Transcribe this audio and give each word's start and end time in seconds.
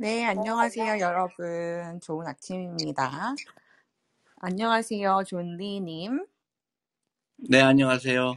네, 0.00 0.24
안녕하세요, 0.24 1.00
여러분. 1.00 1.98
좋은 2.00 2.24
아침입니다. 2.24 3.34
안녕하세요, 4.36 5.24
존리님. 5.26 6.24
네, 7.50 7.60
안녕하세요. 7.60 8.34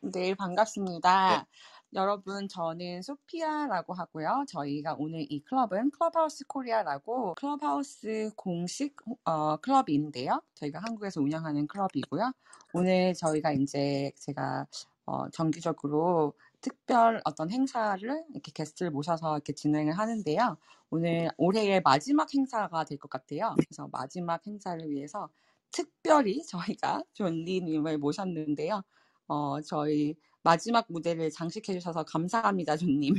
네, 0.00 0.10
네, 0.10 0.34
반갑습니다. 0.34 1.46
여러분, 1.92 2.48
저는 2.48 3.02
소피아라고 3.02 3.92
하고요. 3.92 4.46
저희가 4.48 4.96
오늘 4.98 5.26
이 5.28 5.40
클럽은 5.40 5.90
클럽하우스 5.90 6.46
코리아라고 6.46 7.34
클럽하우스 7.34 8.30
공식 8.34 8.96
어, 9.26 9.58
클럽인데요. 9.58 10.40
저희가 10.54 10.78
한국에서 10.78 11.20
운영하는 11.20 11.66
클럽이고요. 11.66 12.32
오늘 12.72 13.12
저희가 13.12 13.52
이제 13.52 14.12
제가 14.16 14.66
어, 15.04 15.28
정기적으로 15.28 16.32
특별 16.64 17.20
어떤 17.26 17.50
행사를 17.50 18.00
이렇게 18.32 18.50
게스트를 18.54 18.90
모셔서 18.90 19.34
이렇게 19.36 19.52
진행을 19.52 19.98
하는데요. 19.98 20.56
오늘 20.90 21.30
올해의 21.36 21.82
마지막 21.84 22.32
행사가 22.34 22.84
될 22.86 22.96
것 22.98 23.10
같아요. 23.10 23.54
그래서 23.58 23.88
마지막 23.92 24.46
행사를 24.46 24.80
위해서 24.90 25.28
특별히 25.72 26.42
저희가 26.80 27.04
존리님을 27.12 27.98
모셨는데요. 27.98 28.82
어, 29.28 29.60
저희 29.62 30.16
마지막 30.42 30.86
무대를 30.88 31.30
장식해 31.30 31.74
주셔서 31.74 32.04
감사합니다, 32.04 32.76
존님. 32.78 33.16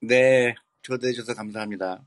네, 0.00 0.54
초대해 0.82 1.12
주셔서 1.12 1.34
감사합니다. 1.34 2.02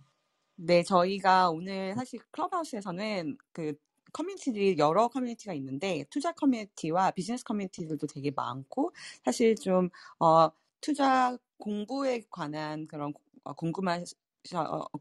네, 0.56 0.84
저희가 0.84 1.52
오늘 1.52 1.94
사실 1.95 2.20
클럽하우스에서는 2.31 3.38
그 3.53 3.73
커뮤니티들이 4.14 4.78
여러 4.80 5.08
커뮤니티가 5.08 5.53
있는데 5.53 6.06
투자 6.09 6.31
커뮤니티와 6.34 7.12
비즈니스 7.12 7.44
커뮤니티들도 7.45 8.08
되게 8.08 8.31
많고 8.31 8.92
사실 9.23 9.56
좀 9.56 9.90
어, 10.20 10.50
투자 10.82 11.38
공부에 11.58 12.24
관한 12.30 12.88
그런 12.88 13.14
어, 13.44 13.54
궁금한 13.54 14.06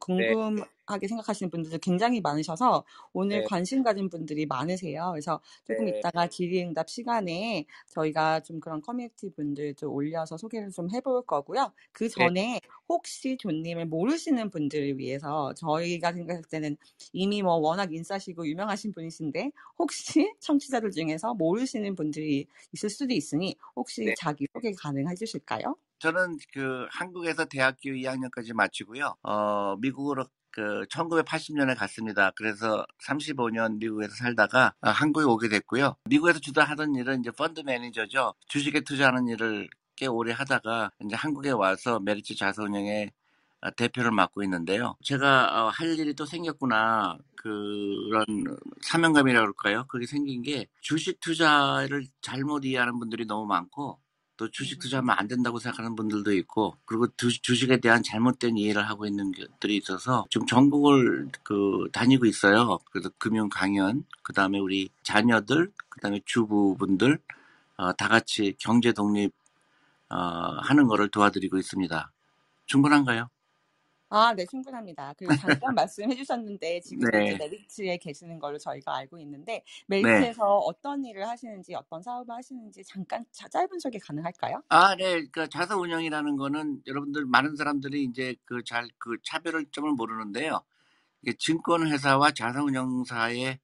궁금하게 0.01 1.06
생각하시는 1.09 1.51
분들도 1.51 1.78
굉장히 1.78 2.20
많으셔서 2.20 2.84
오늘 3.12 3.41
네, 3.41 3.45
관심 3.45 3.83
가진 3.83 4.08
분들이 4.11 4.47
많으세요. 4.47 5.11
그래서 5.12 5.41
조금 5.64 5.86
네, 5.86 5.89
이따가 5.89 6.28
질의응답 6.28 6.91
시간에 6.91 7.64
저희가 7.89 8.41
좀 8.41 8.61
그런 8.61 8.80
커뮤니티 8.83 9.30
분들도 9.30 9.91
올려서 9.92 10.36
소개를 10.36 10.70
좀 10.70 10.91
해볼 10.92 11.25
거고요. 11.27 11.72
그 11.92 12.08
네, 12.14 12.28
전에 12.28 12.61
혹시 12.89 13.36
존님을 13.39 13.86
모르시는 13.86 14.50
분들을 14.50 14.98
위해서 14.98 15.55
저희가 15.55 16.12
생각할 16.12 16.42
때는 16.42 16.77
이미 17.12 17.42
뭐 17.42 17.55
워낙 17.56 17.92
인싸시고 17.92 18.47
유명하신 18.48 18.92
분이신데 18.92 19.52
혹시 19.78 20.34
청취자들 20.41 20.91
중에서 20.91 21.34
모르시는 21.34 21.95
분들이 21.95 22.47
있을 22.73 22.91
수도 22.91 23.14
있으니 23.14 23.56
혹시 23.77 24.11
네. 24.11 24.14
자기 24.14 24.47
소개 24.52 24.73
가능해 24.73 25.14
주실까요? 25.14 25.77
저는 25.98 26.38
그 26.52 26.86
한국에서 26.91 27.44
대학교 27.46 27.91
2학년까지 27.91 28.54
마치고요. 28.54 29.14
어, 29.22 29.77
미국으로 29.77 30.27
그 30.50 30.84
1980년에 30.90 31.77
갔습니다. 31.77 32.30
그래서 32.34 32.84
35년 33.06 33.78
미국에서 33.78 34.14
살다가 34.14 34.74
아, 34.80 34.90
한국에 34.90 35.24
오게 35.24 35.48
됐고요. 35.48 35.96
미국에서 36.05 36.38
주로 36.40 36.62
하던 36.62 36.94
일은 36.94 37.20
이제 37.20 37.30
펀드 37.30 37.60
매니저죠. 37.60 38.34
주식에 38.46 38.80
투자하는 38.80 39.28
일을 39.28 39.68
꽤 39.96 40.06
오래 40.06 40.32
하다가 40.32 40.92
이제 41.05 41.16
한국에 41.16 41.50
와서 41.50 42.00
메리츠 42.00 42.36
자산운용의 42.36 43.10
아, 43.60 43.70
대표를 43.70 44.12
맡고 44.12 44.42
있는데요. 44.44 44.94
제가 45.02 45.66
어, 45.66 45.68
할 45.68 45.98
일이 45.98 46.14
또 46.14 46.24
생겼구나. 46.24 47.18
그런 47.36 48.24
사명감이라고 48.83 49.52
그럴까요? 49.52 49.84
그게 49.88 50.06
생긴 50.06 50.42
게 50.42 50.66
주식 50.80 51.20
투자를 51.20 52.06
잘못 52.20 52.64
이해하는 52.64 52.98
분들이 52.98 53.27
너무 53.27 53.46
많고 53.46 53.98
또 54.39 54.48
주식 54.50 54.78
투자하면 54.78 55.17
안 55.19 55.28
된다고 55.28 55.58
생각하는 55.58 55.97
분들도 55.97 56.33
있고 56.34 56.77
그리고 56.86 57.08
두- 57.08 57.28
주식에 57.31 57.78
대한 57.81 58.03
잘못된 58.03 58.56
이해를 58.56 58.89
하고 58.89 59.05
있는 59.05 59.33
것들이 59.33 59.77
있어서 59.77 60.25
지금 60.30 60.47
전국을 60.47 61.28
그 61.42 61.89
다니고 61.92 62.25
있어요. 62.25 62.78
그래서 62.91 63.11
금융 63.19 63.48
강연, 63.50 64.05
그 64.22 64.33
다음에 64.33 64.58
우리 64.58 64.89
자녀들, 65.03 65.70
그 65.91 66.00
다음에 66.00 66.20
주부분들 66.25 67.19
어, 67.77 67.92
다 67.95 68.08
같이 68.08 68.55
경제 68.58 68.92
독립 68.92 69.33
어, 70.08 70.17
하는 70.17 70.86
거를 70.86 71.08
도와드리고 71.08 71.58
있습니다. 71.58 72.11
충분한가요? 72.67 73.29
아, 74.11 74.33
네, 74.35 74.46
충분합니다. 74.46 75.14
그리고 75.19 75.35
잠깐 75.36 75.74
말씀해 75.74 76.14
주셨는데 76.17 76.79
이제 76.79 76.96
네, 77.13 77.36
메리츠에 77.36 77.98
계시는 77.98 78.39
걸로 78.39 78.57
저희가 78.58 78.96
알고 78.96 79.19
있는데 79.19 79.63
네. 79.86 80.02
메리츠에서 80.02 80.58
어떤 80.58 81.05
일을 81.05 81.29
하시는지 81.29 81.74
어떤 81.74 82.02
사업을 82.02 82.35
하시는지 82.35 82.83
잠깐 82.85 83.24
자- 83.33 83.48
짧은 83.48 83.79
소개 83.80 83.98
가능할까요? 83.98 84.63
아, 84.70 84.97
네. 84.97 85.27
그 85.30 85.48
자산 85.51 85.77
운용이라는 85.77 86.36
거는 86.36 86.83
여러분들 86.86 87.27
많은 87.27 87.57
사람들이 87.57 88.05
이제 88.05 88.35
그 88.47 88.63
잘 88.64 88.89
그 88.98 89.18
차별점을 89.24 89.90
모르는데요. 89.92 90.63
이게 91.23 91.36
증권회사와 91.39 92.33
자산운용사의 92.33 93.58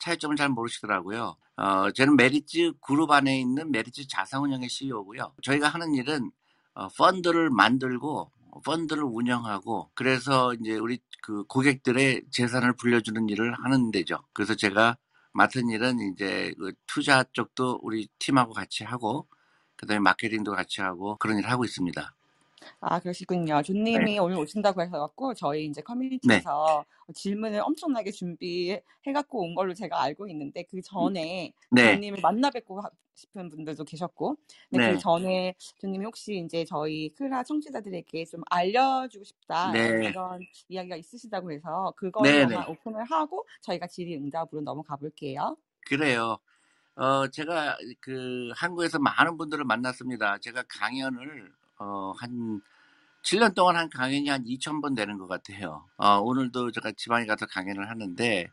차이점을 0.00 0.36
잘 0.36 0.48
모르시더라고요. 0.48 1.36
어, 1.56 1.90
저는 1.92 2.16
메리츠 2.16 2.74
그룹 2.80 3.10
안에 3.12 3.38
있는 3.40 3.70
메리츠 3.70 4.08
자산운용의 4.08 4.68
CEO고요. 4.68 5.34
저희가 5.42 5.68
하는 5.68 5.94
일은 5.94 6.30
어, 6.74 6.88
펀드를 6.88 7.50
만들고 7.50 8.32
펀드를 8.62 9.02
운영하고 9.04 9.90
그래서 9.94 10.54
이제 10.54 10.76
우리 10.76 10.98
그 11.22 11.44
고객들의 11.44 12.24
재산을 12.30 12.74
불려주는 12.74 13.28
일을 13.28 13.54
하는 13.64 13.90
데죠. 13.90 14.18
그래서 14.32 14.54
제가 14.54 14.96
맡은 15.32 15.68
일은 15.68 15.98
이제 16.00 16.54
그 16.58 16.72
투자 16.86 17.24
쪽도 17.32 17.80
우리 17.82 18.08
팀하고 18.18 18.52
같이 18.52 18.84
하고 18.84 19.26
그다음에 19.76 20.00
마케팅도 20.00 20.52
같이 20.52 20.80
하고 20.80 21.16
그런 21.16 21.38
일을 21.38 21.50
하고 21.50 21.64
있습니다. 21.64 22.14
아, 22.80 23.00
그러시군요. 23.00 23.56
네, 23.56 23.62
존님이 23.62 24.18
오늘 24.18 24.38
오신다고 24.38 24.82
해서 24.82 24.98
갖고 24.98 25.34
저희 25.34 25.66
이제 25.66 25.80
네, 25.80 25.84
커뮤니티에서 25.84 26.84
질문을 27.14 27.60
엄청나게 27.60 28.10
준비해 28.10 28.82
갖고 29.12 29.42
온 29.42 29.54
걸로 29.54 29.74
제가 29.74 30.00
알고 30.02 30.28
있는데 30.28 30.62
그 30.64 30.80
전에 30.82 31.52
네, 31.70 31.94
존님을 31.94 32.20
만나 32.20 32.50
뵙고 32.50 32.80
하- 32.80 32.90
싶은 33.14 33.48
분들도 33.48 33.84
계셨고 33.84 34.36
근데 34.70 34.86
그 34.88 34.92
네, 34.94 34.98
전에 34.98 35.54
존님이 35.78 36.04
혹시 36.04 36.42
이제 36.44 36.64
저희 36.64 37.08
클라 37.10 37.44
청취자들에게 37.44 38.24
좀 38.24 38.42
알려주고 38.50 39.22
싶다 39.24 39.70
네, 39.70 40.08
이런 40.08 40.40
이야기가 40.68 40.96
있으시다고 40.96 41.52
해서 41.52 41.92
네, 41.92 41.96
그걸로만 41.96 42.48
네. 42.48 42.56
오픈을 42.72 43.04
하고 43.04 43.46
저희가 43.60 43.86
질의응답으로 43.86 44.62
넘어가 44.62 44.96
볼게요. 44.96 45.56
그래요. 45.86 46.38
어, 46.96 47.28
제가 47.28 47.76
그 48.00 48.50
한국에서 48.56 48.98
많은 48.98 49.36
분들을 49.36 49.64
만났습니다. 49.64 50.38
제가 50.38 50.64
강연을 50.68 51.52
어, 51.78 52.12
한 52.18 52.60
7년 53.22 53.54
동안 53.54 53.76
한 53.76 53.88
강연이 53.88 54.28
한 54.28 54.44
2,000번 54.44 54.94
되는 54.94 55.18
것 55.18 55.26
같아요. 55.26 55.84
어, 55.96 56.18
오늘도 56.18 56.72
제가 56.72 56.92
지방에 56.92 57.26
가서 57.26 57.46
강연을 57.46 57.88
하는데 57.88 58.50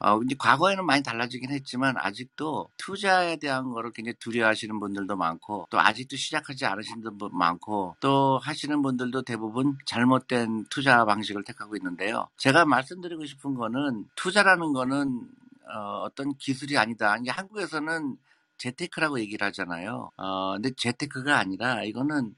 어, 0.00 0.20
이제 0.22 0.36
과거에는 0.38 0.86
많이 0.86 1.02
달라지긴 1.02 1.50
했지만 1.50 1.96
아직도 1.98 2.68
투자에 2.76 3.36
대한 3.36 3.72
거를 3.72 3.90
굉장히 3.92 4.14
두려워하시는 4.20 4.78
분들도 4.78 5.16
많고 5.16 5.66
또 5.70 5.80
아직도 5.80 6.16
시작하지 6.16 6.66
않으신 6.66 7.02
분도 7.02 7.28
많고 7.30 7.96
또 7.98 8.38
하시는 8.38 8.80
분들도 8.80 9.22
대부분 9.22 9.76
잘못된 9.86 10.66
투자 10.70 11.04
방식을 11.04 11.42
택하고 11.42 11.76
있는데요. 11.76 12.28
제가 12.36 12.64
말씀드리고 12.64 13.24
싶은 13.26 13.54
거는 13.54 14.06
투자라는 14.14 14.72
거는 14.72 15.28
어, 15.74 16.02
어떤 16.04 16.34
기술이 16.36 16.78
아니다. 16.78 17.16
이게 17.16 17.30
한국에서는 17.30 18.16
재테크라고 18.56 19.18
얘기를 19.20 19.46
하잖아요. 19.48 20.10
어, 20.16 20.52
근데 20.54 20.70
재테크가 20.76 21.38
아니라 21.38 21.82
이거는 21.82 22.34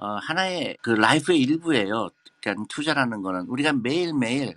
어, 0.00 0.16
하나의 0.16 0.76
그 0.82 0.90
life의 0.90 1.40
일부예요. 1.40 2.08
그러니까 2.42 2.64
투자라는 2.70 3.22
거는 3.22 3.46
우리가 3.48 3.72
매일매일 3.74 4.56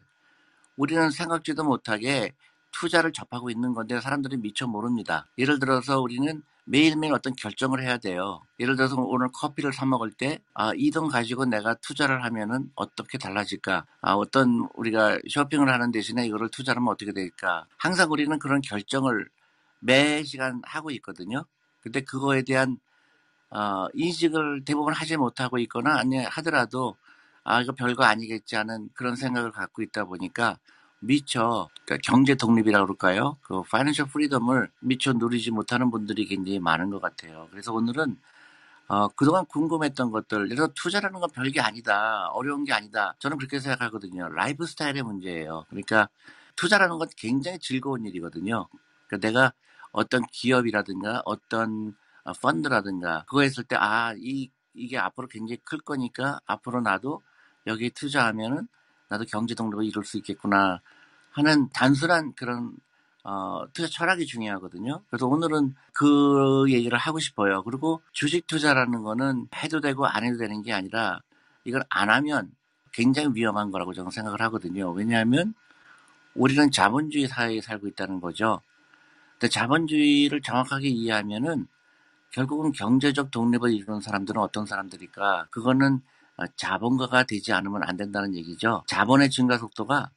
우리는 0.77 1.11
생각지도 1.11 1.63
못하게 1.63 2.33
투자를 2.71 3.11
접하고 3.13 3.49
있는 3.49 3.73
건데 3.73 3.99
사람들이 4.01 4.37
미처 4.37 4.67
모릅니다. 4.67 5.27
예를 5.37 5.59
들어서 5.59 6.01
우리는 6.01 6.41
매일매일 6.65 7.13
어떤 7.13 7.35
결정을 7.35 7.83
해야 7.83 7.97
돼요. 7.97 8.41
예를 8.59 8.77
들어서 8.77 8.95
오늘 8.97 9.27
커피를 9.33 9.73
사 9.73 9.85
먹을 9.85 10.11
때, 10.11 10.39
아, 10.53 10.71
이 10.75 10.91
돈 10.91 11.09
가지고 11.09 11.45
내가 11.45 11.75
투자를 11.75 12.23
하면은 12.23 12.71
어떻게 12.75 13.17
달라질까? 13.17 13.85
아, 14.01 14.13
어떤 14.13 14.69
우리가 14.75 15.19
쇼핑을 15.29 15.69
하는 15.71 15.91
대신에 15.91 16.25
이거를 16.25 16.49
투자를 16.49 16.77
하면 16.81 16.93
어떻게 16.93 17.11
될까? 17.11 17.65
항상 17.77 18.09
우리는 18.11 18.39
그런 18.39 18.61
결정을 18.61 19.27
매 19.79 20.23
시간 20.23 20.61
하고 20.65 20.89
있거든요. 20.91 21.45
근데 21.81 22.01
그거에 22.01 22.43
대한 22.43 22.77
어, 23.55 23.87
인식을 23.93 24.65
대부분 24.65 24.93
하지 24.93 25.15
못하고 25.17 25.59
있거나 25.59 25.97
아니 25.97 26.17
하더라도 26.17 26.95
아 27.43 27.61
이거 27.61 27.73
별거 27.73 28.03
아니겠지 28.03 28.55
하는 28.55 28.89
그런 28.93 29.15
생각을 29.15 29.51
갖고 29.51 29.81
있다 29.83 30.05
보니까 30.05 30.57
미처 30.99 31.69
그러니까 31.85 32.01
경제 32.03 32.35
독립이라고 32.35 32.85
그럴까요? 32.85 33.37
그 33.43 33.61
financial 33.63 34.07
freedom을 34.07 34.69
미처 34.79 35.13
누리지 35.13 35.51
못하는 35.51 35.91
분들이 35.91 36.25
굉장히 36.25 36.59
많은 36.59 36.89
것 36.89 37.01
같아요. 37.01 37.47
그래서 37.51 37.73
오늘은 37.73 38.17
어, 38.87 39.07
그동안 39.09 39.45
궁금했던 39.45 40.11
것들, 40.11 40.49
들어 40.49 40.67
투자라는 40.67 41.19
건 41.19 41.29
별게 41.31 41.61
아니다. 41.61 42.27
어려운 42.33 42.63
게 42.63 42.73
아니다. 42.73 43.15
저는 43.19 43.37
그렇게 43.37 43.59
생각하거든요. 43.59 44.29
라이프 44.29 44.65
스타일의 44.65 45.03
문제예요. 45.03 45.65
그러니까 45.69 46.09
투자라는 46.55 46.97
건 46.97 47.07
굉장히 47.17 47.59
즐거운 47.59 48.05
일이거든요. 48.05 48.67
그러니까 49.07 49.27
내가 49.27 49.53
어떤 49.91 50.23
기업이라든가 50.31 51.21
어떤 51.25 51.89
어, 51.89 52.02
펀드라든가 52.31 53.25
그거 53.27 53.41
했을 53.41 53.63
때, 53.63 53.75
아, 53.77 54.13
이, 54.17 54.49
이게 54.73 54.97
앞으로 54.97 55.27
굉장히 55.27 55.57
클 55.65 55.79
거니까 55.79 56.39
앞으로 56.45 56.81
나도 56.81 57.21
여기에 57.67 57.89
투자하면은 57.89 58.67
나도 59.09 59.25
경제 59.25 59.53
동력을 59.55 59.85
이룰 59.85 60.05
수 60.05 60.17
있겠구나 60.17 60.81
하는 61.31 61.69
단순한 61.69 62.33
그런 62.35 62.75
어, 63.23 63.65
투자 63.73 63.87
철학이 63.87 64.25
중요하거든요. 64.25 65.01
그래서 65.09 65.27
오늘은 65.27 65.75
그 65.93 66.65
얘기를 66.69 66.97
하고 66.97 67.19
싶어요. 67.19 67.63
그리고 67.63 68.01
주식 68.11 68.47
투자라는 68.47 69.03
거는 69.03 69.47
해도 69.55 69.79
되고 69.79 70.05
안 70.05 70.23
해도 70.25 70.37
되는 70.37 70.61
게 70.61 70.73
아니라 70.73 71.21
이걸 71.63 71.83
안 71.89 72.09
하면 72.09 72.51
굉장히 72.91 73.29
위험한 73.33 73.71
거라고 73.71 73.93
저는 73.93 74.11
생각을 74.11 74.41
하거든요. 74.41 74.91
왜냐하면 74.91 75.53
우리는 76.35 76.69
자본주의 76.69 77.27
사회에 77.27 77.61
살고 77.61 77.87
있다는 77.87 78.19
거죠. 78.19 78.61
근데 79.33 79.47
자본주의를 79.47 80.41
정확하게 80.41 80.89
이해하면은 80.89 81.67
결국은 82.33 82.71
경제적 82.71 83.31
독립을 83.31 83.71
이루는 83.71 84.01
사람들은 84.01 84.41
어떤 84.41 84.65
사람들일까? 84.65 85.47
그거는 85.51 86.01
자본가가 86.57 87.23
되지 87.23 87.53
않으면 87.53 87.83
안 87.83 87.95
된다는 87.95 88.35
얘기죠. 88.35 88.83
자본의 88.87 89.29
증가 89.29 89.57
속도가 89.59 90.09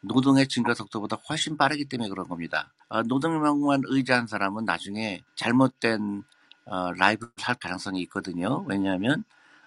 노동의 0.00 0.46
증가 0.46 0.72
속도보다 0.72 1.16
훨씬 1.28 1.56
빠르기 1.56 1.86
때문에 1.86 2.08
그런 2.08 2.28
겁니다. 2.28 2.72
어, 2.88 3.02
노동력만 3.02 3.82
의지한 3.86 4.28
사람은 4.28 4.64
나중에 4.64 5.22
잘못된 5.34 6.22
어, 6.66 6.92
라이브를 6.92 7.32
살 7.36 7.56
가능성이 7.56 8.02
있거든요. 8.02 8.64
왜냐하면 8.68 9.24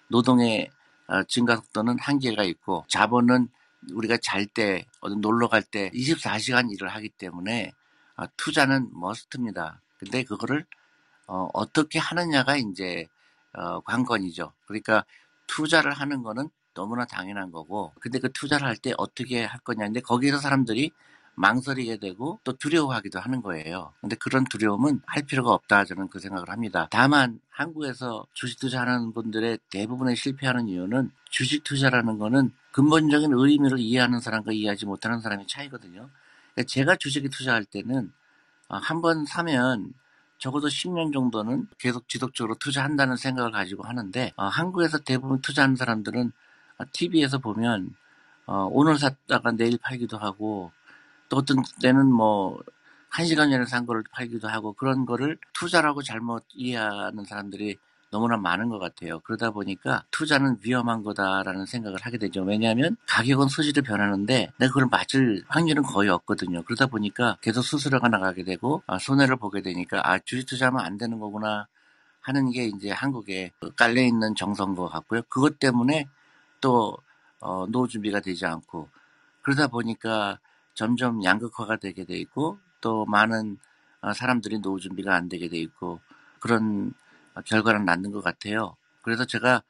노동의 0.08 0.70
어, 1.08 1.22
증가 1.24 1.56
속도는 1.56 1.98
한계가 1.98 2.44
있고 2.44 2.86
자본은 2.88 3.48
우리가 3.92 4.16
잘 4.22 4.46
때, 4.46 4.86
어디 5.00 5.16
놀러 5.16 5.48
갈 5.48 5.62
때 5.62 5.90
24시간 5.90 6.72
일을 6.72 6.88
하기 6.88 7.10
때문에 7.10 7.72
아, 8.16 8.26
투자는 8.38 8.90
머스트입니다. 8.94 9.82
근데 9.98 10.22
그거를 10.24 10.64
어, 11.26 11.48
어떻게 11.54 11.98
하느냐가 11.98 12.56
이제 12.56 13.06
어, 13.54 13.80
관건이죠. 13.80 14.52
그러니까 14.66 15.04
투자를 15.46 15.92
하는 15.92 16.22
거는 16.22 16.48
너무나 16.74 17.04
당연한 17.04 17.50
거고, 17.52 17.92
근데 18.00 18.18
그 18.18 18.30
투자를 18.32 18.66
할 18.66 18.76
때 18.78 18.92
어떻게 18.98 19.44
할 19.44 19.60
거냐. 19.60 19.84
근데 19.86 20.00
거기에서 20.00 20.38
사람들이 20.38 20.90
망설이게 21.34 21.96
되고 21.98 22.38
또 22.44 22.52
두려워하기도 22.54 23.18
하는 23.20 23.40
거예요. 23.42 23.92
근데 24.00 24.16
그런 24.16 24.44
두려움은 24.44 25.00
할 25.06 25.22
필요가 25.24 25.52
없다 25.52 25.84
저는 25.86 26.08
그 26.08 26.18
생각을 26.20 26.50
합니다. 26.50 26.88
다만 26.90 27.40
한국에서 27.50 28.26
주식 28.34 28.58
투자하는 28.60 29.12
분들의 29.14 29.58
대부분의 29.70 30.16
실패하는 30.16 30.68
이유는 30.68 31.10
주식 31.30 31.64
투자라는 31.64 32.18
거는 32.18 32.52
근본적인 32.72 33.32
의미를 33.32 33.78
이해하는 33.78 34.20
사람과 34.20 34.52
이해하지 34.52 34.86
못하는 34.86 35.20
사람의 35.20 35.46
차이거든요. 35.46 36.10
그러니까 36.54 36.68
제가 36.68 36.96
주식에 36.96 37.28
투자할 37.28 37.64
때는 37.64 38.12
어, 38.68 38.76
한번 38.78 39.24
사면 39.26 39.92
적어도 40.42 40.66
10년 40.66 41.12
정도는 41.12 41.68
계속 41.78 42.08
지속적으로 42.08 42.56
투자한다는 42.56 43.14
생각을 43.14 43.52
가지고 43.52 43.84
하는데 43.84 44.32
어, 44.34 44.46
한국에서 44.46 44.98
대부분 44.98 45.40
투자하는 45.40 45.76
사람들은 45.76 46.32
TV에서 46.92 47.38
보면 47.38 47.94
어, 48.46 48.68
오늘 48.72 48.98
샀다가 48.98 49.52
내일 49.52 49.78
팔기도 49.78 50.18
하고 50.18 50.72
또 51.28 51.36
어떤 51.36 51.62
때는 51.80 52.12
뭐한 52.12 53.24
시간 53.24 53.52
전에 53.52 53.64
산 53.66 53.86
거를 53.86 54.02
팔기도 54.10 54.48
하고 54.48 54.72
그런 54.72 55.06
거를 55.06 55.38
투자라고 55.52 56.02
잘못 56.02 56.42
이해하는 56.54 57.24
사람들이 57.24 57.78
너무나 58.12 58.36
많은 58.36 58.68
것 58.68 58.78
같아요. 58.78 59.20
그러다 59.20 59.50
보니까 59.50 60.04
투자는 60.10 60.58
위험한 60.62 61.02
거다라는 61.02 61.64
생각을 61.64 61.98
하게 62.02 62.18
되죠. 62.18 62.42
왜냐하면 62.42 62.94
가격은 63.08 63.48
수시로 63.48 63.82
변하는데 63.82 64.52
내가 64.58 64.72
그걸 64.72 64.86
맞을 64.90 65.42
확률은 65.48 65.82
거의 65.82 66.10
없거든요. 66.10 66.62
그러다 66.62 66.86
보니까 66.86 67.38
계속 67.40 67.62
수수료가 67.62 68.08
나가게 68.08 68.44
되고 68.44 68.82
아, 68.86 68.98
손해를 68.98 69.36
보게 69.36 69.62
되니까 69.62 70.02
아 70.04 70.18
주식 70.18 70.46
투자하면 70.46 70.84
안 70.84 70.98
되는 70.98 71.18
거구나 71.18 71.66
하는 72.20 72.50
게 72.50 72.66
이제 72.66 72.90
한국에 72.90 73.50
깔려 73.76 74.02
있는 74.02 74.34
정서인 74.34 74.74
것 74.74 74.88
같고요. 74.88 75.22
그것 75.30 75.58
때문에 75.58 76.06
또 76.60 76.98
어, 77.40 77.66
노후 77.66 77.88
준비가 77.88 78.20
되지 78.20 78.44
않고 78.44 78.90
그러다 79.40 79.68
보니까 79.68 80.38
점점 80.74 81.24
양극화가 81.24 81.76
되게 81.76 82.04
돼 82.04 82.18
있고 82.18 82.58
또 82.82 83.06
많은 83.06 83.56
어, 84.02 84.12
사람들이 84.12 84.60
노후 84.60 84.78
준비가 84.78 85.14
안 85.14 85.30
되게 85.30 85.48
돼 85.48 85.56
있고 85.56 86.00
그런 86.40 86.92
결과를 87.46 87.84
낳는 87.84 88.12
것 88.12 88.22
같아요. 88.22 88.76
그래서 89.02 89.24
제가 89.24 89.62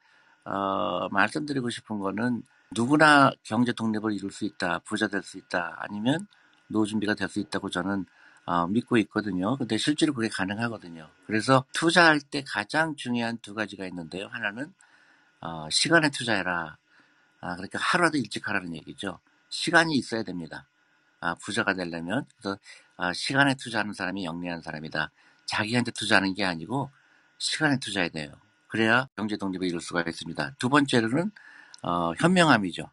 어, 0.45 1.07
말씀드리고 1.09 1.69
싶은 1.69 1.99
거는 1.99 2.43
누구나 2.71 3.31
경제 3.43 3.71
독립을 3.71 4.13
이룰 4.13 4.31
수 4.31 4.45
있다, 4.45 4.79
부자 4.79 5.07
될 5.07 5.23
수 5.23 5.37
있다, 5.37 5.75
아니면 5.79 6.27
노후 6.67 6.85
준비가 6.85 7.13
될 7.13 7.29
수 7.29 7.39
있다고 7.39 7.69
저는 7.69 8.05
어, 8.45 8.67
믿고 8.67 8.97
있거든요. 8.97 9.55
근데 9.57 9.77
실제로 9.77 10.13
그게 10.13 10.27
가능하거든요. 10.27 11.09
그래서 11.27 11.63
투자할 11.73 12.19
때 12.19 12.43
가장 12.45 12.95
중요한 12.97 13.37
두 13.37 13.53
가지가 13.53 13.85
있는데요. 13.87 14.27
하나는 14.27 14.73
어, 15.41 15.69
시간에 15.69 16.09
투자해라. 16.09 16.77
아, 17.41 17.55
그러니까 17.55 17.79
하루라도 17.79 18.17
일찍 18.17 18.47
하라는 18.49 18.75
얘기죠. 18.75 19.19
시간이 19.49 19.95
있어야 19.95 20.23
됩니다. 20.23 20.67
아, 21.21 21.35
부자가 21.35 21.73
되려면 21.73 22.25
그래서 22.37 22.57
아, 22.97 23.13
시간에 23.13 23.55
투자하는 23.55 23.93
사람이 23.93 24.25
영리한 24.25 24.61
사람이다. 24.61 25.11
자기한테 25.45 25.91
투자하는 25.91 26.33
게 26.33 26.43
아니고 26.45 26.89
시간에 27.43 27.77
투자해야 27.77 28.09
돼요. 28.09 28.31
그래야 28.67 29.07
경제 29.17 29.35
독립을 29.35 29.67
이룰 29.67 29.81
수가 29.81 30.03
있습니다. 30.07 30.55
두 30.57 30.69
번째로는 30.69 31.31
어, 31.83 32.13
현명함이죠. 32.17 32.89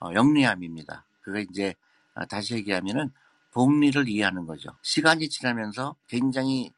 어, 0.00 0.10
영리함입니다. 0.14 1.04
그거 1.22 1.38
이제 1.40 1.74
아, 2.14 2.26
다시 2.26 2.54
얘기하면은 2.54 3.10
복리를 3.52 4.08
이해하는 4.08 4.46
거죠. 4.46 4.70
시간이 4.82 5.30
지나면서 5.30 5.96
굉장히 6.06 6.70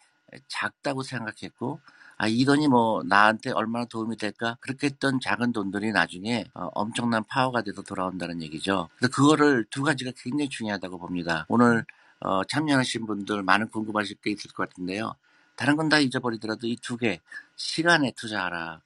작다고 0.46 1.02
생각했고 1.02 1.80
아, 2.16 2.28
이 2.28 2.44
돈이 2.44 2.68
뭐 2.68 3.02
나한테 3.02 3.50
얼마나 3.50 3.86
도움이 3.86 4.16
될까? 4.16 4.56
그렇게 4.60 4.86
했던 4.86 5.18
작은 5.20 5.52
돈들이 5.52 5.90
나중에 5.90 6.44
어, 6.54 6.68
엄청난 6.74 7.24
파워가 7.24 7.62
돼서 7.62 7.82
돌아온다는 7.82 8.40
얘기죠. 8.40 8.88
그래서 8.96 9.12
그거를 9.12 9.66
두 9.70 9.82
가지가 9.82 10.12
굉장히 10.16 10.48
중요하다고 10.48 10.98
봅니다. 10.98 11.44
오늘 11.48 11.84
어, 12.20 12.44
참여하신 12.44 13.06
분들 13.06 13.42
많은 13.42 13.68
궁금하실 13.70 14.18
게 14.22 14.30
있을 14.30 14.52
것 14.52 14.68
같은데요. 14.68 15.16
다른 15.60 15.76
건 15.76 15.88
다 15.90 15.98
잊어버리더라도 15.98 16.66
이 16.66 16.76
두 16.76 16.96
개, 16.96 17.20
시간에 17.56 18.12
투자하라. 18.16 18.80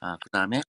아, 0.00 0.16
그 0.22 0.28
다음에 0.30 0.60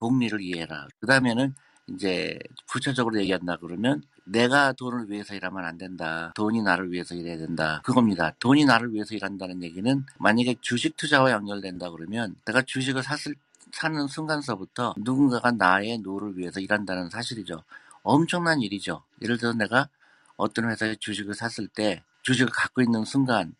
복리를 0.00 0.40
이해해라. 0.42 0.88
그 1.00 1.06
다음에는 1.06 1.54
이제 1.88 2.36
구체적으로 2.68 3.18
얘기한다 3.20 3.56
그러면 3.58 4.02
내가 4.24 4.72
돈을 4.72 5.08
위해서 5.10 5.34
일하면 5.34 5.64
안 5.64 5.78
된다. 5.78 6.32
돈이 6.34 6.62
나를 6.62 6.90
위해서 6.90 7.14
일해야 7.14 7.36
된다. 7.38 7.80
그겁니다. 7.84 8.32
돈이 8.40 8.64
나를 8.64 8.92
위해서 8.92 9.14
일한다는 9.14 9.62
얘기는 9.62 10.04
만약에 10.18 10.56
주식 10.62 10.96
투자와 10.96 11.30
연결된다 11.30 11.90
그러면 11.90 12.34
내가 12.46 12.62
주식을 12.62 13.02
샀을 13.04 13.36
사는 13.72 14.06
순간서부터 14.08 14.94
누군가가 14.98 15.52
나의 15.52 15.98
노후를 15.98 16.36
위해서 16.38 16.58
일한다는 16.58 17.10
사실이죠. 17.10 17.62
엄청난 18.02 18.62
일이죠. 18.62 19.04
예를 19.22 19.38
들어 19.38 19.52
내가 19.52 19.88
어떤 20.36 20.70
회사에 20.70 20.96
주식을 20.96 21.34
샀을 21.34 21.68
때 21.68 22.02
주식을 22.22 22.50
갖고 22.52 22.82
있는 22.82 23.04
순간 23.04 23.54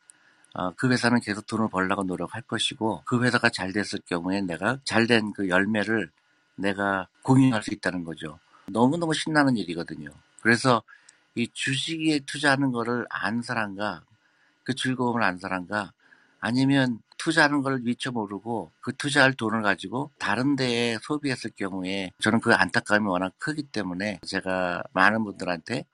어, 0.55 0.71
그 0.77 0.91
회사는 0.91 1.21
계속 1.21 1.47
돈을 1.47 1.69
벌려고 1.69 2.05
노력할 2.05 2.43
것이고 2.43 3.03
그 3.07 3.23
회사가 3.25 3.51
잘 3.51 3.73
됐을 3.73 4.01
경우에 4.07 4.41
내가 4.41 4.79
잘 4.85 5.07
된 5.07 5.33
그 5.35 5.49
열매를 5.49 6.11
내가 6.57 7.09
공유할 7.23 7.63
수 7.63 7.73
있다는 7.75 8.05
거죠. 8.05 8.39
너무너무 8.67 9.15
신나는 9.15 9.57
일이거든요. 9.57 10.11
그래서 10.43 10.83
이 11.35 11.49
주식에 11.53 12.21
투자하는 12.27 12.71
거를 12.73 13.07
안 13.11 13.43
사람과 13.43 14.03
그 14.63 14.75
즐거움을 14.75 15.23
안 15.25 15.39
사람과 15.39 15.93
아니면 16.41 17.01
투자하는 17.19 17.63
걸 17.63 17.81
미처 17.81 18.13
모르고 18.13 18.71
그 18.81 18.95
투자할 18.97 19.35
돈을 19.35 19.63
가지고 19.63 20.11
다른 20.19 20.57
데에 20.57 20.99
소비했을 21.03 21.51
경우에 21.57 22.13
저는 22.21 22.41
그 22.41 22.55
안타까움이 22.55 23.07
워낙 23.09 23.33
크기 23.39 23.63
때문에 23.65 24.21
제가 24.27 24.83
많은 24.93 25.25
분들한테 25.25 25.85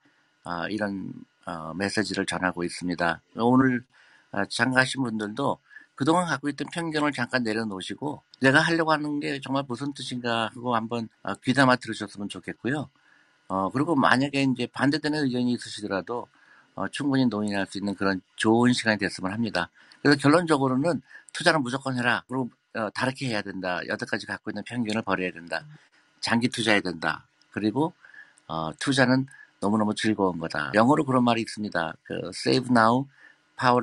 어, 0.43 0.67
이런 0.69 1.13
어, 1.45 1.73
메시지를 1.75 2.25
전하고 2.27 2.63
있습니다. 2.63 3.21
오늘 3.37 3.83
어, 4.31 4.45
참가하신 4.45 5.03
분들도 5.03 5.57
그동안 5.95 6.25
갖고 6.25 6.49
있던 6.49 6.67
편견을 6.73 7.11
잠깐 7.11 7.43
내려놓으시고 7.43 8.23
내가 8.39 8.59
하려고 8.59 8.91
하는 8.91 9.19
게 9.19 9.39
정말 9.41 9.63
무슨 9.67 9.93
뜻인가 9.93 10.49
하고 10.53 10.75
한번 10.75 11.09
어, 11.23 11.35
귀담아 11.35 11.75
들으셨으면 11.77 12.29
좋겠고요. 12.29 12.89
어, 13.49 13.69
그리고 13.69 13.95
만약에 13.95 14.43
이제 14.43 14.67
반대되는 14.67 15.25
의견이 15.25 15.51
있으시더라도 15.53 16.27
어, 16.75 16.87
충분히 16.87 17.25
논의할 17.25 17.67
수 17.67 17.77
있는 17.77 17.93
그런 17.95 18.21
좋은 18.37 18.73
시간이 18.73 18.97
됐으면 18.97 19.33
합니다. 19.33 19.69
그래서 20.01 20.17
결론적으로는 20.19 21.01
투자는 21.33 21.61
무조건 21.61 21.97
해라. 21.97 22.23
그리고 22.27 22.49
어, 22.75 22.89
다르게 22.91 23.27
해야 23.27 23.41
된다. 23.41 23.81
여태까지 23.87 24.25
갖고 24.25 24.51
있는 24.51 24.63
편견을 24.63 25.01
버려야 25.01 25.31
된다. 25.31 25.65
장기 26.21 26.47
투자해야 26.47 26.81
된다. 26.81 27.27
그리고 27.51 27.93
어, 28.47 28.71
투자는 28.79 29.27
너무너무 29.59 29.93
즐거운 29.93 30.39
거다. 30.39 30.71
영어로 30.73 31.05
그런 31.05 31.23
말이 31.23 31.41
있습니다. 31.41 31.93
그 32.03 32.31
save 32.33 32.69
now, 32.71 33.05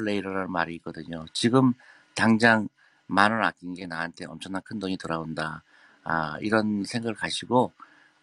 later라는 0.01 0.51
말이 0.53 0.75
있거든요. 0.77 1.25
지금 1.33 1.75
당장 2.15 2.69
만 3.07 3.33
원 3.33 3.45
아낀 3.45 3.75
게 3.75 3.87
나한테 3.87 4.27
엄청난 4.27 4.63
큰 4.63 4.79
돈이 4.79 4.97
돌아온다. 4.99 5.63
아, 6.05 6.37
이런 6.41 6.85
생각을 6.85 7.15
가시고 7.15 7.73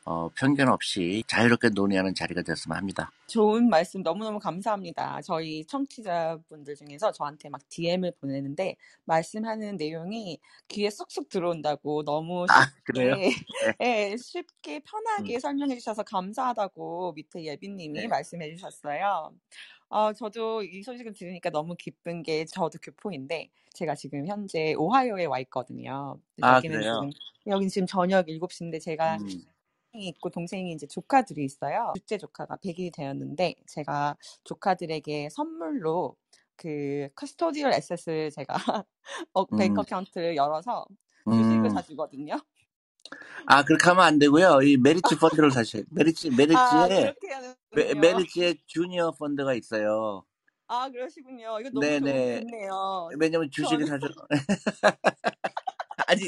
어, 0.05 0.29
편견 0.35 0.69
없이 0.69 1.24
자유롭게 1.27 1.69
논의하는 1.69 2.13
자리가 2.15 2.43
됐으면 2.43 2.77
합니다. 2.77 3.12
좋은 3.27 3.69
말씀 3.69 4.03
너무너무 4.03 4.38
감사합니다. 4.39 5.21
저희 5.24 5.65
청취자분들 5.65 6.75
중에서 6.75 7.12
저한테 7.12 7.50
막 7.50 7.62
DM을 7.69 8.13
보내는데 8.21 8.75
말씀하는 9.05 9.77
내용이 9.77 10.39
귀에 10.67 10.89
쏙쏙 10.91 11.29
들어온다고 11.29 12.03
너무 12.03 12.47
아? 12.47 12.65
쉽게, 12.93 13.31
네. 13.65 13.74
예, 13.81 14.15
쉽게 14.17 14.81
음, 15.19 15.24
편하게 15.25 15.39
설명해 15.39 15.75
주셔서 15.75 16.03
감사하다고 16.03 17.13
밑에 17.13 17.43
예빈님이 17.45 17.93
네. 18.01 18.07
말씀해 18.07 18.51
주셨어요. 18.55 19.33
어, 19.89 20.13
저도 20.13 20.63
이 20.63 20.81
소식을 20.83 21.13
들으니까 21.13 21.49
너무 21.51 21.75
기쁜 21.75 22.23
게 22.23 22.45
저도 22.45 22.79
교포인데 22.81 23.49
제가 23.73 23.95
지금 23.95 24.25
현재 24.27 24.73
오하이오에 24.75 25.25
와 25.25 25.39
있거든요. 25.41 26.19
아, 26.41 26.61
여기는 26.61 26.81
그래요? 26.81 26.91
지금 26.91 27.13
여긴 27.47 27.69
지금 27.69 27.85
저녁 27.87 28.27
7시인데 28.29 28.79
제가 28.79 29.17
음, 29.17 29.45
동생이 29.93 30.07
있고 30.09 30.29
동생이 30.29 30.71
이제 30.73 30.87
조카들이 30.87 31.43
있어요. 31.45 31.93
둘째 31.93 32.17
조카가 32.17 32.57
100일이 32.57 32.91
되었는데 32.91 33.55
제가 33.67 34.17
조카들에게 34.43 35.29
선물로 35.29 36.17
그 36.57 37.09
custodial 37.15 37.74
asset을 37.74 38.31
제가 38.31 38.55
어, 39.33 39.45
bank 39.53 39.79
음, 39.79 39.83
account를 39.83 40.35
열어서 40.35 40.85
주식을 41.29 41.69
음. 41.69 41.71
사주거든요. 41.71 42.35
아, 43.47 43.63
그렇게 43.63 43.83
하면 43.89 44.03
안 44.03 44.19
되고요. 44.19 44.62
이 44.63 44.77
메리츠 44.77 45.01
펀드를 45.19 45.51
사셔요. 45.51 45.83
메리츠, 45.91 46.27
아, 46.27 46.88
메리츠에, 46.88 47.13
그렇게 47.13 47.27
메, 47.75 47.83
하는군요. 47.83 48.01
메리츠에 48.01 48.55
주니어 48.65 49.12
펀드가 49.12 49.53
있어요. 49.53 50.24
아, 50.67 50.89
그러시군요. 50.89 51.59
이거 51.59 51.69
너무 51.69 51.74
좋, 51.74 51.79
네네. 51.81 52.41
좋네요. 52.41 53.09
왜냐면 53.19 53.51
주식을 53.51 53.85
저는, 53.85 54.00
사죠. 54.00 54.07
아니, 56.07 56.21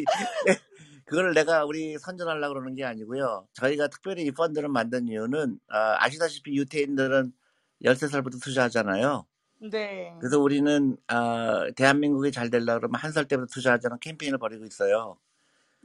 네, 0.46 0.58
그걸 1.06 1.34
내가 1.34 1.66
우리 1.66 1.98
선전하려고 1.98 2.54
그러는 2.54 2.76
게 2.76 2.84
아니고요. 2.84 3.48
저희가 3.54 3.88
특별히 3.88 4.24
이 4.26 4.32
펀드를 4.32 4.70
만든 4.70 5.08
이유는, 5.08 5.60
아, 5.70 5.96
아시다시피 6.04 6.56
유태인들은 6.56 7.32
13살부터 7.84 8.42
투자하잖아요. 8.44 9.26
네. 9.72 10.14
그래서 10.20 10.40
우리는, 10.40 10.98
아, 11.08 11.66
대한민국이 11.76 12.32
잘 12.32 12.50
되려고 12.52 12.80
그러면 12.82 13.00
한 13.02 13.12
살 13.12 13.28
때부터 13.28 13.48
투자하자는 13.52 13.98
캠페인을 14.02 14.38
벌이고 14.38 14.66
있어요. 14.66 15.18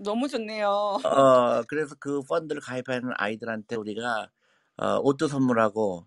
너무 0.04 0.28
좋네요. 0.28 0.68
어, 1.04 1.62
그래서 1.68 1.94
그 2.00 2.23
펀드를 2.23 2.61
가입하는 2.62 3.11
아이들한테 3.16 3.76
우리가, 3.76 4.30
어, 4.78 4.97
옷도 5.02 5.28
선물하고, 5.28 6.06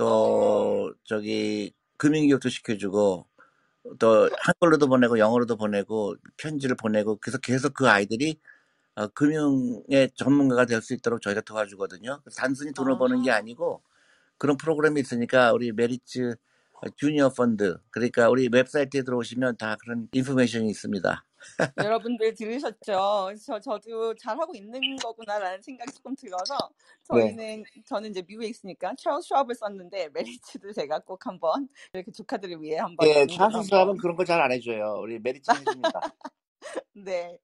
어, 0.00 0.80
또, 0.84 0.94
저기, 1.04 1.72
금융교육도 1.98 2.48
시켜주고, 2.50 3.26
또, 4.00 4.30
한글로도 4.40 4.88
보내고, 4.88 5.18
영어로도 5.18 5.56
보내고, 5.56 6.16
편지를 6.38 6.76
보내고, 6.76 7.18
그래서 7.20 7.38
계속 7.38 7.74
그 7.74 7.88
아이들이, 7.90 8.40
어, 8.96 9.08
금융의 9.08 10.12
전문가가 10.16 10.66
될 10.66 10.82
수 10.82 10.94
있도록 10.94 11.22
저희가 11.22 11.42
도와주거든요. 11.42 12.22
단순히 12.36 12.72
돈을 12.74 12.98
버는 12.98 13.22
게 13.22 13.30
아, 13.32 13.36
아니고, 13.36 13.82
그런 14.38 14.56
프로그램이 14.58 15.00
있으니까, 15.00 15.52
우리 15.52 15.72
메리츠 15.72 16.36
주니어 16.96 17.30
펀드, 17.30 17.78
그러니까 17.90 18.30
우리 18.30 18.48
웹사이트에 18.52 19.02
들어오시면 19.04 19.56
다 19.58 19.76
그런 19.82 20.08
information이 20.12 20.70
있습니다. 20.70 21.24
여러분들 21.78 22.34
들으셨죠? 22.34 23.32
저, 23.44 23.60
저도 23.60 24.14
잘하고 24.14 24.54
있는 24.54 24.96
거구나라는 24.96 25.62
생각이 25.62 25.92
조금 25.92 26.14
들어서 26.14 26.56
네. 27.14 27.20
저희는, 27.36 27.64
저는 27.86 28.10
이제 28.10 28.22
미국에 28.26 28.46
있으니까 28.48 28.94
찰스 28.98 29.28
슈왑을 29.28 29.54
썼는데 29.54 30.10
메리츠도 30.10 30.72
제가 30.72 31.00
꼭 31.00 31.26
한번 31.26 31.68
이렇게 31.92 32.12
조카들을 32.12 32.60
위해 32.62 32.78
한번 32.78 33.08
예, 33.08 33.26
찰스 33.26 33.62
슈왑은. 33.62 33.96
그런 33.98 34.16
거 34.16 34.24
잘 34.24 34.40
안 34.40 34.52
해줘요. 34.52 34.98
우리 35.00 35.18
메리츠 35.18 35.50
해줍니다. 35.50 36.00
네. 36.94 37.38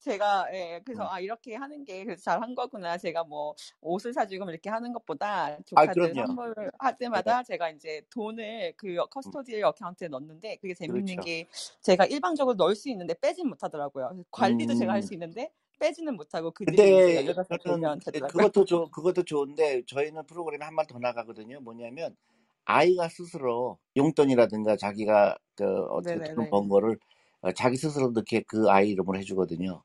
제가, 0.00 0.48
예, 0.54 0.80
그래서, 0.84 1.04
음. 1.04 1.08
아, 1.08 1.20
이렇게 1.20 1.54
하는 1.54 1.84
게 1.84 2.04
그래서 2.04 2.22
잘 2.22 2.42
한 2.42 2.54
거구나. 2.54 2.98
제가 2.98 3.24
뭐, 3.24 3.54
옷을 3.80 4.12
사주고 4.12 4.44
뭐 4.44 4.52
이렇게 4.52 4.68
하는 4.70 4.92
것보다 4.92 5.58
아, 5.74 5.86
조카들 5.86 5.92
그럼요. 5.92 6.26
선물을 6.26 6.70
할 6.78 6.98
네, 6.98 6.98
때마다 6.98 7.42
제가 7.44 7.70
이제 7.70 8.02
돈을 8.10 8.74
그 8.76 8.96
음, 9.26 9.32
custodial 9.36 9.62
account에 9.64 10.08
넣는데 10.08 10.56
그게 10.56 10.74
재밌는 10.74 11.20
그렇죠. 11.20 11.20
게 11.20 11.46
제가 11.82 12.06
일방적으로 12.06 12.54
넣을 12.56 12.74
수 12.74 12.88
있는데 12.90 13.14
빼진 13.14 13.48
못하더라고요. 13.48 14.24
관리도 14.30 14.74
제가 14.74 14.92
할 14.92 15.02
음, 15.02 15.02
수 15.02 15.14
있는데 15.14 15.50
빼지는 15.78 16.16
못하고 16.16 16.50
그들이 16.52 16.96
이제 16.96 17.14
근데 17.14 17.26
18살 17.26 17.62
저는 17.62 17.62
되면 17.62 18.00
되더라고요. 18.00 18.50
그것도 18.50 18.64
좋, 18.64 18.90
그것도 18.90 19.24
좋은데 19.24 19.82
저희는 19.86 20.26
프로그램이 20.26 20.64
한발 20.64 20.86
더 20.86 20.98
나가거든요. 20.98 21.60
뭐냐면 21.60 22.16
아이가 22.64 23.08
스스로 23.08 23.78
용돈이라든가 23.96 24.76
자기가 24.76 25.36
그 25.56 25.82
어떻게 25.86 26.20
돈. 26.34 26.46
번 26.48 26.68
거를 26.68 26.92
어, 26.92 27.21
자기 27.56 27.76
스스로 27.76 28.10
넣게 28.12 28.42
그 28.46 28.70
아이 28.70 28.90
이름으로 28.90 29.18
해주거든요. 29.18 29.82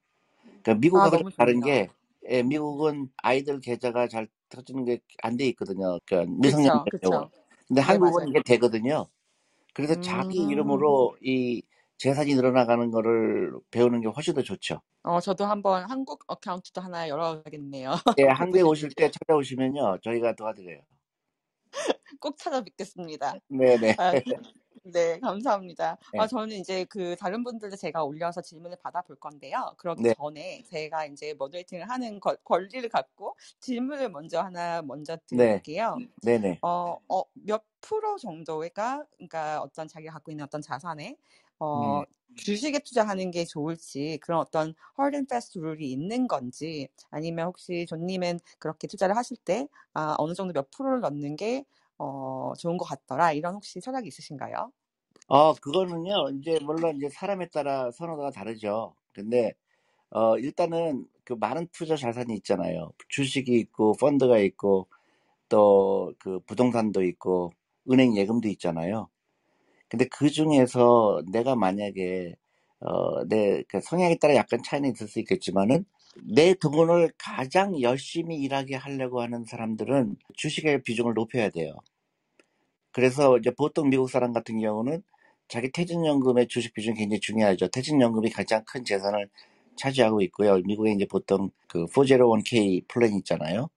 그러니까 0.63 0.79
아, 0.91 1.09
미국하고 1.09 1.17
좀 1.17 1.23
너무 1.23 1.31
다른. 1.37 1.61
게 1.61 1.91
예, 2.29 2.43
미국은 2.43 3.09
아이들 3.17 3.59
계좌가 3.61 4.07
잘 4.07 4.27
터지는 4.49 4.85
게 4.85 4.99
안 5.23 5.37
돼 5.37 5.47
있거든요. 5.49 5.99
그러니까 6.05 6.31
미성년자 6.41 6.91
경우. 7.01 7.29
근데 7.67 7.81
네, 7.85 7.97
한국은 7.97 8.27
맞아요. 8.27 8.29
이게 8.29 8.41
되거든요. 8.45 9.07
그래서 9.73 9.95
자기 9.97 10.37
음, 10.37 10.43
이름으로 10.47 11.17
이 11.23 11.63
재산이 11.99 12.35
늘어나가는 12.35 12.91
거를 12.91 13.53
배우는 13.71 14.01
게 14.01 14.07
훨씬 14.09 14.33
더 14.35 14.41
좋죠. 14.43 14.81
어, 15.03 15.19
저도 15.21 15.45
한번 15.45 15.89
한국 15.89 16.23
어카운트도 16.27 16.81
하나 16.81 17.07
열어야겠네요. 17.07 17.91
예, 18.17 18.23
꼭 18.35 18.35
한국에 18.39 18.61
오실 18.61 18.89
때 18.95 19.09
찾아오시면요. 19.11 19.99
저희가 20.03 20.35
도와드려요. 20.35 20.81
꼭 22.19 22.37
찾아뵙겠습니다. 22.37 23.35
네네. 23.49 23.97
아, 23.97 24.15
네, 24.93 25.19
감사합니다. 25.21 25.97
아, 26.15 26.27
네. 26.27 26.27
저는 26.27 26.55
이제 26.57 26.85
그 26.85 27.15
다른 27.17 27.43
분들도 27.43 27.75
제가 27.75 28.03
올려서 28.03 28.41
질문을 28.41 28.77
받아볼 28.81 29.15
건데요. 29.17 29.73
그러기 29.77 30.03
네. 30.03 30.13
전에 30.17 30.63
제가 30.69 31.05
이제 31.07 31.33
모더레이팅을 31.33 31.89
하는 31.89 32.19
거- 32.19 32.35
권리를 32.43 32.87
갖고 32.89 33.35
질문을 33.59 34.09
먼저 34.09 34.39
하나 34.41 34.81
먼저 34.81 35.17
네. 35.29 35.63
드려볼게요. 35.65 36.03
네 36.23 36.37
네. 36.39 36.61
어, 36.61 36.97
어, 37.09 37.23
몇 37.35 37.65
프로 37.81 38.17
정도가, 38.17 39.05
그러니까 39.17 39.61
어떤 39.61 39.87
자기가 39.87 40.13
갖고 40.13 40.31
있는 40.31 40.45
어떤 40.45 40.61
자산에, 40.61 41.17
어, 41.59 42.03
음. 42.03 42.05
주식에 42.35 42.79
투자하는 42.79 43.31
게 43.31 43.45
좋을지, 43.45 44.19
그런 44.21 44.39
어떤 44.39 44.73
fast 44.99 45.59
룰이 45.59 45.91
있는 45.91 46.27
건지, 46.27 46.87
아니면 47.09 47.47
혹시 47.47 47.85
존님은 47.87 48.39
그렇게 48.59 48.87
투자를 48.87 49.15
하실 49.17 49.37
때, 49.37 49.67
아, 49.93 50.15
어느 50.19 50.33
정도 50.33 50.53
몇 50.53 50.69
프로를 50.71 51.01
넣는 51.01 51.35
게, 51.35 51.65
어, 51.97 52.53
좋은 52.59 52.77
것 52.77 52.85
같더라. 52.85 53.33
이런 53.33 53.55
혹시 53.55 53.81
철학이 53.81 54.07
있으신가요? 54.07 54.71
어, 55.27 55.53
그거는요. 55.55 56.29
이제 56.39 56.59
물론 56.63 56.97
이제 56.97 57.09
사람에 57.09 57.47
따라 57.49 57.91
선호도가 57.91 58.31
다르죠. 58.31 58.95
근데 59.13 59.53
어, 60.11 60.37
일단은 60.39 61.07
그 61.25 61.33
많은 61.35 61.67
투자 61.73 61.95
자산이 61.97 62.35
있잖아요. 62.37 62.91
주식이 63.09 63.53
있고 63.59 63.93
펀드가 63.99 64.39
있고 64.39 64.87
또 65.49 66.13
그 66.19 66.39
부동산도 66.41 67.03
있고 67.05 67.51
은행 67.91 68.17
예금도 68.17 68.49
있잖아요. 68.49 69.09
근데 69.89 70.05
그 70.07 70.29
중에서 70.29 71.21
내가 71.31 71.55
만약에 71.55 72.35
어, 72.81 73.23
내그 73.25 73.81
성향에 73.81 74.17
따라 74.19 74.35
약간 74.35 74.61
차이는 74.63 74.91
있을 74.93 75.07
수 75.07 75.19
있겠지만은 75.19 75.85
내 76.23 76.53
돈을 76.53 77.11
가장 77.17 77.81
열심히 77.81 78.37
일하게 78.37 78.75
하려고 78.75 79.21
하는 79.21 79.45
사람들은 79.45 80.15
주식의 80.35 80.83
비중을 80.83 81.13
높여야 81.13 81.49
돼요. 81.49 81.75
그래서 82.91 83.37
이제 83.37 83.51
보통 83.51 83.89
미국 83.89 84.09
사람 84.09 84.33
같은 84.33 84.59
경우는 84.59 85.03
자기 85.47 85.71
퇴직연금의 85.71 86.47
주식 86.47 86.73
비중이 86.73 86.97
굉장히 86.97 87.19
중요하죠. 87.19 87.67
퇴직연금이 87.69 88.29
가장 88.31 88.63
큰 88.65 88.83
재산을 88.83 89.29
차지하고 89.77 90.21
있고요. 90.23 90.57
미국에 90.65 90.91
이제 90.91 91.05
보통 91.05 91.51
그 91.67 91.85
401k 91.85 92.87
플랜 92.87 93.13
있잖아요. 93.17 93.69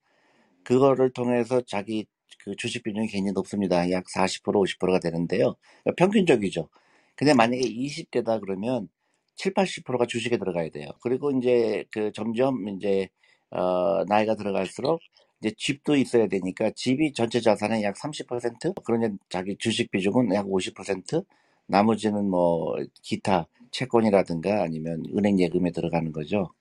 그거를 0.63 1.11
통해서 1.11 1.61
자기 1.61 2.05
그 2.43 2.55
주식 2.55 2.83
비중이 2.83 3.07
굉장히 3.07 3.33
높습니다. 3.33 3.89
약 3.91 4.05
40%, 4.05 4.43
50%가 4.43 4.99
되는데요. 4.99 5.55
평균적이죠. 5.95 6.69
근데 7.15 7.33
만약에 7.33 7.61
20대다 7.61 8.41
그러면 8.41 8.89
7, 9.35 9.53
80%가 9.53 10.05
주식에 10.05 10.37
들어가야 10.37 10.69
돼요. 10.69 10.89
그리고 11.01 11.31
이제 11.31 11.85
그 11.91 12.11
점점 12.13 12.67
이제 12.69 13.09
어 13.51 14.03
나이가 14.05 14.35
들어갈수록 14.35 15.01
이제 15.41 15.53
집도 15.57 15.95
있어야 15.95 16.27
되니까 16.27 16.71
집이 16.75 17.13
전체 17.13 17.41
자산의 17.41 17.83
약 17.83 17.95
30%, 17.95 18.83
그러면 18.83 19.17
자기 19.29 19.55
주식 19.57 19.89
비중은 19.91 20.33
약 20.33 20.45
50%, 20.47 21.25
나머지는 21.65 22.29
뭐 22.29 22.75
기타 23.01 23.47
채권이라든가 23.71 24.61
아니면 24.61 25.03
은행 25.15 25.39
예금에 25.39 25.71
들어가는 25.71 26.11
거죠. 26.11 26.51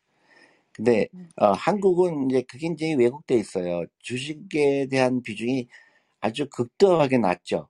근데 0.72 1.08
음. 1.14 1.28
어, 1.36 1.52
한국은 1.52 2.30
이제 2.30 2.42
그게 2.42 2.68
이제 2.68 2.94
왜곡돼 2.94 3.34
있어요. 3.34 3.84
주식에 3.98 4.86
대한 4.90 5.20
비중이 5.22 5.66
아주 6.20 6.48
극도하게 6.48 7.18
낮죠. 7.18 7.68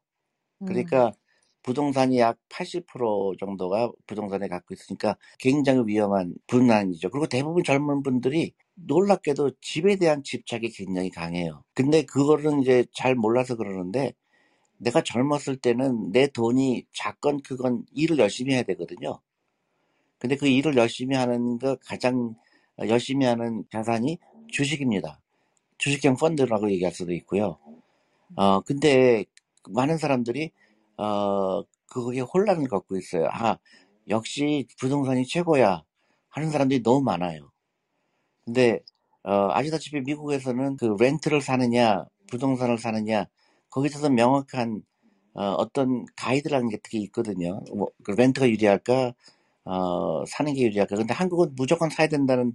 음, 0.62 0.66
그러니까 0.66 1.12
부동산이 1.62 2.18
약 2.18 2.38
80% 2.48 3.38
정도가 3.38 3.92
부동산에 4.06 4.48
갖고 4.48 4.74
있으니까 4.74 5.16
굉장히 5.38 5.82
위험한 5.86 6.34
분란이죠. 6.46 7.10
그리고 7.10 7.26
대부분 7.26 7.62
젊은 7.62 8.02
분들이 8.02 8.52
놀랍게도 8.74 9.52
집에 9.60 9.96
대한 9.96 10.22
집착이 10.22 10.70
굉장히 10.70 11.10
강해요. 11.10 11.64
근데 11.74 12.02
그거를 12.02 12.60
이제 12.60 12.86
잘 12.94 13.14
몰라서 13.14 13.56
그러는데 13.56 14.14
내가 14.78 15.02
젊었을 15.02 15.56
때는 15.56 16.12
내 16.12 16.26
돈이 16.26 16.86
작건 16.92 17.42
크건 17.42 17.84
일을 17.92 18.18
열심히 18.18 18.54
해야 18.54 18.62
되거든요. 18.62 19.20
근데 20.18 20.36
그 20.36 20.46
일을 20.46 20.76
열심히 20.76 21.16
하는 21.16 21.58
거 21.58 21.76
가장 21.84 22.34
열심히 22.78 23.26
하는 23.26 23.64
자산이 23.70 24.18
주식입니다. 24.48 25.20
주식형 25.78 26.16
펀드라고 26.16 26.70
얘기할 26.70 26.92
수도 26.92 27.12
있고요. 27.12 27.58
어, 28.36 28.60
근데 28.60 29.24
많은 29.68 29.98
사람들이, 29.98 30.52
어, 31.00 31.64
그거에 31.86 32.20
혼란을 32.20 32.68
갖고 32.68 32.96
있어요. 32.96 33.28
아, 33.32 33.58
역시 34.08 34.66
부동산이 34.78 35.26
최고야. 35.26 35.82
하는 36.28 36.50
사람들이 36.50 36.82
너무 36.82 37.02
많아요. 37.02 37.50
근데, 38.44 38.80
어, 39.24 39.48
아시다시피 39.52 40.00
미국에서는 40.02 40.76
그 40.76 40.96
렌트를 40.98 41.40
사느냐, 41.42 42.04
부동산을 42.30 42.78
사느냐, 42.78 43.26
거기서 43.70 44.10
명확한, 44.10 44.82
어, 45.34 45.42
어떤 45.52 46.04
가이드라는 46.16 46.68
게 46.70 46.78
특히 46.82 47.00
있거든요. 47.04 47.60
뭐, 47.74 47.88
그 48.04 48.12
렌트가 48.12 48.48
유리할까, 48.48 49.14
어, 49.64 50.24
사는 50.26 50.52
게 50.54 50.62
유리할까. 50.64 50.96
근데 50.96 51.14
한국은 51.14 51.54
무조건 51.56 51.90
사야 51.90 52.08
된다는 52.08 52.54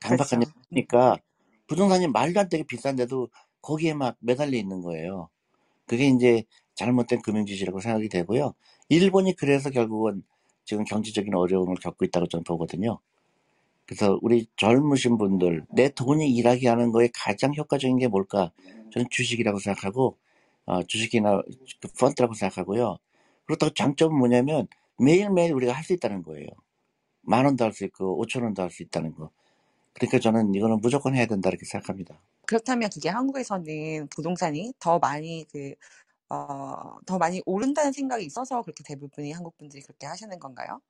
강박관념이 0.00 0.46
그렇죠. 0.46 0.60
있으니까 0.72 1.16
부동산이 1.68 2.08
말도 2.08 2.40
안 2.40 2.48
되게 2.48 2.64
비싼데도 2.64 3.28
거기에 3.62 3.94
막 3.94 4.16
매달려 4.20 4.56
있는 4.58 4.82
거예요. 4.82 5.28
그게 5.86 6.08
이제 6.08 6.44
잘못된 6.78 7.22
금융지시라고 7.22 7.80
생각이 7.80 8.08
되고요. 8.08 8.54
일본이 8.88 9.34
그래서 9.34 9.70
결국은 9.70 10.22
지금 10.64 10.84
경제적인 10.84 11.34
어려움을 11.34 11.76
겪고 11.76 12.04
있다고 12.06 12.28
저는 12.28 12.44
보거든요. 12.44 13.00
그래서 13.86 14.18
우리 14.22 14.46
젊으신 14.56 15.18
분들, 15.18 15.64
내 15.74 15.88
돈이 15.90 16.30
일하게 16.34 16.68
하는 16.68 16.92
거에 16.92 17.08
가장 17.14 17.54
효과적인 17.54 17.98
게 17.98 18.08
뭘까? 18.08 18.52
저는 18.92 19.06
주식이라고 19.10 19.58
생각하고, 19.60 20.18
어, 20.66 20.82
주식이나 20.84 21.42
그 21.80 21.88
펀드라고 21.98 22.34
생각하고요. 22.34 22.98
그렇다고 23.46 23.72
장점은 23.74 24.16
뭐냐면 24.18 24.68
매일매일 24.98 25.52
우리가 25.54 25.72
할 25.72 25.84
수 25.84 25.94
있다는 25.94 26.22
거예요. 26.22 26.46
만 27.22 27.44
원도 27.46 27.64
할 27.64 27.72
수 27.72 27.84
있고, 27.86 28.18
오천 28.20 28.42
원도 28.44 28.62
할 28.62 28.70
수 28.70 28.82
있다는 28.82 29.14
거. 29.14 29.30
그러니까 29.94 30.18
저는 30.20 30.54
이거는 30.54 30.80
무조건 30.80 31.14
해야 31.14 31.26
된다 31.26 31.48
이렇게 31.50 31.64
생각합니다. 31.66 32.20
그렇다면 32.46 32.90
그게 32.92 33.08
한국에서는 33.08 34.08
부동산이 34.08 34.72
더 34.78 34.98
많이 34.98 35.46
그, 35.52 35.74
어, 36.30 36.98
더 37.06 37.18
많이 37.18 37.42
오른다는 37.46 37.92
생각이 37.92 38.24
있어서 38.24 38.62
그렇게 38.62 38.82
대부분이 38.84 39.32
한국 39.32 39.56
분들이 39.58 39.82
그렇게 39.82 40.06
하시는 40.06 40.38
건가요? 40.38 40.80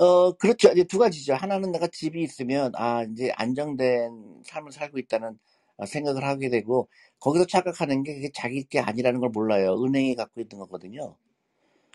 어, 0.00 0.32
그렇죠. 0.32 0.70
이제 0.72 0.84
두 0.84 0.98
가지죠. 0.98 1.34
하나는 1.34 1.70
내가 1.72 1.86
집이 1.86 2.22
있으면, 2.22 2.72
아, 2.76 3.02
이제 3.04 3.30
안정된 3.36 4.42
삶을 4.46 4.72
살고 4.72 4.98
있다는 4.98 5.38
어, 5.76 5.86
생각을 5.86 6.24
하게 6.24 6.48
되고, 6.50 6.88
거기서 7.20 7.46
착각하는 7.46 8.02
게 8.02 8.14
그게 8.14 8.30
자기 8.34 8.64
게 8.64 8.80
아니라는 8.80 9.20
걸 9.20 9.30
몰라요. 9.30 9.74
은행이 9.84 10.14
갖고 10.16 10.40
있는 10.40 10.58
거거든요. 10.58 11.16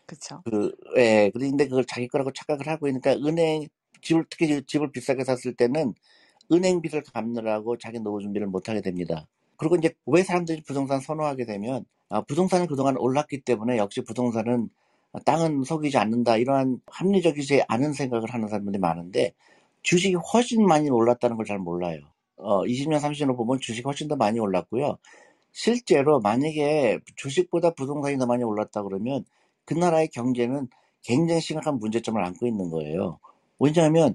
그쵸. 0.06 0.44
그, 0.44 0.72
예, 0.96 1.30
그런데 1.32 1.66
그걸 1.68 1.84
자기 1.84 2.08
거라고 2.08 2.32
착각을 2.32 2.66
하고 2.68 2.88
있으니까 2.88 3.12
은행, 3.12 3.66
집을, 4.02 4.24
특히 4.30 4.62
집을 4.66 4.90
비싸게 4.92 5.24
샀을 5.24 5.54
때는 5.56 5.94
은행 6.52 6.82
빚을 6.82 7.04
갚느라고 7.04 7.78
자기 7.78 8.00
노후 8.00 8.20
준비를 8.22 8.46
못 8.48 8.68
하게 8.68 8.80
됩니다. 8.82 9.26
그리고 9.58 9.76
이제 9.76 9.94
왜 10.06 10.24
사람들이 10.24 10.62
부동산 10.64 11.00
선호하게 11.00 11.46
되면, 11.46 11.86
아, 12.10 12.22
부동산은 12.22 12.68
그동안 12.68 12.96
올랐기 12.98 13.42
때문에 13.42 13.78
역시 13.78 14.02
부동산은 14.02 14.70
땅은 15.26 15.64
속이지 15.64 15.98
않는다. 15.98 16.38
이러한 16.38 16.80
합리적이지 16.88 17.64
않은 17.68 17.94
생각을 17.94 18.32
하는 18.34 18.48
사람들이 18.48 18.78
많은데, 18.78 19.34
주식이 19.82 20.16
훨씬 20.16 20.66
많이 20.66 20.90
올랐다는 20.90 21.36
걸 21.36 21.46
잘 21.46 21.58
몰라요. 21.60 22.00
어, 22.38 22.64
20년, 22.66 23.00
30년을 23.00 23.36
보면 23.36 23.60
주식이 23.60 23.84
훨씬 23.84 24.08
더 24.08 24.16
많이 24.16 24.40
올랐고요. 24.40 24.98
실제로 25.52 26.20
만약에 26.20 27.00
주식보다 27.16 27.72
부동산이 27.74 28.18
더 28.18 28.26
많이 28.26 28.44
올랐다 28.44 28.82
그러면 28.82 29.24
그 29.64 29.74
나라의 29.74 30.08
경제는 30.08 30.68
굉장히 31.02 31.40
심각한 31.40 31.78
문제점을 31.78 32.22
안고 32.24 32.46
있는 32.46 32.70
거예요. 32.70 33.18
왜냐하면 33.58 34.14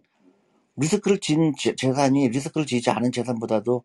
리스크를 0.77 1.19
진 1.19 1.53
재- 1.57 1.75
재산이 1.75 2.29
리스크를 2.29 2.65
지지 2.67 2.89
않은 2.91 3.11
재산보다도 3.11 3.83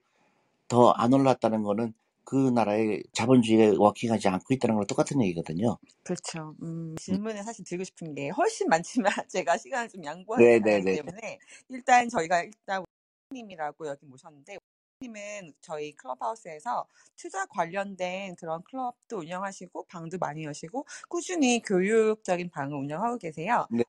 더 0.69 0.93
안 0.97 1.13
올랐다는 1.13 1.63
거는 1.63 1.95
그 2.25 2.51
나라의 2.51 3.03
자본주의가 3.15 3.81
워킹하지 3.83 4.29
않고 4.29 4.53
있다는 4.53 4.75
거랑 4.75 4.87
똑같은 4.87 5.23
얘기거든요. 5.23 5.79
그렇죠. 6.05 6.55
음, 6.63 6.91
음. 6.91 6.97
질문을 6.97 7.43
사실 7.43 7.65
드리고 7.65 7.85
싶은 7.85 8.15
게 8.15 8.29
훨씬 8.29 8.69
많지만 8.69 9.11
제가 9.29 9.57
시간을 9.57 9.89
좀 9.89 10.05
양보하기. 10.05 10.45
때문에 10.85 11.39
일단 11.71 12.09
저희가 12.11 12.43
일단 12.43 12.85
님이라고 13.33 13.87
여기 13.87 14.05
모셨는데 14.05 14.59
님은 15.01 15.55
저희 15.63 15.95
클럽하우스에서 15.95 16.87
투자 17.17 17.47
관련된 17.47 18.35
그런 18.37 18.63
클럽도 18.65 19.19
운영하시고 19.21 19.87
방도 19.87 20.19
많이 20.19 20.45
여시고 20.45 20.85
꾸준히 21.09 21.63
교육적인 21.63 22.51
방을 22.51 22.77
운영하고 22.77 23.17
계세요. 23.17 23.67
네. 23.71 23.85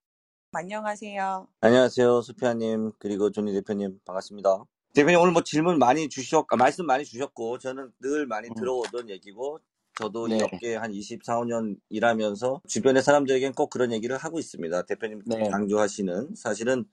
안녕하세요. 0.54 1.48
안녕하세요, 1.62 2.22
수피아님 2.22 2.94
그리고 3.00 3.32
존니 3.32 3.52
대표님 3.54 4.00
반갑습니다. 4.06 4.63
대표님 4.93 5.19
오늘 5.19 5.32
뭐 5.32 5.43
질문 5.43 5.78
많이 5.80 6.10
주셨, 6.10 6.45
아, 6.49 6.56
말씀 6.56 6.86
많이 6.86 7.06
주셨고 7.06 7.60
저는 7.60 7.91
늘 8.02 8.25
많이 8.25 8.49
음. 8.49 8.54
들어오던 8.56 9.10
얘기고 9.10 9.60
저도 9.97 10.28
이 10.28 10.32
네. 10.32 10.43
업계에 10.43 10.75
한 10.75 10.91
24, 10.91 11.39
5년 11.41 11.78
일하면서 11.89 12.62
주변의 12.67 13.04
사람들에겐 13.04 13.54
꼭 13.54 13.69
그런 13.69 13.91
얘기를 13.91 14.17
하고 14.17 14.39
있습니다. 14.39 14.84
대표님 14.84 15.21
네. 15.28 15.49
강조하시는 15.49 16.36
사실은 16.36 16.86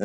에, 0.00 0.04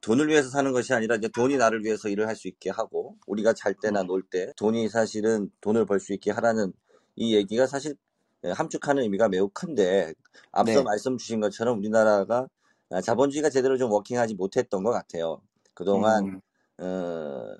돈을 0.00 0.28
위해서 0.28 0.48
사는 0.50 0.72
것이 0.72 0.92
아니라 0.94 1.16
이제 1.16 1.28
돈이 1.28 1.56
나를 1.56 1.84
위해서 1.84 2.08
일을 2.08 2.28
할 2.28 2.36
수 2.36 2.48
있게 2.48 2.70
하고 2.70 3.16
우리가 3.26 3.52
잘 3.54 3.74
때나 3.74 4.02
놀 4.04 4.22
때 4.22 4.52
돈이 4.56 4.88
사실은 4.88 5.50
돈을 5.60 5.86
벌 5.86 6.00
수 6.00 6.12
있게 6.14 6.30
하라는 6.32 6.72
이 7.16 7.34
얘기가 7.36 7.66
사실 7.66 7.96
에, 8.44 8.50
함축하는 8.50 9.02
의미가 9.04 9.28
매우 9.28 9.48
큰데 9.50 10.14
앞서 10.52 10.78
네. 10.80 10.82
말씀 10.84 11.18
주신 11.18 11.40
것처럼 11.40 11.78
우리나라가 11.78 12.48
아, 12.90 13.00
자본주의가 13.00 13.50
제대로 13.50 13.76
좀 13.78 13.90
워킹하지 13.92 14.34
못했던 14.34 14.82
것 14.84 14.90
같아요. 14.90 15.40
그동안 15.74 16.24
음. 16.26 16.40
어, 16.82 17.56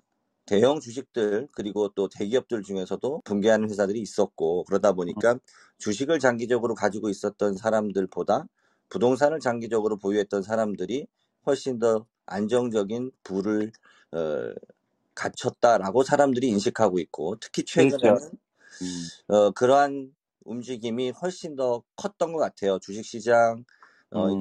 대형 0.47 0.81
주식들 0.81 1.49
그리고 1.53 1.89
또 1.95 2.09
대기업들 2.09 2.63
중에서도 2.63 3.23
붕괴하는 3.25 3.71
회사들이 3.71 4.01
있었고 4.01 4.65
그러다 4.65 4.93
보니까 4.93 5.39
주식을 5.79 6.19
장기적으로 6.19 6.75
가지고 6.75 7.09
있었던 7.09 7.57
사람들보다 7.57 8.47
부동산을 8.89 9.41
장기적으로 9.41 9.97
보유했던 9.97 10.43
사람들이 10.43 11.07
훨씬 11.47 11.79
더 11.79 12.07
안정적인 12.27 13.13
부를 13.23 13.73
어, 14.13 14.53
갖췄다라고 15.15 16.03
사람들이 16.03 16.49
인식하고 16.49 16.99
있고 16.99 17.37
특히 17.41 17.63
그렇죠. 17.77 17.99
최근에는 17.99 18.31
음. 18.83 19.35
어, 19.35 19.51
그러한 19.53 20.15
움직임이 20.45 21.11
훨씬 21.11 21.57
더 21.57 21.83
컸던 21.97 22.33
것 22.33 22.39
같아요. 22.39 22.79
주식시장 22.81 23.65
어, 24.11 24.29
음. 24.29 24.41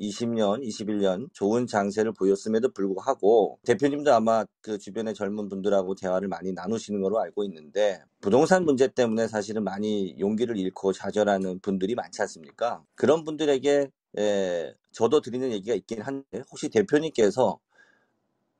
2020년, 0.00 0.66
21년 0.66 1.28
좋은 1.32 1.66
장세를 1.66 2.12
보였음에도 2.12 2.72
불구하고 2.72 3.58
대표님도 3.64 4.12
아마 4.12 4.44
그 4.62 4.78
주변의 4.78 5.14
젊은 5.14 5.48
분들하고 5.48 5.94
대화를 5.94 6.28
많이 6.28 6.52
나누시는 6.52 7.00
걸로 7.00 7.20
알고 7.20 7.44
있는데 7.44 8.02
부동산 8.20 8.64
문제 8.64 8.88
때문에 8.88 9.28
사실은 9.28 9.62
많이 9.62 10.16
용기를 10.18 10.56
잃고 10.56 10.92
좌절하는 10.92 11.60
분들이 11.60 11.94
많지 11.94 12.22
않습니까? 12.22 12.82
그런 12.94 13.24
분들에게 13.24 13.90
에, 14.18 14.74
저도 14.92 15.20
드리는 15.20 15.52
얘기가 15.52 15.74
있긴 15.74 16.02
한데 16.02 16.42
혹시 16.50 16.68
대표님께서 16.68 17.58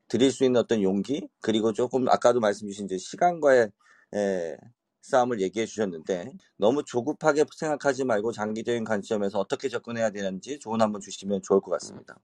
드릴 0.08 0.30
수 0.32 0.44
있는 0.44 0.60
어떤 0.60 0.82
용기 0.82 1.28
그리고 1.40 1.72
조금 1.72 2.08
아까도 2.08 2.40
말씀 2.40 2.68
주신 2.68 2.84
이제 2.84 2.98
시간과의 2.98 3.70
에, 4.14 4.56
싸움을 5.02 5.40
얘기해 5.40 5.66
주셨는데 5.66 6.32
너무 6.56 6.84
조급하게 6.84 7.44
생각하지 7.56 8.04
말고 8.04 8.32
장기적인 8.32 8.84
관점에서 8.84 9.38
어떻게 9.38 9.68
접근해야 9.68 10.10
되는지 10.10 10.58
조언 10.58 10.82
한번 10.82 11.00
주시면 11.00 11.42
좋을 11.42 11.60
것 11.60 11.70
같습니다. 11.72 12.16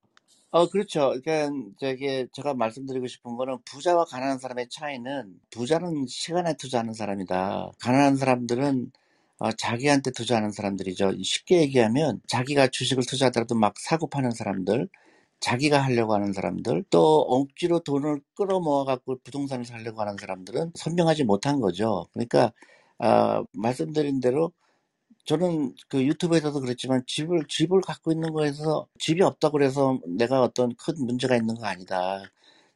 어, 0.50 0.68
그렇죠. 0.68 1.14
그러니까 1.22 1.50
저기 1.78 2.26
제가 2.32 2.54
말씀드리고 2.54 3.06
싶은 3.06 3.36
거는 3.36 3.58
부자와 3.64 4.04
가난한 4.04 4.38
사람의 4.38 4.68
차이는 4.70 5.40
부자는 5.50 6.06
시간에 6.06 6.54
투자하는 6.56 6.94
사람이다. 6.94 7.72
가난한 7.80 8.16
사람들은 8.16 8.92
어, 9.38 9.52
자기한테 9.52 10.12
투자하는 10.12 10.50
사람들이죠. 10.50 11.22
쉽게 11.22 11.60
얘기하면 11.62 12.22
자기가 12.26 12.68
주식을 12.68 13.04
투자하더라도 13.04 13.54
막 13.54 13.78
사고 13.78 14.06
파는 14.08 14.30
사람들, 14.30 14.88
자기가 15.40 15.78
하려고 15.80 16.14
하는 16.14 16.32
사람들, 16.32 16.84
또 16.90 17.20
억지로 17.20 17.80
돈을 17.80 18.20
끌어모아 18.34 18.84
갖고 18.84 19.18
부동산을 19.24 19.64
살려고 19.64 20.00
하는 20.00 20.16
사람들은 20.18 20.72
선명하지 20.74 21.24
못한 21.24 21.60
거죠. 21.60 22.06
그러니까 22.12 22.52
아, 22.98 23.44
말씀드린 23.52 24.20
대로 24.20 24.52
저는 25.26 25.74
그 25.88 26.04
유튜브에서도 26.06 26.60
그랬지만 26.60 27.02
집을 27.06 27.46
집을 27.48 27.80
갖고 27.82 28.12
있는 28.12 28.32
거에서 28.32 28.86
집이 29.00 29.22
없다고 29.22 29.52
그래서 29.58 29.98
내가 30.06 30.42
어떤 30.42 30.74
큰 30.76 30.94
문제가 31.06 31.36
있는 31.36 31.54
거 31.56 31.66
아니다. 31.66 32.22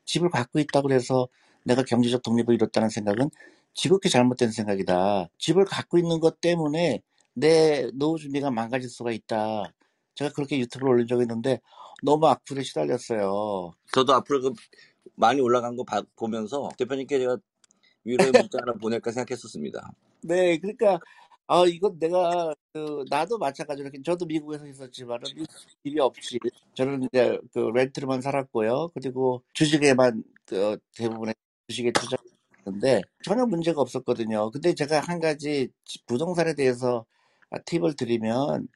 집을 0.05 0.31
갖고 0.31 0.59
있다고 0.59 0.88
그래서 0.88 1.29
내가 1.64 1.83
경제적 1.85 2.23
독립을 2.23 2.55
이뤘다는 2.55 2.88
생각은 2.90 3.31
지극히 3.75 4.11
잘못된 4.11 4.51
생각이다. 4.53 5.29
집을 5.38 5.64
갖고 5.64 5.99
있는 5.99 6.20
것 6.20 6.40
때문에 6.40 7.03
내 7.35 7.88
노후 7.94 8.18
준비가 8.18 8.51
망가질 8.51 8.88
수가 8.90 9.12
있다. 9.12 9.64
제가 10.16 10.33
그렇게 10.33 10.59
유튜브를 10.59 10.92
올린 10.94 11.07
적이 11.07 11.23
있는데 11.23 11.61
너무 12.02 12.26
악플에 12.28 12.62
시달렸어요. 12.62 13.72
저도 13.92 14.14
앞으로 14.14 14.42
그 14.42 14.52
많이 15.16 15.40
올라간 15.40 15.76
거 15.76 15.84
봐- 15.84 16.02
보면서 16.16 16.68
대표님께 16.78 17.18
제가 17.18 17.38
위로의 18.04 18.32
문자 18.32 18.58
하나 18.60 18.72
보낼까 18.74 19.10
생각했었습니다. 19.12 19.92
네, 20.22 20.58
그러니까 20.58 20.98
아, 21.46 21.64
이건 21.66 21.98
내가, 21.98 22.54
그, 22.72 23.04
나도 23.10 23.36
마찬가지로, 23.38 23.90
저도 24.04 24.24
미국에서 24.26 24.66
있었지만은, 24.68 25.24
집이 25.84 25.98
없이, 25.98 26.38
저는 26.74 27.02
이제, 27.04 27.38
그, 27.52 27.58
렌트로만 27.74 28.20
살았고요. 28.20 28.90
그리고 28.94 29.42
주식에만, 29.54 30.22
그, 30.46 30.78
대부분의 30.96 31.34
주식에 31.68 31.90
투자했는데, 31.92 33.02
전혀 33.24 33.46
문제가 33.46 33.80
없었거든요. 33.80 34.50
근데 34.52 34.74
제가 34.74 35.00
한 35.00 35.18
가지 35.20 35.70
부동산에 36.06 36.54
대해서 36.54 37.04
팁을 37.66 37.96
드리면, 37.96 38.68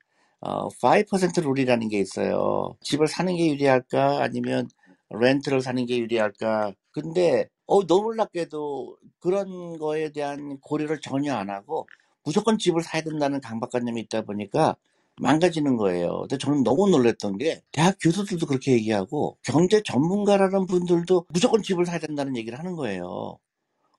어, 0.44 0.68
5% 0.68 1.42
룰이라는 1.42 1.88
게 1.88 1.98
있어요. 1.98 2.76
집을 2.82 3.08
사는 3.08 3.34
게 3.34 3.48
유리할까? 3.48 4.22
아니면 4.22 4.68
렌트를 5.10 5.62
사는 5.62 5.84
게 5.86 5.98
유리할까? 5.98 6.72
근데, 6.92 7.48
어, 7.66 7.82
놀랍게도 7.84 8.98
그런 9.20 9.78
거에 9.78 10.12
대한 10.12 10.58
고려를 10.60 11.00
전혀 11.00 11.34
안 11.34 11.48
하고, 11.50 11.86
무조건 12.24 12.58
집을 12.58 12.82
사야 12.82 13.02
된다는 13.02 13.40
강박관념이 13.40 14.02
있다 14.02 14.22
보니까 14.22 14.76
망가지는 15.20 15.76
거예요. 15.76 16.20
근데 16.22 16.38
저는 16.38 16.62
너무 16.64 16.88
놀랐던 16.90 17.38
게 17.38 17.62
대학 17.72 17.96
교수들도 18.00 18.46
그렇게 18.46 18.72
얘기하고 18.72 19.38
경제 19.42 19.82
전문가라는 19.82 20.66
분들도 20.66 21.26
무조건 21.28 21.62
집을 21.62 21.86
사야 21.86 21.98
된다는 21.98 22.36
얘기를 22.36 22.58
하는 22.58 22.74
거예요. 22.74 23.38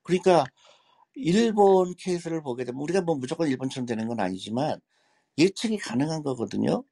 그러니까 0.04 0.46
일본 1.16 1.96
케이스를 1.98 2.42
보게 2.44 2.66
되면 2.66 2.82
우리가 2.82 3.02
뭐 3.02 3.16
무조건 3.16 3.48
일본처럼 3.50 3.86
되는 3.86 4.08
건 4.08 4.20
아니지만 4.20 4.80
예측이 5.38 5.78
가능한 5.78 6.24
거거든요. 6.24 6.84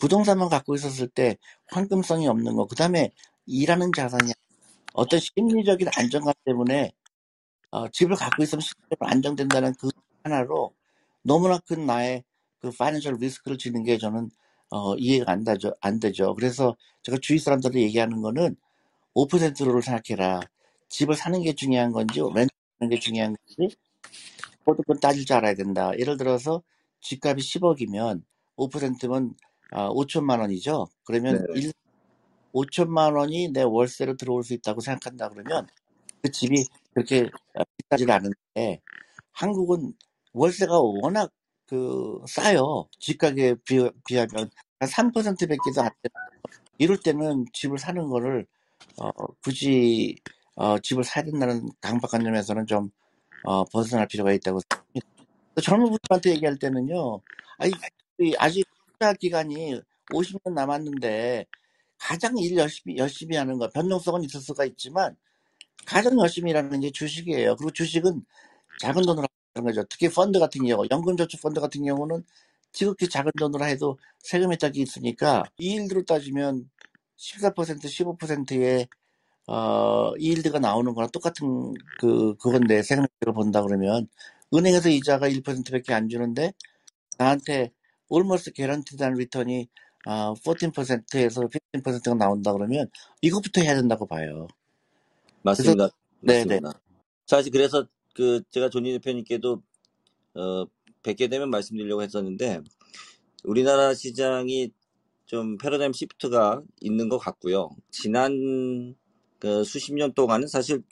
부동산만 0.00 0.48
갖고 0.48 0.74
있었을 0.74 1.08
때 1.08 1.36
황금성이 1.68 2.28
없는 2.28 2.54
거, 2.56 2.66
그 2.66 2.76
다음에 2.76 3.12
일하는 3.46 3.90
자산이 3.94 4.32
어떤 4.94 5.20
심리적인 5.20 5.88
안정감 5.96 6.34
때문에 6.44 6.92
어, 7.70 7.88
집을 7.88 8.16
갖고 8.16 8.42
있으면 8.42 8.60
실제로 8.60 8.98
안정된다는 9.00 9.74
그 9.78 9.88
하나로 10.22 10.74
너무나 11.22 11.58
큰 11.58 11.86
나의 11.86 12.24
그 12.60 12.70
파이낸셜 12.70 13.16
리스크를 13.20 13.58
지는 13.58 13.82
게 13.84 13.98
저는 13.98 14.30
어, 14.70 14.94
이해가 14.96 15.32
안 15.32 15.44
되죠. 15.44 15.74
안 15.80 16.00
되죠. 16.00 16.34
그래서 16.34 16.76
제가 17.02 17.18
주위 17.20 17.38
사람들한테 17.38 17.80
얘기하는 17.82 18.22
거는 18.22 18.56
5%를 19.14 19.82
생각해라. 19.82 20.40
집을 20.88 21.14
사는 21.14 21.40
게 21.42 21.54
중요한 21.54 21.92
건지 21.92 22.20
렌트 22.20 22.50
하는 22.78 22.90
게 22.90 22.98
중요한 22.98 23.36
건지 23.56 23.76
그것도 24.64 25.00
따질 25.00 25.24
줄 25.24 25.36
알아야 25.36 25.54
된다. 25.54 25.92
예를 25.98 26.16
들어서 26.16 26.62
집값이 27.00 27.58
10억이면 27.58 28.22
5%면 28.56 29.34
아, 29.70 29.88
5천만 29.90 30.40
원이죠. 30.40 30.88
그러면 31.04 31.44
네. 31.54 31.60
1, 31.60 31.72
5천만 32.52 33.16
원이 33.16 33.50
내 33.52 33.62
월세로 33.62 34.16
들어올 34.16 34.42
수 34.42 34.54
있다고 34.54 34.80
생각한다 34.80 35.28
그러면 35.28 35.66
그 36.22 36.30
집이 36.30 36.64
그렇게 36.94 37.28
어, 37.54 37.62
비싸지 37.76 38.10
않은데 38.10 38.80
한국은 39.32 39.92
월세가 40.32 40.80
워낙 40.80 41.30
그 41.66 42.18
싸요. 42.26 42.88
집가격에 42.98 43.56
비, 43.64 43.88
비하면 44.06 44.50
한 44.80 44.88
3%밖에도 44.88 45.82
안 45.82 45.90
돼. 46.02 46.08
이럴 46.78 46.98
때는 46.98 47.44
집을 47.52 47.78
사는 47.78 48.08
거를 48.08 48.46
어, 48.96 49.10
굳이 49.42 50.16
어, 50.54 50.78
집을 50.78 51.04
사야 51.04 51.24
된다는 51.24 51.68
강박관념에서는 51.80 52.66
좀 52.66 52.90
어, 53.44 53.64
벗어날 53.64 54.06
필요가 54.08 54.32
있다고 54.32 54.60
생각합니다. 54.60 55.17
젊은 55.60 55.90
분들한테 55.90 56.30
얘기할 56.30 56.58
때는요. 56.58 57.20
아직 58.38 58.66
투자 58.92 59.12
기간이 59.12 59.80
50년 60.12 60.52
남았는데 60.52 61.46
가장 61.98 62.36
일 62.38 62.56
열심히 62.56 62.96
열심히 62.96 63.36
하는 63.36 63.58
거 63.58 63.68
변동성은 63.68 64.24
있을 64.24 64.40
수가 64.40 64.64
있지만 64.64 65.16
가장 65.86 66.18
열심히 66.20 66.50
일하는 66.50 66.80
게 66.80 66.90
주식이에요. 66.90 67.56
그리고 67.56 67.70
주식은 67.72 68.24
작은 68.80 69.02
돈으로 69.02 69.26
하는 69.54 69.66
거죠. 69.66 69.84
특히 69.88 70.08
펀드 70.08 70.38
같은 70.38 70.64
경우, 70.64 70.86
연금저축 70.90 71.40
펀드 71.42 71.60
같은 71.60 71.84
경우는 71.84 72.24
지극히 72.72 73.08
작은 73.08 73.32
돈으로 73.38 73.64
해도 73.64 73.98
세금 74.18 74.52
혜택이 74.52 74.80
있으니까 74.80 75.44
이일드로 75.58 76.04
따지면 76.04 76.70
14% 77.16 77.82
15%의 78.18 78.86
어, 79.46 80.12
이일드가 80.18 80.58
나오는 80.58 80.92
거랑 80.94 81.10
똑같은 81.10 81.74
그 81.98 82.36
그건데 82.36 82.82
세금 82.82 83.04
혜택을 83.04 83.32
본다 83.32 83.62
그러면 83.62 84.06
은행에서 84.54 84.88
이자가 84.90 85.28
1%밖에 85.28 85.94
안 85.94 86.08
주는데 86.08 86.52
나한테 87.18 87.72
almost 88.12 88.52
guaranteed 88.54 89.04
리턴이 89.18 89.68
어, 90.06 90.34
14%에서 90.34 91.42
15%가 91.42 92.14
나온다 92.14 92.52
그러면 92.52 92.88
이것부터 93.22 93.62
해야 93.62 93.74
된다고 93.76 94.06
봐요. 94.06 94.48
맞습니다. 95.42 95.90
네네. 96.20 96.60
맞습니다. 96.60 96.80
사실 97.26 97.52
그래서 97.52 97.86
그 98.14 98.42
제가 98.50 98.70
존니 98.70 98.92
대표님께도 98.94 99.62
어 100.34 100.66
뵙게 101.02 101.28
되면 101.28 101.50
말씀드리려고 101.50 102.02
했었는데 102.02 102.60
우리나라 103.44 103.94
시장이 103.94 104.70
좀 105.26 105.58
패러다임 105.58 105.92
시프트가 105.92 106.62
있는 106.80 107.08
것 107.08 107.18
같고요. 107.18 107.70
지난 107.90 108.94
그 109.38 109.64
수십 109.64 109.94
년 109.94 110.12
동안은 110.14 110.48
사실 110.48 110.82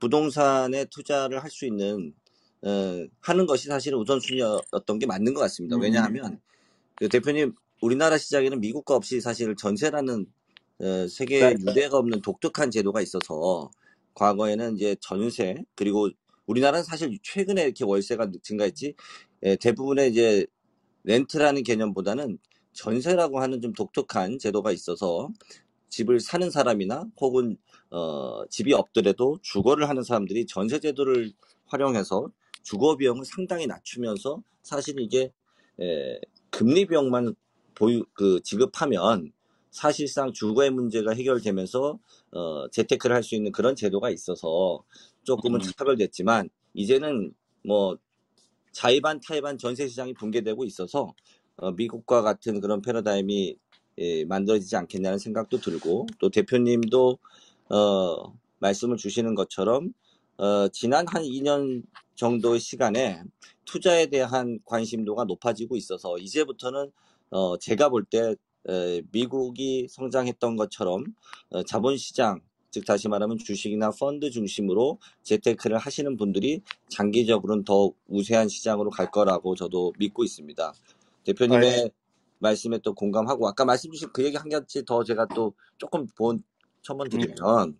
부동산에 0.00 0.86
투자를 0.86 1.42
할 1.42 1.50
수 1.50 1.66
있는 1.66 2.14
어, 2.62 3.06
하는 3.20 3.46
것이 3.46 3.68
사실은 3.68 3.98
우선순위였던 3.98 4.98
게 4.98 5.06
맞는 5.06 5.34
것 5.34 5.40
같습니다. 5.40 5.76
음. 5.76 5.82
왜냐하면 5.82 6.40
그 6.94 7.08
대표님 7.08 7.54
우리나라 7.80 8.18
시장에는 8.18 8.60
미국과 8.60 8.94
없이 8.94 9.20
사실 9.20 9.56
전세라는 9.56 10.26
어, 10.80 11.08
세계 11.08 11.54
네. 11.54 11.56
유례가 11.60 11.98
없는 11.98 12.22
독특한 12.22 12.70
제도가 12.70 13.00
있어서 13.00 13.70
과거에는 14.14 14.76
이제 14.76 14.96
전세 15.00 15.56
그리고 15.74 16.10
우리나라는 16.46 16.84
사실 16.84 17.16
최근에 17.22 17.62
이렇게 17.62 17.84
월세가 17.84 18.32
증가했지 18.42 18.94
예, 19.44 19.56
대부분의 19.56 20.10
이제 20.10 20.46
렌트라는 21.04 21.62
개념보다는 21.62 22.38
전세라고 22.72 23.40
하는 23.40 23.60
좀 23.60 23.72
독특한 23.72 24.38
제도가 24.38 24.72
있어서 24.72 25.30
집을 25.88 26.20
사는 26.20 26.50
사람이나 26.50 27.06
혹은 27.20 27.56
어, 27.90 28.46
집이 28.48 28.72
없더라도 28.74 29.38
주거를 29.42 29.88
하는 29.88 30.02
사람들이 30.02 30.46
전세 30.46 30.78
제도를 30.78 31.32
활용해서 31.66 32.30
주거 32.62 32.96
비용을 32.96 33.24
상당히 33.24 33.66
낮추면서 33.66 34.42
사실 34.62 35.00
이게 35.00 35.32
에, 35.80 36.20
금리 36.50 36.86
비용만 36.86 37.34
보유 37.74 38.04
그 38.12 38.40
지급하면 38.42 39.32
사실상 39.70 40.32
주거의 40.32 40.70
문제가 40.70 41.12
해결되면서 41.12 41.98
어, 42.32 42.68
재테크를 42.70 43.16
할 43.16 43.22
수 43.22 43.34
있는 43.34 43.52
그런 43.52 43.76
제도가 43.76 44.10
있어서 44.10 44.82
조금은 45.24 45.60
음. 45.60 45.70
차별됐지만 45.76 46.50
이제는 46.74 47.32
뭐 47.64 47.96
자의반 48.72 49.20
타의반 49.20 49.58
전세 49.58 49.88
시장이 49.88 50.14
붕괴되고 50.14 50.64
있어서 50.64 51.14
어, 51.56 51.72
미국과 51.72 52.22
같은 52.22 52.60
그런 52.60 52.82
패러다임이 52.82 53.56
예, 53.98 54.24
만들어지지 54.24 54.76
않겠냐는 54.76 55.18
생각도 55.18 55.58
들고 55.58 56.06
또 56.18 56.30
대표님도 56.30 57.18
어, 57.70 58.38
말씀을 58.58 58.96
주시는 58.96 59.34
것처럼 59.34 59.92
어, 60.38 60.68
지난 60.68 61.06
한 61.08 61.22
2년 61.22 61.82
정도의 62.20 62.60
시간에 62.60 63.22
투자에 63.64 64.06
대한 64.06 64.58
관심도가 64.66 65.24
높아지고 65.24 65.76
있어서 65.76 66.18
이제부터는 66.18 66.92
어, 67.30 67.56
제가 67.56 67.88
볼때 67.88 68.36
미국이 69.10 69.88
성장했던 69.88 70.56
것처럼 70.56 71.04
어, 71.48 71.62
자본시장 71.62 72.42
즉 72.70 72.84
다시 72.84 73.08
말하면 73.08 73.38
주식이나 73.38 73.90
펀드 73.90 74.30
중심으로 74.30 74.98
재테크를 75.22 75.78
하시는 75.78 76.16
분들이 76.16 76.60
장기적으로는 76.90 77.64
더 77.64 77.90
우세한 78.06 78.48
시장으로 78.48 78.90
갈 78.90 79.10
거라고 79.10 79.56
저도 79.56 79.92
믿고 79.98 80.22
있습니다. 80.22 80.72
대표님의 81.24 81.70
네. 81.70 81.90
말씀에 82.38 82.78
또 82.78 82.94
공감하고 82.94 83.48
아까 83.48 83.64
말씀 83.64 83.90
주신 83.90 84.10
그 84.12 84.22
얘기 84.24 84.36
한 84.36 84.48
가지 84.48 84.84
더 84.84 85.02
제가 85.02 85.26
또 85.34 85.54
조금 85.78 86.06
본 86.16 86.44
첨언 86.82 87.08
드리면 87.08 87.76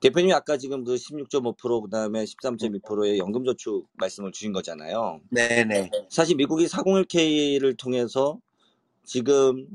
대표님이 0.00 0.32
아까 0.32 0.56
지금 0.56 0.84
그 0.84 0.94
16.5% 0.94 1.82
그다음에 1.82 2.24
13.2%의 2.24 3.18
연금 3.18 3.44
저축 3.44 3.88
말씀을 3.94 4.32
주신 4.32 4.52
거잖아요. 4.52 5.20
네네. 5.30 5.90
사실 6.08 6.36
미국이 6.36 6.66
401k를 6.66 7.76
통해서 7.76 8.40
지금 9.04 9.66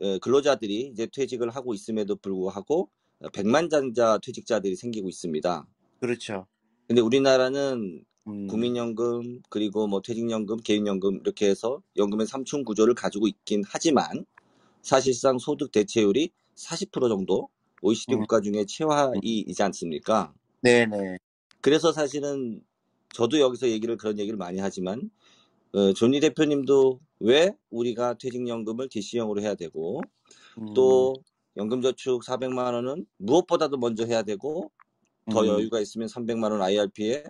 어, 0.00 0.18
근로자들이 0.18 0.90
이제 0.92 1.06
퇴직을 1.06 1.50
하고 1.50 1.74
있음에도 1.74 2.16
불구하고 2.16 2.88
100만 3.20 3.70
장자 3.70 4.18
퇴직자들이 4.22 4.76
생기고 4.76 5.08
있습니다. 5.08 5.66
그렇죠. 6.00 6.46
근데 6.88 7.00
우리나라는 7.00 8.04
음. 8.26 8.46
국민연금 8.46 9.40
그리고 9.48 9.86
뭐 9.86 10.00
퇴직연금, 10.00 10.58
개인연금 10.58 11.20
이렇게 11.22 11.48
해서 11.48 11.82
연금의 11.96 12.26
삼층 12.26 12.64
구조를 12.64 12.94
가지고 12.94 13.28
있긴 13.28 13.62
하지만 13.66 14.24
사실상 14.82 15.38
소득 15.38 15.72
대체율이 15.72 16.30
40% 16.56 17.08
정도 17.08 17.48
OECD 17.82 18.14
음. 18.14 18.20
국가 18.20 18.40
중에 18.40 18.64
최하위이지 18.66 19.62
않습니까? 19.62 20.32
네네. 20.62 21.18
그래서 21.60 21.92
사실은 21.92 22.62
저도 23.12 23.40
여기서 23.40 23.68
얘기를 23.68 23.96
그런 23.96 24.18
얘기를 24.18 24.36
많이 24.36 24.58
하지만 24.58 25.10
어, 25.72 25.92
존니 25.92 26.20
대표님도 26.20 27.00
왜 27.20 27.52
우리가 27.70 28.14
퇴직연금을 28.14 28.88
DC형으로 28.88 29.42
해야 29.42 29.54
되고 29.54 30.00
음. 30.58 30.74
또 30.74 31.14
연금저축 31.56 32.22
400만 32.22 32.72
원은 32.72 33.06
무엇보다도 33.18 33.76
먼저 33.76 34.04
해야 34.06 34.22
되고 34.22 34.70
더 35.30 35.42
음. 35.42 35.46
여유가 35.48 35.80
있으면 35.80 36.08
300만 36.08 36.50
원 36.50 36.62
IRP에 36.62 37.24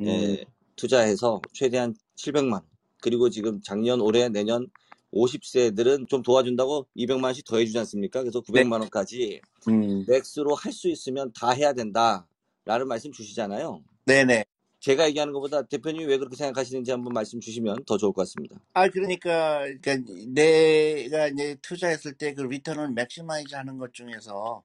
음. 0.00 0.06
에, 0.06 0.44
투자해서 0.76 1.40
최대한 1.52 1.94
700만 2.16 2.52
원 2.52 2.62
그리고 3.00 3.30
지금 3.30 3.60
작년, 3.62 4.00
올해, 4.00 4.28
내년 4.28 4.68
50세들은 5.16 6.08
좀 6.08 6.22
도와준다고 6.22 6.86
200만 6.96 7.24
원씩 7.24 7.44
더 7.46 7.58
해주지 7.58 7.78
않습니까? 7.80 8.20
그래서 8.22 8.40
900만 8.42 8.80
원까지 8.80 9.40
음, 9.68 10.04
max로 10.06 10.54
할 10.54 10.72
수 10.72 10.88
있으면 10.88 11.32
다 11.32 11.50
해야 11.52 11.72
된다라는 11.72 12.88
말씀 12.88 13.12
주시잖아요. 13.12 13.82
네네. 14.06 14.44
제가 14.80 15.08
얘기하는 15.08 15.32
것보다 15.32 15.62
대표님이 15.62 16.04
왜 16.06 16.18
그렇게 16.18 16.36
생각하시는지 16.36 16.90
한번 16.92 17.12
말씀 17.14 17.40
주시면 17.40 17.84
더 17.86 17.96
좋을 17.98 18.12
것 18.12 18.22
같습니다. 18.22 18.56
아, 18.74 18.88
그러니까, 18.88 19.60
그러니까 19.82 20.12
내가 20.28 21.28
이제 21.28 21.56
투자했을 21.62 22.14
때 22.14 22.34
그 22.34 22.42
return을 22.42 22.92
maximize 22.92 23.54
하는 23.56 23.78
것 23.78 23.94
중에서 23.94 24.62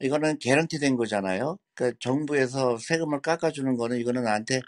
이거는 0.00 0.38
개런티 0.38 0.78
된 0.80 0.96
거잖아요. 0.96 1.58
그러니까 1.74 1.96
정부에서 2.00 2.78
세금을 2.78 3.22
깎아주는 3.22 3.76
거는 3.76 3.98
이거는 4.00 4.24
나한테 4.24 4.60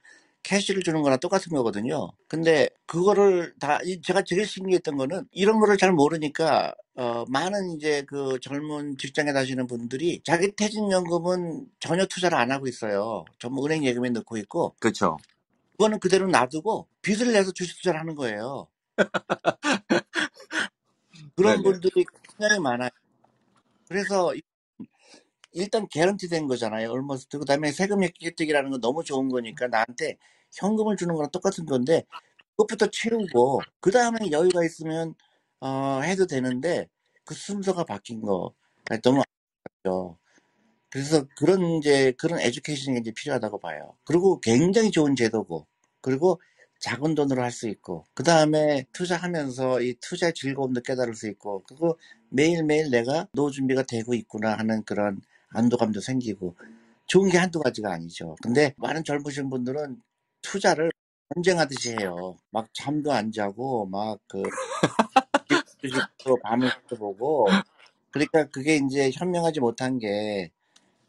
캐시를 0.44 0.84
주는 0.84 1.02
거랑 1.02 1.20
똑같은 1.20 1.52
거거든요. 1.56 2.10
근데 2.28 2.68
그거를 2.86 3.54
다, 3.60 3.80
이- 3.84 4.02
제가 4.02 4.22
제일 4.24 4.46
신기했던 4.46 4.96
거는 4.98 5.28
이런 5.32 5.60
거를 5.60 5.78
잘 5.78 5.92
모르니까, 5.92 6.74
어, 6.96 7.24
많은 7.28 7.72
이제 7.76 8.04
그 8.08 8.38
젊은 8.42 8.98
직장에 8.98 9.32
다니시는 9.34 9.66
분들이 9.68 10.22
자기 10.24 10.52
퇴직연금은 10.56 11.66
전혀 11.80 12.06
투자를 12.06 12.38
안 12.38 12.52
하고 12.52 12.68
있어요. 12.68 13.24
전부 13.40 13.66
은행 13.66 13.84
예금에 13.84 14.10
넣고 14.10 14.38
있고, 14.38 14.76
그렇죠. 14.80 15.18
그거는 15.72 16.00
그대로 16.00 16.28
놔두고 16.28 16.88
빚을 17.02 17.32
내서 17.32 17.52
주식 17.52 17.76
투자를 17.78 18.00
하는 18.00 18.14
거예요. 18.16 18.68
그런 21.36 21.62
네네. 21.62 21.62
분들이 21.62 22.04
굉장히 22.38 22.60
많아요. 22.60 22.90
그래서 23.88 24.34
이- 24.34 24.42
일단 25.54 25.88
개런티 25.88 26.28
된 26.30 26.48
거잖아요. 26.48 26.90
얼머스트. 26.92 27.38
그 27.40 27.46
다음에 27.46 27.72
세금 27.72 28.02
혜택이라는 28.04 28.70
건 28.72 28.82
너무 28.82 29.04
좋은 29.04 29.28
거니까 29.30 29.68
나한테 29.68 30.18
현금을 30.54 30.96
주는 30.96 31.14
거랑 31.14 31.30
똑같은 31.32 31.66
건데 31.66 32.04
그것부터 32.56 32.88
채우고 32.92 33.62
그 33.80 33.90
다음에 33.92 34.18
여유가 34.32 34.64
있으면 34.64 35.14
어, 35.60 36.00
해도 36.04 36.26
되는데 36.26 36.88
그 37.24 37.34
순서가 37.34 37.84
바뀐 37.84 38.22
거 38.22 38.54
너무 39.02 39.22
아쉽죠. 39.84 40.18
그래서 40.90 41.26
그런 41.36 41.62
이제 41.78 42.12
그런 42.18 42.40
에듀케이션이 42.40 43.00
이제 43.00 43.12
필요하다고 43.12 43.60
봐요. 43.60 43.96
그리고 44.04 44.40
굉장히 44.40 44.90
좋은 44.90 45.16
제도고 45.16 45.66
그리고 46.02 46.40
작은 46.80 47.14
돈으로 47.16 47.42
할 47.42 47.52
수 47.52 47.68
있고 47.68 48.04
그 48.14 48.22
다음에 48.24 48.86
투자하면서 48.92 49.82
이 49.82 49.94
투자의 50.00 50.34
즐거움도 50.34 50.82
깨달을 50.82 51.14
수 51.14 51.28
있고 51.28 51.64
그리고 51.68 51.98
매일매일 52.30 52.90
내가 52.90 53.28
노후 53.34 53.50
준비가 53.52 53.82
되고 53.84 54.14
있구나 54.14 54.54
하는 54.58 54.84
그런 54.84 55.20
안도감도 55.54 56.00
생기고 56.00 56.54
좋은 57.06 57.30
게 57.30 57.38
한두 57.38 57.60
가지가 57.60 57.92
아니죠. 57.92 58.36
근데 58.42 58.74
많은 58.76 59.04
젊으신 59.04 59.50
분들은 59.50 60.00
투자를 60.42 60.90
전쟁하듯이 61.34 61.96
해요. 61.98 62.36
막 62.50 62.68
잠도 62.72 63.12
안 63.12 63.32
자고 63.32 63.86
막그 63.86 64.42
밤을 66.42 66.70
새보고 66.88 67.46
그러니까 68.10 68.44
그게 68.44 68.76
이제 68.76 69.10
현명하지 69.12 69.60
못한 69.60 69.98
게 69.98 70.50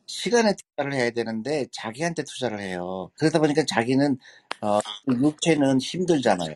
시간에 0.07 0.55
투자를 0.55 0.93
해야 0.93 1.09
되는데 1.11 1.65
자기한테 1.71 2.23
투자를 2.23 2.59
해요. 2.59 3.11
그러다 3.15 3.39
보니까 3.39 3.63
자기는 3.67 4.17
어, 4.61 4.79
육체는 5.07 5.79
힘들잖아요. 5.79 6.53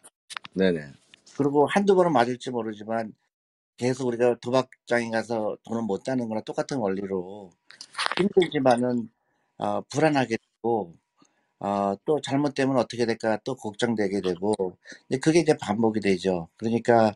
네네. 0.53 0.91
그리고 1.37 1.67
한두 1.67 1.95
번은 1.95 2.11
맞을지 2.11 2.51
모르지만 2.51 3.13
계속 3.79 4.07
우리가 4.07 4.35
도박장에 4.41 5.09
가서 5.09 5.57
돈을 5.63 5.83
못 5.83 6.03
따는 6.03 6.27
거랑 6.27 6.43
똑같은 6.43 6.77
원리로 6.77 7.49
힘들지만은 8.17 9.09
어, 9.57 9.81
불안하게 9.89 10.37
되고 10.37 10.93
어, 11.59 11.95
또 12.03 12.19
잘못되면 12.21 12.75
어떻게 12.77 13.05
될까 13.05 13.39
또 13.45 13.55
걱정되게 13.55 14.19
되고 14.19 14.53
이제 15.09 15.17
그게 15.19 15.39
이제 15.39 15.55
반복이 15.57 16.01
되죠. 16.01 16.49
그러니까 16.57 17.15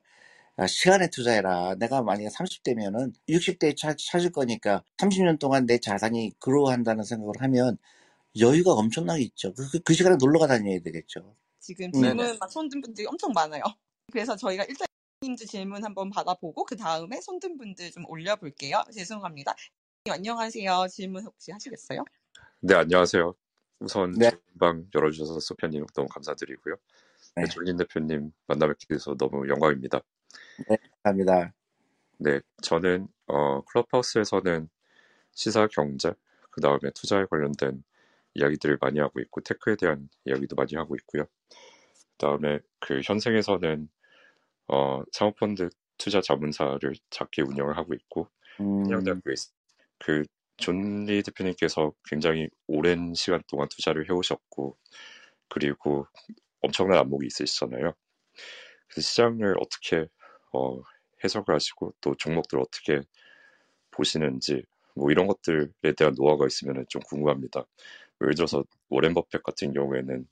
아, 0.56 0.66
시간에 0.68 1.10
투자해라. 1.10 1.76
내가 1.76 2.02
만약에 2.02 2.30
30대면은 2.30 3.14
60대에 3.28 3.76
차, 3.76 3.94
찾을 3.98 4.32
거니까 4.32 4.84
30년 4.98 5.40
동안 5.40 5.66
내 5.66 5.80
자산이 5.80 6.32
그로한다는 6.40 7.04
생각을 7.04 7.34
하면 7.40 7.78
여유가 8.40 8.72
엄청나게 8.72 9.22
있죠. 9.24 9.54
그, 9.54 9.70
그, 9.70 9.80
그 9.80 9.94
시간에 9.94 10.16
놀러 10.18 10.40
가 10.40 10.48
다녀야 10.48 10.80
되겠죠. 10.80 11.36
지금. 11.60 11.92
질문 11.92 12.38
막 12.40 12.50
손든 12.50 12.80
분들이 12.80 13.06
엄청 13.06 13.34
많아요. 13.34 13.64
그래서 14.12 14.36
저희가 14.36 14.64
일단 14.66 14.88
님들 15.24 15.48
질문 15.48 15.86
한번 15.86 16.10
받아보고 16.10 16.66
그 16.66 16.76
다음에 16.76 17.22
손든 17.22 17.58
분들 17.58 17.92
좀 17.92 18.04
올려볼게요. 18.08 18.84
죄송합니다. 18.94 19.56
안녕하세요. 20.10 20.88
질문 20.90 21.24
혹시 21.24 21.52
하시겠어요? 21.54 22.04
네, 22.60 22.76
안녕하세요. 22.76 23.34
우선 23.80 24.12
네. 24.12 24.32
방 24.60 24.86
열어주셔서 24.94 25.40
소피아님 25.40 25.86
너무 25.96 26.10
감사드리고요. 26.10 26.76
네, 27.38 27.44
네. 27.44 27.50
졸린 27.50 27.78
대표님 27.78 28.34
만나 28.48 28.68
뵙게 28.68 28.86
돼서 28.90 29.16
너무 29.16 29.48
영광입니다. 29.48 30.02
네, 30.68 30.78
감사합니다. 31.04 31.54
네, 32.18 32.42
저는 32.62 33.08
어, 33.28 33.62
클럽하우스에서는 33.62 34.70
시사 35.32 35.68
경제, 35.68 36.14
그 36.52 36.60
다음에 36.60 36.92
투자에 36.94 37.26
관련된 37.30 37.82
이야기들을 38.36 38.78
많이 38.82 39.00
하고 39.00 39.22
있고, 39.22 39.40
테크에 39.42 39.78
대한 39.78 40.10
이야기도 40.26 40.56
많이 40.56 40.76
하고 40.76 40.96
있고요. 40.96 41.24
그 41.50 42.18
다음에 42.18 42.60
그 42.80 43.02
현생에서는 43.04 43.90
어, 44.68 45.04
사모펀드 45.12 45.70
투자 45.98 46.22
자문사를 46.22 46.80
작게 47.10 47.42
운영을 47.44 47.78
하고 47.78 47.94
있고, 47.94 48.30
음, 48.62 48.84
한양대학교에 48.86 49.34
있- 49.34 49.52
그 50.00 50.24
존리 50.58 51.24
대표님께서 51.24 51.94
굉장히 52.10 52.50
오랜 52.68 53.14
시간 53.16 53.42
동안 53.50 53.68
투자를 53.70 54.10
해오셨고 54.10 54.78
그리고 55.50 56.08
엄청난 56.62 57.00
안목이 57.00 57.28
있으시잖아요. 57.28 57.94
그래서 58.90 59.02
시장을 59.08 59.56
어떻게 59.60 60.08
어, 60.54 60.82
해석을 61.24 61.54
하시고 61.56 61.94
또 62.02 62.16
종목들을 62.16 62.62
어떻게 62.62 63.02
보시는지 63.92 64.64
뭐 64.96 65.12
이런 65.12 65.28
것들에 65.28 65.94
대한 65.98 66.14
노하우가 66.16 66.48
있으면 66.48 66.86
좀 66.90 67.02
궁금합니다. 67.04 67.66
예를 68.24 68.36
들어서 68.36 68.64
워렌 68.90 69.14
버핏 69.14 69.44
같은 69.44 69.74
경우에는 69.74 70.28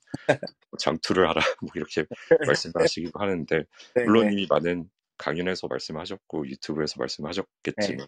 장투를 0.80 1.28
하라 1.30 1.42
뭐 1.62 1.70
이렇게 1.76 2.06
말씀을 2.46 2.74
하시기도 2.80 3.20
하는데 3.20 3.64
네, 3.96 4.04
물론 4.04 4.28
네. 4.28 4.34
이미 4.34 4.48
많은 4.50 4.90
강연에서 5.18 5.68
말씀하셨고 5.68 6.48
유튜브에서 6.48 6.96
말씀하셨겠지만 7.00 8.08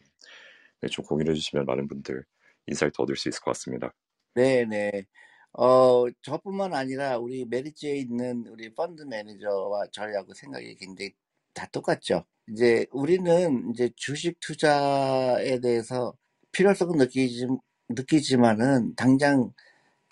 네, 0.82 0.88
좀 0.88 1.06
공유해 1.06 1.34
주시면 1.34 1.66
많은 1.66 1.88
분들 1.88 2.24
insight 2.68 3.02
얻을 3.02 3.16
수 3.16 3.30
있을 3.30 3.42
것 3.42 3.52
같습니다. 3.52 3.94
네, 4.36 4.66
네. 4.66 5.06
어, 5.54 6.06
저뿐만 6.24 6.74
아니라 6.74 7.18
우리 7.18 7.46
메리츠에 7.46 7.96
있는 7.98 8.48
우리 8.48 8.74
펀드 8.74 9.04
매니저와 9.04 9.88
저희하고 9.92 10.34
생각이 10.34 10.76
굉장히 10.76 11.12
다 11.54 11.68
똑같죠. 11.72 12.26
이제 12.50 12.88
우리는 12.92 13.70
이제 13.72 13.92
주식 13.96 14.40
투자에 14.40 15.60
대해서 15.60 16.14
필요성은 16.52 16.98
느끼지, 16.98 17.48
느끼지만은 17.90 18.96
당장 18.96 19.54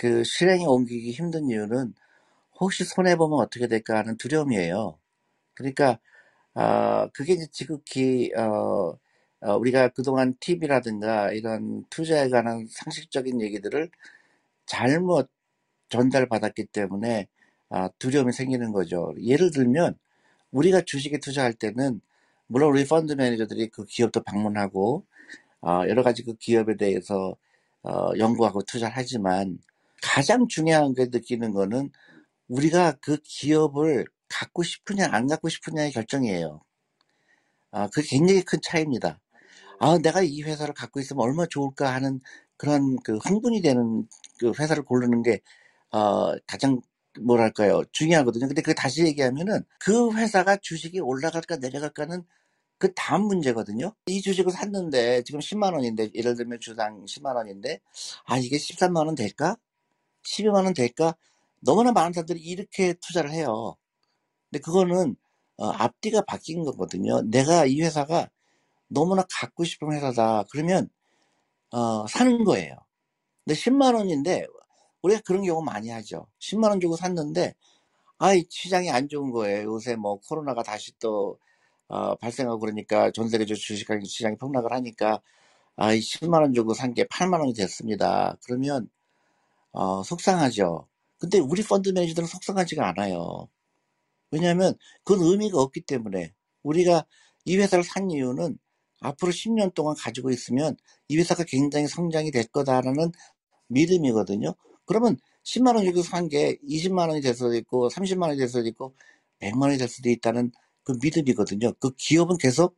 그 0.02 0.24
실행에 0.24 0.66
옮기기 0.66 1.12
힘든 1.12 1.48
이유는 1.48 1.94
혹시 2.60 2.84
손해 2.86 3.16
보면 3.18 3.40
어떻게 3.40 3.68
될까 3.68 4.00
하는 4.00 4.18
두려움이에요. 4.18 4.98
그러니까, 5.56 6.00
아, 6.56 7.08
그게 7.14 7.34
이제 7.34 7.48
지극히, 7.52 8.32
어, 8.36 8.98
어, 9.42 9.58
우리가 9.58 9.90
그동안 9.90 10.36
팁이라든가 10.40 11.34
이런 11.34 11.86
투자에 11.92 12.30
관한 12.30 12.68
상식적인 12.70 13.42
얘기들을 13.42 13.92
잘못 14.66 15.30
전달받았기 15.90 16.66
때문에 16.68 17.28
아, 17.70 17.90
두려움이 18.00 18.34
생기는 18.34 18.72
거죠. 18.72 19.14
예를 19.22 19.52
들면 19.52 19.98
우리가 20.52 20.82
주식에 20.82 21.20
투자할 21.20 21.54
때는 21.54 22.02
물론 22.48 22.72
우리 22.72 22.86
펀드 22.88 23.14
매니저들이 23.14 23.70
그 23.70 23.86
기업도 23.86 24.24
방문하고 24.24 25.06
아, 25.62 25.88
여러 25.90 26.04
가지 26.04 26.24
그 26.24 26.36
기업에 26.36 26.78
대해서 26.78 27.36
어, 27.84 28.12
연구하고 28.18 28.64
투자를 28.64 28.96
하지만 28.98 29.60
가장 30.02 30.48
중요한 30.48 30.94
게 30.94 31.06
느끼는 31.06 31.52
거는 31.52 31.92
우리가 32.48 32.94
그 33.02 33.18
기업을 33.24 34.06
갖고 34.30 34.64
싶으냐 34.64 35.08
안 35.12 35.28
갖고 35.28 35.50
싶으냐의 35.50 35.92
결정이에요. 35.92 36.62
아, 37.72 37.88
그게 37.88 38.08
굉장히 38.08 38.44
큰 38.44 38.60
차이입니다. 38.62 39.20
아, 39.80 39.98
내가 39.98 40.22
이 40.22 40.42
회사를 40.44 40.74
갖고 40.74 41.00
있으면 41.00 41.24
얼마나 41.24 41.48
좋을까 41.50 41.94
하는 41.94 42.20
그런 42.58 42.98
그 43.04 43.18
흥분이 43.18 43.62
되는 43.62 44.08
그 44.40 44.52
회사를 44.60 44.84
고르는 44.84 45.24
게, 45.24 45.42
어, 45.92 46.34
가장 46.48 46.82
뭐랄까요, 47.20 47.84
중요하거든요. 47.92 48.48
근데 48.48 48.62
그 48.62 48.74
다시 48.76 49.04
얘기하면은 49.06 49.64
그 49.80 50.14
회사가 50.14 50.58
주식이 50.58 51.00
올라갈까 51.00 51.58
내려갈까는 51.58 52.24
그 52.78 52.94
다음 52.96 53.24
문제거든요. 53.28 53.94
이 54.08 54.22
주식을 54.22 54.52
샀는데 54.52 55.24
지금 55.24 55.40
10만 55.40 55.74
원인데, 55.74 56.12
예를 56.16 56.36
들면 56.36 56.60
주당 56.60 57.06
10만 57.06 57.36
원인데, 57.36 57.80
아, 58.26 58.38
이게 58.38 58.58
13만 58.58 59.08
원 59.08 59.16
될까? 59.16 59.58
12만 60.24 60.66
원 60.66 60.74
될까? 60.74 61.16
너무나 61.62 61.92
많은 61.92 62.14
사람들이 62.14 62.40
이렇게 62.42 62.94
투자를 62.96 63.32
해요. 63.32 63.76
근데 64.52 64.62
그거는, 64.62 65.16
어, 65.58 65.68
앞뒤가 65.68 66.22
바뀐 66.24 66.64
거거든요. 66.66 67.22
내가 67.24 67.66
이 67.66 67.82
회사가 67.82 68.30
너무나 68.90 69.26
갖고 69.32 69.64
싶은 69.66 69.94
회사다. 69.94 70.46
그러면 70.52 70.90
어, 71.72 72.06
사는 72.08 72.44
거예요. 72.44 72.76
근데 73.46 73.56
10만 73.60 73.96
원인데 73.96 74.46
우리가 75.04 75.22
그런 75.26 75.44
경우 75.44 75.64
많이 75.64 75.90
하죠. 75.90 76.28
10만 76.40 76.72
원 76.72 76.80
주고 76.82 76.96
샀는데 76.98 77.54
아이, 78.20 78.46
시장이 78.50 78.90
안 78.92 79.10
좋은 79.10 79.32
거예요. 79.32 79.64
요새 79.74 79.96
뭐 79.96 80.20
코로나가 80.22 80.64
다시 80.64 80.94
또, 81.00 81.40
어, 81.90 82.16
발생하고 82.18 82.60
그러니까 82.60 83.12
전 83.12 83.30
세계적 83.30 83.58
주식 83.58 83.88
시장이 84.06 84.38
폭락을 84.38 84.72
하니까, 84.74 85.22
아이, 85.78 86.02
10만 86.02 86.42
원 86.44 86.54
주고 86.54 86.74
산 86.76 86.94
게 86.96 87.06
8만 87.10 87.42
원이 87.42 87.54
됐습니다. 87.56 88.38
그러면, 88.46 88.90
어, 89.74 90.04
속상하죠. 90.04 90.88
근데 91.20 91.40
우리 91.40 91.64
펀드 91.64 91.90
매니저들은 91.90 92.28
속상하지가 92.28 92.88
않아요. 92.90 93.50
왜냐하면 94.32 94.76
그건 95.04 95.26
의미가 95.28 95.60
없기 95.60 95.82
때문에 95.82 96.34
우리가 96.64 97.06
이 97.46 97.58
회사를 97.58 97.84
산 97.84 98.12
이유는 98.12 98.58
앞으로 99.02 99.32
10년 99.32 99.74
동안 99.74 99.96
가지고 99.98 100.32
있으면 100.32 100.78
이 101.08 101.18
회사가 101.18 101.44
굉장히 101.46 101.88
성장이 101.88 102.32
될 102.32 102.46
거다라는 102.48 103.12
믿음이거든요. 103.70 104.56
그러면 104.86 105.18
10만 105.44 105.76
원 105.76 105.86
주고 105.86 106.04
산 106.04 106.30
게 106.30 106.58
20만 106.68 107.10
원이 107.10 107.22
될 107.22 107.34
수도 107.36 107.56
있고 107.56 107.90
30만 107.90 108.24
원이 108.24 108.38
될 108.38 108.48
수도 108.50 108.68
있고 108.68 108.96
100만 109.40 109.64
원이 109.64 109.78
될 109.78 109.88
수도 109.90 110.10
있다는 110.10 110.52
그 110.84 110.94
믿음이거든요. 111.02 111.74
그 111.80 111.92
기업은 111.98 112.38
계속 112.38 112.78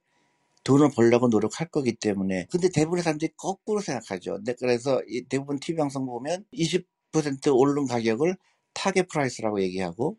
돈을 0.64 0.90
벌려고 0.96 1.28
노력할 1.28 1.68
거기 1.70 1.94
때문에. 1.94 2.48
근데 2.50 2.70
대부분의 2.70 3.04
사람들이 3.04 3.34
거꾸로 3.38 3.82
생각하죠. 3.82 4.40
네, 4.46 4.54
그래서 4.58 5.02
대부분 5.30 5.60
TV 5.60 5.78
방송 5.78 6.06
보면 6.06 6.46
20% 6.54 7.54
오른 7.54 7.86
가격을 7.86 8.38
target 8.74 9.04
price라고 9.04 9.62
얘기하고 9.62 10.18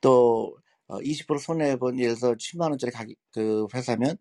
또 0.00 0.56
20% 0.88 1.34
어, 1.34 1.38
손해본 1.38 1.98
예를 1.98 2.14
들어서 2.14 2.34
10만 2.34 2.70
원짜리 2.70 2.92
가격 2.92 3.16
그 3.32 3.66
회사면 3.74 4.16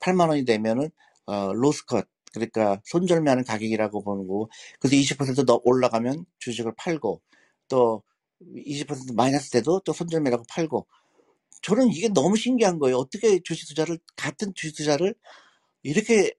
8만 0.00 0.28
원이 0.28 0.44
되면은 0.44 0.90
어 1.26 1.52
로스컷 1.52 2.06
그러니까 2.32 2.80
손절매하는 2.84 3.44
가격이라고 3.44 4.02
보는 4.02 4.26
거고 4.26 4.50
그래서 4.80 4.96
20%더 4.96 5.60
올라가면 5.64 6.24
주식을 6.38 6.72
팔고 6.76 7.20
또 7.68 8.02
20% 8.40 9.14
마이너스 9.14 9.50
돼도 9.50 9.80
또 9.84 9.92
손절매라고 9.92 10.44
팔고 10.48 10.86
저는 11.62 11.88
이게 11.92 12.08
너무 12.08 12.36
신기한 12.36 12.78
거예요. 12.78 12.96
어떻게 12.98 13.40
주식 13.44 13.68
투자를 13.68 13.98
같은 14.16 14.52
주식 14.54 14.76
투자를 14.76 15.14
이렇게 15.82 16.32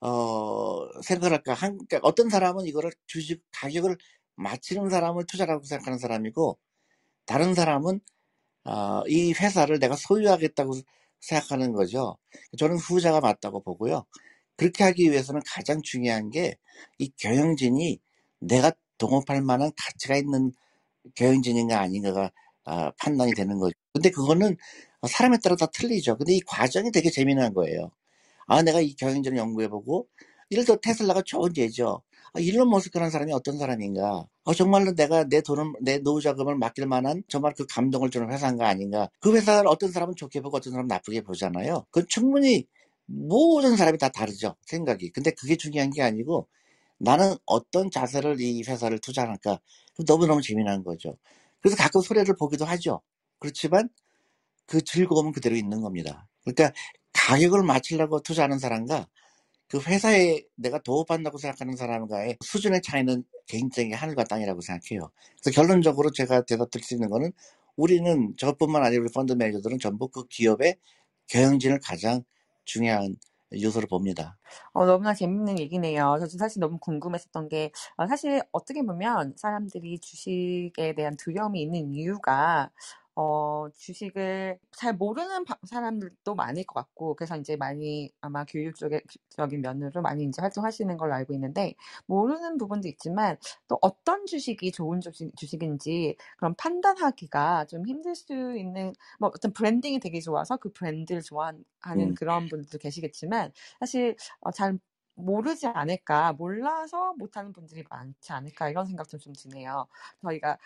어 0.00 0.86
생각할까? 1.02 1.54
한 1.54 1.78
그러니까 1.88 2.00
어떤 2.02 2.30
사람은 2.30 2.66
이거를 2.66 2.92
주식 3.06 3.42
가격을 3.52 3.96
맞추는 4.36 4.90
사람을 4.90 5.26
투자라고 5.26 5.64
생각하는 5.64 5.98
사람이고 5.98 6.58
다른 7.26 7.54
사람은 7.54 8.00
어, 8.64 9.02
이 9.08 9.32
회사를 9.32 9.78
내가 9.78 9.96
소유하겠다고 9.96 10.74
생각하는 11.20 11.72
거죠. 11.72 12.18
저는 12.58 12.76
후자가 12.78 13.20
맞다고 13.20 13.62
보고요. 13.62 14.04
그렇게 14.56 14.84
하기 14.84 15.10
위해서는 15.10 15.42
가장 15.46 15.82
중요한 15.82 16.30
게 16.30 16.56
이 16.98 17.10
경영진이 17.18 18.00
내가 18.40 18.72
동업할 18.98 19.42
만한 19.42 19.70
가치가 19.78 20.16
있는 20.16 20.52
경영진인가 21.14 21.80
아닌가가 21.80 22.30
어, 22.66 22.90
판단이 22.98 23.32
되는 23.34 23.58
거죠. 23.58 23.72
근데 23.92 24.10
그거는 24.10 24.56
사람에 25.08 25.38
따라 25.42 25.56
다 25.56 25.66
틀리죠. 25.66 26.18
근데 26.18 26.34
이 26.34 26.40
과정이 26.40 26.90
되게 26.92 27.10
재미난 27.10 27.54
거예요. 27.54 27.90
아, 28.46 28.62
내가 28.62 28.80
이 28.80 28.94
경영진을 28.94 29.38
연구해보고, 29.38 30.06
예를 30.50 30.64
들어 30.64 30.76
테슬라가 30.82 31.22
좋은 31.24 31.56
예죠. 31.56 32.02
아, 32.34 32.40
일론 32.40 32.70
머스크라는 32.70 33.10
사람이 33.10 33.32
어떤 33.32 33.58
사람인가? 33.58 34.26
어, 34.44 34.54
정말로 34.54 34.94
내가 34.94 35.24
내 35.24 35.40
돈을, 35.40 35.72
내 35.82 35.98
노후 35.98 36.20
자금을 36.20 36.56
맡길 36.56 36.86
만한 36.86 37.22
정말 37.28 37.54
그 37.56 37.66
감동을 37.66 38.10
주는 38.10 38.30
회사인가 38.32 38.68
아닌가? 38.68 39.08
그 39.20 39.34
회사를 39.34 39.68
어떤 39.68 39.90
사람은 39.90 40.14
좋게 40.16 40.40
보고 40.42 40.56
어떤 40.58 40.72
사람은 40.72 40.88
나쁘게 40.88 41.22
보잖아요. 41.22 41.86
그건 41.90 42.06
충분히 42.08 42.66
모든 43.06 43.76
사람이 43.76 43.98
다 43.98 44.08
다르죠. 44.10 44.54
생각이. 44.66 45.10
근데 45.10 45.30
그게 45.32 45.56
중요한 45.56 45.90
게 45.90 46.02
아니고 46.02 46.48
나는 46.98 47.34
어떤 47.46 47.90
자세를 47.90 48.40
이 48.40 48.62
회사를 48.66 48.98
투자할까? 49.00 49.60
너무너무 50.06 50.42
재미난 50.42 50.84
거죠. 50.84 51.16
그래서 51.66 51.82
가끔 51.82 52.00
소리를 52.00 52.32
보기도 52.38 52.64
하죠. 52.64 53.00
그렇지만 53.40 53.88
그 54.66 54.80
즐거움은 54.84 55.32
그대로 55.32 55.56
있는 55.56 55.80
겁니다. 55.80 56.28
그러니까 56.44 56.72
가격을 57.12 57.64
맞추려고 57.64 58.20
투자하는 58.22 58.60
사람과 58.60 59.08
그 59.66 59.80
회사에 59.80 60.44
내가 60.54 60.78
도움받는다고 60.78 61.38
생각하는 61.38 61.74
사람과의 61.74 62.36
수준의 62.40 62.82
차이는 62.82 63.24
굉장히 63.48 63.90
하늘과 63.94 64.22
땅이라고 64.22 64.60
생각해요. 64.60 65.10
그래서 65.42 65.60
결론적으로 65.60 66.12
제가 66.12 66.42
대답 66.42 66.70
드릴 66.70 66.84
수 66.84 66.94
있는 66.94 67.10
거는 67.10 67.32
우리는 67.74 68.34
저뿐만 68.38 68.84
아니라 68.84 69.02
우리 69.02 69.12
펀드 69.12 69.32
매니저들은 69.32 69.80
전부 69.80 70.06
그 70.06 70.24
기업의 70.28 70.76
경영진을 71.26 71.80
가장 71.82 72.22
중요한 72.64 73.16
요소로 73.62 73.86
봅니다. 73.88 74.38
어, 74.72 74.86
너무나 74.86 75.14
재밌는 75.14 75.58
얘기네요. 75.58 76.16
저도 76.20 76.38
사실 76.38 76.60
너무 76.60 76.78
궁금했었던 76.78 77.48
게, 77.48 77.72
어, 77.96 78.06
사실 78.06 78.42
어떻게 78.52 78.82
보면 78.82 79.34
사람들이 79.36 79.98
주식에 80.00 80.94
대한 80.94 81.16
두려움이 81.16 81.60
있는 81.62 81.94
이유가, 81.94 82.70
어, 83.16 83.66
주식을 83.74 84.58
잘 84.72 84.92
모르는 84.94 85.46
사람들도 85.66 86.34
많을 86.34 86.64
것 86.64 86.74
같고, 86.74 87.14
그래서 87.16 87.36
이제 87.36 87.56
많이 87.56 88.10
아마 88.20 88.44
교육 88.44 88.74
적인 89.30 89.62
면으로 89.62 90.02
많이 90.02 90.24
이제 90.24 90.42
활동하시는 90.42 90.96
걸로 90.98 91.14
알고 91.14 91.32
있는데, 91.34 91.74
모르는 92.06 92.58
부분도 92.58 92.88
있지만, 92.88 93.38
또 93.68 93.78
어떤 93.80 94.26
주식이 94.26 94.70
좋은 94.70 95.00
주식, 95.00 95.34
주식인지, 95.36 96.16
그런 96.36 96.54
판단하기가 96.56 97.64
좀 97.66 97.86
힘들 97.86 98.14
수 98.14 98.34
있는, 98.56 98.92
뭐 99.18 99.30
어떤 99.34 99.52
브랜딩이 99.52 99.98
되게 100.00 100.20
좋아서 100.20 100.58
그 100.58 100.70
브랜드를 100.72 101.22
좋아하는 101.22 101.64
음. 101.86 102.14
그런 102.14 102.48
분들도 102.48 102.78
계시겠지만, 102.78 103.50
사실 103.80 104.14
어, 104.40 104.50
잘 104.50 104.78
모르지 105.14 105.66
않을까, 105.68 106.34
몰라서 106.34 107.14
못하는 107.16 107.52
분들이 107.54 107.82
많지 107.88 108.32
않을까, 108.32 108.68
이런 108.68 108.84
생각도 108.86 109.16
좀 109.16 109.32
드네요. 109.32 109.86
저희가 110.20 110.58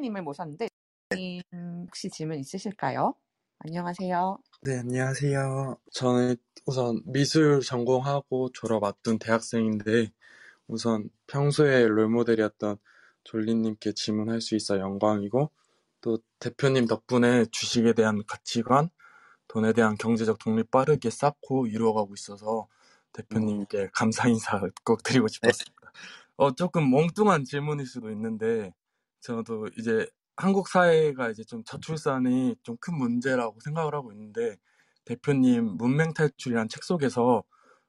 님을 0.00 0.22
모셨는데, 0.22 0.68
님 1.16 1.40
혹시 1.86 2.10
질문 2.10 2.38
있으실까요? 2.38 3.14
안녕하세요. 3.60 4.38
네, 4.60 4.78
안녕하세요. 4.80 5.78
저는 5.90 6.36
우선 6.66 7.00
미술 7.06 7.60
전공하고 7.60 8.50
졸업 8.52 8.84
앞둔 8.84 9.18
대학생인데 9.18 10.12
우선 10.66 11.08
평소에 11.26 11.86
롤모델이었던 11.86 12.76
졸리님께 13.24 13.92
질문할 13.92 14.42
수 14.42 14.54
있어 14.54 14.78
영광이고 14.78 15.50
또 16.02 16.18
대표님 16.40 16.86
덕분에 16.86 17.46
주식에 17.46 17.94
대한 17.94 18.22
가치관, 18.26 18.90
돈에 19.48 19.72
대한 19.72 19.96
경제적 19.96 20.38
독립 20.38 20.70
빠르게 20.70 21.08
쌓고 21.08 21.68
이루어가고 21.68 22.12
있어서 22.12 22.68
대표님께 23.14 23.88
감사 23.94 24.28
인사 24.28 24.60
꼭 24.84 25.02
드리고 25.02 25.28
싶었습니다. 25.28 25.90
어, 26.36 26.54
조금 26.54 26.90
멍뚱한 26.90 27.44
질문일 27.44 27.86
수도 27.86 28.10
있는데 28.10 28.74
저도 29.20 29.68
이제 29.78 30.06
한국 30.38 30.68
사회가 30.68 31.30
이제 31.30 31.44
좀 31.44 31.64
저출산이 31.64 32.56
좀 32.64 32.78
큰 32.80 32.96
문제라고 32.98 33.60
생각을 33.62 33.94
하고 33.94 34.12
있는데 34.12 34.56
대표님 35.06 35.78
문맹 35.78 36.14
탈출이란 36.14 36.68
책 36.70 36.84
속에서 36.84 37.44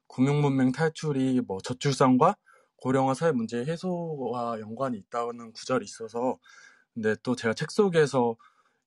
금융 0.08 0.42
문맹 0.42 0.72
탈출이 0.72 1.42
뭐 1.48 1.60
저출산과 1.62 2.36
고령화 2.78 3.14
사회 3.14 3.32
문제 3.32 3.64
해소와 3.64 4.60
연관이 4.60 4.98
있다는 4.98 5.52
구절이 5.54 5.84
있어서 5.86 6.38
근데 6.94 7.16
또 7.24 7.36
제가 7.36 7.54
책 7.54 7.70
속에서 7.72 8.36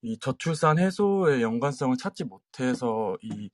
이 0.02 0.18
저출산 0.20 0.78
해소의 0.80 1.42
연관성을 1.42 1.96
찾지 1.98 2.24
못해서 2.26 3.18
이 3.22 3.50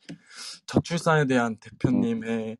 저출산에 0.66 1.26
대한 1.26 1.58
대표님의 1.58 2.58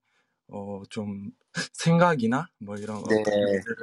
어 0.50 0.82
좀 0.90 1.30
생각이나 1.74 2.48
뭐 2.60 2.76
이런 2.76 3.02
네. 3.04 3.16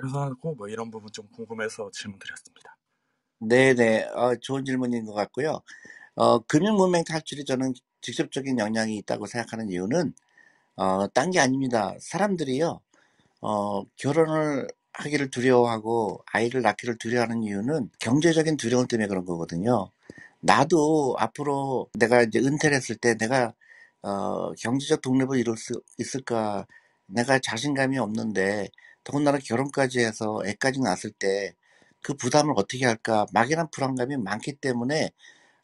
해소하고 0.06 0.56
뭐 0.56 0.70
이런 0.70 0.92
부분 0.92 1.12
좀 1.14 1.28
궁금해서 1.32 1.92
질문 1.94 2.20
드렸습니다. 2.20 2.77
네네. 3.40 4.06
어, 4.16 4.36
좋은 4.42 4.66
질문인 4.66 5.06
것 5.06 5.14
같고요. 5.14 5.62
어, 6.16 6.40
금융문맹 6.40 7.04
탈출이 7.06 7.46
저는 7.46 7.74
직접적인 8.02 8.60
영향이 8.60 8.98
있다고 8.98 9.28
생각하는 9.28 9.70
이유는, 9.70 10.14
어, 10.78 11.08
딴 11.10 11.32
게 11.32 11.40
아닙니다. 11.40 11.96
사람들이요, 12.02 12.82
어, 13.42 13.84
결혼을 13.98 14.68
하기를 14.94 15.32
두려워하고 15.32 16.24
아이를 16.34 16.62
낳기를 16.64 16.98
두려워하는 17.00 17.44
이유는 17.44 17.92
경제적인 18.00 18.58
두려움 18.58 18.88
때문에 18.88 19.08
그런 19.08 19.26
거거든요. 19.26 19.92
나도 20.42 21.16
앞으로 21.20 21.90
내가 21.94 22.24
이제 22.24 22.40
은퇴를 22.40 22.76
했을 22.78 22.96
때 22.98 23.16
내가, 23.18 23.54
어, 24.04 24.54
경제적 24.54 25.02
독립을 25.02 25.38
이룰 25.40 25.58
수 25.58 25.82
있을까, 25.98 26.68
내가 27.08 27.40
자신감이 27.40 27.98
없는데, 28.00 28.70
더군다나 29.04 29.40
결혼까지 29.40 30.00
해서 30.00 30.42
애까지 30.46 30.82
낳았을 30.82 31.12
때 31.12 31.54
그 32.08 32.16
부담을 32.16 32.54
어떻게 32.58 32.86
할까 32.88 33.28
막연한 33.34 33.70
불안감이 33.72 34.18
많기 34.18 34.54
때문에 34.56 35.12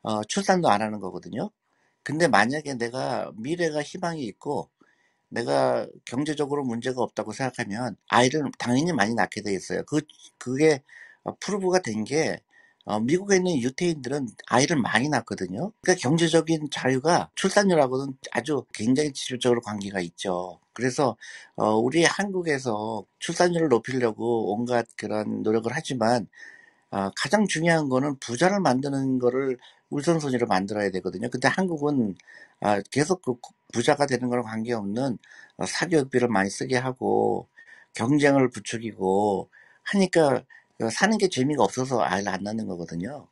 어, 0.03 0.23
출산도 0.25 0.69
안 0.69 0.81
하는 0.81 0.99
거거든요. 1.01 1.51
근데 2.03 2.27
만약에 2.27 2.75
내가 2.75 3.31
미래가 3.37 3.83
희망이 3.83 4.23
있고 4.25 4.69
내가 5.29 5.87
경제적으로 6.05 6.63
문제가 6.65 7.01
없다고 7.03 7.33
생각하면 7.33 7.97
아이를 8.09 8.43
당연히 8.59 8.93
많이 8.93 9.15
낳게 9.15 9.41
돼 9.43 9.53
있어요. 9.53 9.83
그 9.85 10.01
그게 10.39 10.83
프루브가 11.41 11.79
된 11.81 12.05
게 12.05 12.39
어, 12.85 12.99
미국에 12.99 13.37
있는 13.37 13.57
유태인들은 13.59 14.27
아이를 14.47 14.77
많이 14.77 15.07
낳거든요. 15.09 15.71
그러니까 15.81 16.01
경제적인 16.01 16.69
자유가 16.71 17.29
출산율하고는 17.35 18.17
아주 18.31 18.65
굉장히 18.73 19.13
직접적으로 19.13 19.61
관계가 19.61 20.01
있죠. 20.01 20.59
그래서 20.73 21.15
어, 21.55 21.75
우리 21.77 22.03
한국에서 22.03 23.05
출산율을 23.19 23.69
높이려고 23.69 24.53
온갖 24.53 24.85
그런 24.97 25.43
노력을 25.43 25.71
하지만 25.73 26.27
아, 26.91 27.11
가장 27.17 27.47
중요한 27.47 27.89
거는 27.89 28.17
부자를 28.19 28.59
만드는 28.59 29.19
거를 29.19 29.57
우선순위로 29.89 30.47
만들어야 30.47 30.91
되거든요. 30.91 31.29
근데 31.29 31.47
한국은 31.47 32.15
아, 32.61 32.81
계속 32.91 33.21
그 33.23 33.35
부자가 33.73 34.05
되는 34.05 34.29
거랑 34.29 34.45
관계없는 34.45 35.17
어, 35.57 35.65
사교육비를 35.65 36.27
많이 36.29 36.49
쓰게 36.49 36.77
하고 36.77 37.47
경쟁을 37.95 38.49
부추기고 38.49 39.49
하니까 39.83 40.39
그 40.39 40.43
사는 40.91 41.17
게 41.17 41.29
재미가 41.29 41.63
없어서 41.63 42.01
아이를 42.01 42.29
안 42.29 42.43
낳는 42.43 42.67
거거든요. 42.67 43.27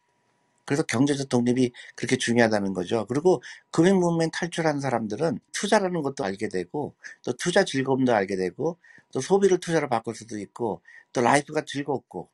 그래서 0.66 0.84
경제적 0.84 1.28
독립이 1.30 1.72
그렇게 1.96 2.18
중요하다는 2.18 2.74
거죠. 2.74 3.06
그리고 3.08 3.42
금융 3.72 4.00
문맹 4.00 4.30
탈출한 4.32 4.80
사람들은 4.80 5.40
투자라는 5.52 6.02
것도 6.02 6.24
알게 6.24 6.50
되고 6.50 6.96
또 7.24 7.34
투자 7.34 7.66
즐거움도 7.66 8.14
알게 8.14 8.36
되고 8.38 8.78
또 9.12 9.20
소비를 9.20 9.60
투자로 9.60 9.90
바꿀 9.90 10.16
수도 10.16 10.40
있고 10.40 10.82
또 11.14 11.22
life가 11.22 11.66
즐겁고 11.66 12.30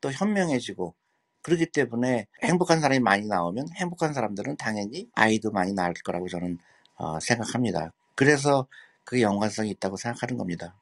또 0.00 0.10
현명해지고 0.10 0.94
그렇기 1.42 1.66
때문에 1.66 2.28
행복한 2.42 2.80
사람이 2.80 3.00
많이 3.00 3.26
나오면 3.26 3.66
행복한 3.76 4.14
사람들은 4.14 4.56
당연히 4.56 5.08
아이도 5.14 5.50
많이 5.50 5.72
낳을 5.72 5.92
거라고 6.04 6.28
저는 6.28 6.58
어, 6.96 7.18
생각합니다. 7.20 7.92
그래서 8.14 8.66
그 9.04 9.20
연관성이 9.20 9.70
있다고 9.70 9.96
생각하는 9.96 10.38
겁니다. 10.38 10.76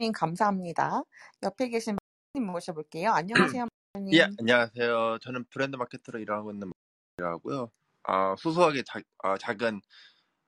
님 0.00 0.10
감사합니다. 0.12 1.04
옆에 1.42 1.68
계신 1.68 1.96
님 2.34 2.46
모셔볼게요. 2.46 3.10
안녕하세요, 3.12 3.66
님. 3.96 4.08
예, 4.14 4.22
안녕하세요. 4.38 5.18
저는 5.20 5.44
브랜드 5.50 5.76
마케터로 5.76 6.18
일하고 6.18 6.50
있는 6.50 6.72
이라고요. 7.18 7.70
아, 8.04 8.34
소소하게 8.38 8.84
자, 8.84 9.00
아, 9.18 9.36
작은 9.36 9.82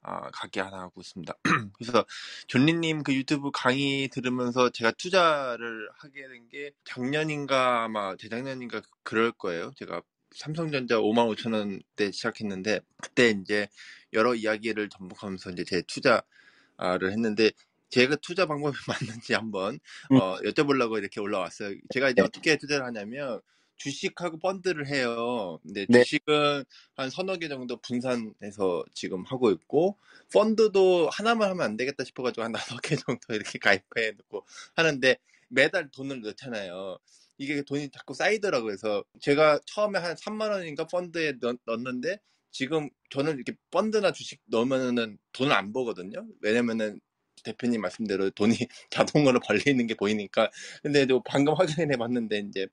아, 0.01 0.31
가게 0.31 0.63
하나 0.63 0.81
하고 0.81 1.03
있습니다. 1.03 1.35
그래서 1.77 2.07
존리님 2.47 3.03
그 3.03 3.15
유튜브 3.15 3.51
강의 3.53 4.09
들으면서 4.09 4.71
제가 4.71 4.93
투자를 4.93 5.91
하게 5.99 6.27
된 6.27 6.49
게 6.49 6.71
작년인가 6.85 7.85
아마 7.85 8.17
재작년인가 8.17 8.81
그럴 9.03 9.31
거예요. 9.33 9.73
제가 9.77 10.01
삼성전자 10.35 10.97
5만 10.97 11.29
5천 11.37 11.53
원대 11.53 12.11
시작했는데 12.13 12.81
그때 13.03 13.29
이제 13.29 13.69
여러 14.15 14.35
이야기를 14.35 14.89
전복하면서 14.89 15.51
이제 15.51 15.65
제 15.65 15.83
투자를 15.83 17.13
했는데 17.13 17.51
제가 17.95 18.17
투자 18.17 18.47
방법이 18.47 18.77
맞는지 19.23 19.35
한번 19.35 19.79
음. 20.11 20.17
어, 20.17 20.37
여쭤보려고 20.39 20.99
이렇게 20.99 21.21
올라왔어요. 21.21 21.77
제가 21.91 22.11
이제 22.11 22.23
네. 22.23 22.27
어떻게 22.27 22.57
투자를 22.57 22.85
하냐면 22.87 23.41
주식하고 23.77 24.39
펀드를 24.39 24.89
해요. 24.89 25.59
근데 25.63 25.87
네. 25.89 26.03
주식은 26.03 26.65
한 26.97 27.11
서너 27.11 27.37
개 27.37 27.49
정도 27.49 27.77
분산해서 27.77 28.85
지금 28.95 29.25
하고 29.25 29.51
있고 29.51 29.97
펀드도 30.33 31.09
하나만 31.11 31.51
하면 31.51 31.65
안 31.65 31.77
되겠다 31.77 32.05
싶어가지고 32.05 32.43
한 32.45 32.53
다섯 32.77 32.81
개 32.81 32.97
정도 32.97 33.35
이렇게 33.35 33.59
가입해 33.59 34.13
놓고 34.17 34.45
하는데 34.75 35.17
매달 35.49 35.91
돈을 35.91 36.21
넣잖아요. 36.23 36.99
이게 37.39 37.63
돈이 37.63 37.91
자꾸 37.91 38.15
쌓이더라고요. 38.15 38.67
그래서 38.67 39.05
제가 39.21 39.61
처음에 39.67 39.99
한 39.99 40.15
3만 40.15 40.51
원인가 40.51 40.87
펀드에 40.87 41.35
넣, 41.41 41.57
넣었는데 41.65 42.19
지금 42.51 42.89
저는 43.11 43.35
이렇게 43.35 43.55
펀드나 43.71 44.13
주식 44.13 44.41
넣으면은 44.47 45.19
돈을 45.33 45.53
안 45.53 45.73
보거든요. 45.73 46.25
왜냐면은 46.41 47.01
대표님 47.45 47.81
말씀대로 47.81 48.31
돈이 48.31 48.57
자동으로 48.91 49.41
벌리는 49.41 49.87
게 49.87 49.95
보이니까. 49.95 50.51
근데 50.83 51.07
또 51.07 51.23
방금 51.23 51.55
확인해 51.55 51.97
봤는데 51.97 52.39
이제 52.49 52.67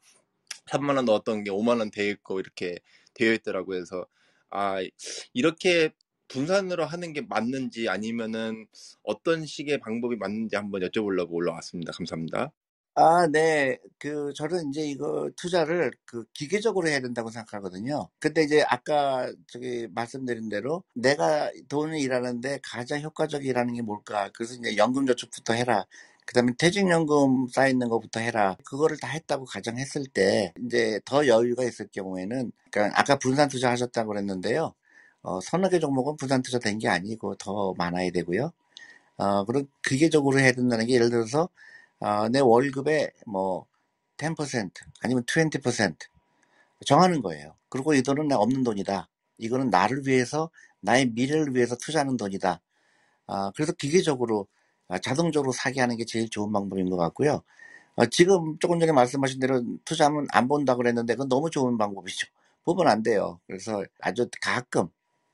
3만 0.67 0.95
원 0.97 1.05
넣었던 1.05 1.43
게 1.43 1.51
5만 1.51 1.79
원돼 1.79 2.09
있고 2.09 2.39
이렇게 2.39 2.79
되어 3.13 3.33
있더라고요. 3.33 3.77
그래서 3.77 4.05
아 4.49 4.77
이렇게 5.33 5.91
분산으로 6.27 6.85
하는 6.85 7.13
게 7.13 7.21
맞는지 7.21 7.89
아니면은 7.89 8.67
어떤 9.03 9.45
식의 9.45 9.79
방법이 9.79 10.15
맞는지 10.15 10.55
한번 10.55 10.81
여쭤보려고 10.81 11.31
올라왔습니다. 11.31 11.91
감사합니다. 11.91 12.51
아, 12.95 13.25
네. 13.31 13.77
그, 13.97 14.33
저는 14.35 14.69
이제 14.69 14.81
이거 14.83 15.29
투자를 15.37 15.91
그 16.05 16.25
기계적으로 16.33 16.89
해야 16.89 16.99
된다고 16.99 17.29
생각하거든요. 17.29 18.09
근데 18.19 18.43
이제 18.43 18.63
아까 18.67 19.31
저기 19.47 19.87
말씀드린 19.93 20.49
대로 20.49 20.83
내가 20.93 21.49
돈을 21.69 21.97
일하는데 21.99 22.59
가장 22.63 23.01
효과적이라는 23.01 23.73
게 23.75 23.81
뭘까? 23.81 24.29
그래서 24.33 24.55
이제 24.55 24.75
연금저축부터 24.75 25.53
해라. 25.53 25.85
그 26.25 26.33
다음에 26.33 26.51
퇴직연금 26.57 27.47
쌓이는 27.47 27.87
것부터 27.89 28.19
해라. 28.19 28.57
그거를 28.65 28.97
다 28.99 29.07
했다고 29.07 29.45
가정했을 29.45 30.05
때 30.13 30.53
이제 30.65 30.99
더 31.05 31.25
여유가 31.27 31.63
있을 31.63 31.87
경우에는 31.93 32.51
그러니까 32.71 32.99
아까 32.99 33.15
분산 33.17 33.47
투자 33.49 33.71
하셨다고 33.71 34.09
그랬는데요. 34.09 34.73
어, 35.23 35.39
서너 35.41 35.69
개 35.69 35.79
종목은 35.79 36.17
분산 36.17 36.41
투자 36.41 36.59
된 36.59 36.77
게 36.79 36.87
아니고 36.89 37.35
더 37.35 37.73
많아야 37.77 38.11
되고요. 38.11 38.51
어, 39.17 39.45
그리고 39.45 39.67
기계적으로 39.83 40.39
해야 40.39 40.51
된다는 40.51 40.87
게 40.87 40.95
예를 40.95 41.09
들어서 41.09 41.49
어, 42.01 42.29
내 42.29 42.41
월급의 42.41 43.11
뭐 43.27 43.67
10% 44.17 44.71
아니면 45.03 45.25
20% 45.25 45.97
정하는 46.85 47.21
거예요. 47.21 47.55
그리고 47.69 47.93
이 47.93 48.03
돈은 48.03 48.27
나 48.27 48.37
없는 48.37 48.63
돈이다. 48.63 49.09
이거는 49.37 49.69
나를 49.69 50.03
위해서 50.07 50.49
나의 50.81 51.07
미래를 51.11 51.55
위해서 51.55 51.75
투자하는 51.77 52.17
돈이다. 52.17 52.61
아, 53.27 53.51
그래서 53.55 53.73
기계적으로 53.73 54.47
아, 54.89 54.99
자동적으로 54.99 55.51
사게 55.51 55.81
하는 55.81 55.97
게 55.97 56.05
제일 56.05 56.29
좋은 56.29 56.51
방법인 56.51 56.89
것 56.89 56.97
같고요. 56.97 57.43
어, 57.95 58.05
지금 58.07 58.57
조금 58.59 58.79
전에 58.79 58.91
말씀하신 58.91 59.39
대로 59.39 59.63
투자하면 59.85 60.27
안 60.31 60.47
본다고 60.47 60.79
그랬는데 60.79 61.13
그건 61.15 61.29
너무 61.29 61.49
좋은 61.49 61.77
방법이죠. 61.77 62.27
보면 62.65 62.87
안 62.87 63.03
돼요. 63.03 63.39
그래서 63.47 63.83
아주 64.01 64.29
가끔 64.41 64.87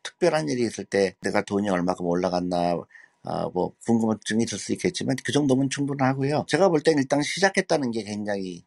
특별한 0.03 0.49
일이 0.49 0.63
있을 0.63 0.85
때 0.85 1.15
내가 1.21 1.41
돈이 1.43 1.69
얼마큼 1.69 2.05
올라갔나 2.05 2.77
아, 3.23 3.49
뭐 3.53 3.73
궁금증이 3.85 4.45
들 4.45 4.57
수 4.59 4.73
있겠지만 4.73 5.15
그 5.23 5.31
정도면 5.31 5.69
충분하고요. 5.69 6.45
제가 6.47 6.69
볼 6.69 6.81
땐 6.83 6.97
일단 6.97 7.21
시작했다는 7.21 7.91
게 7.91 8.03
굉장히 8.03 8.63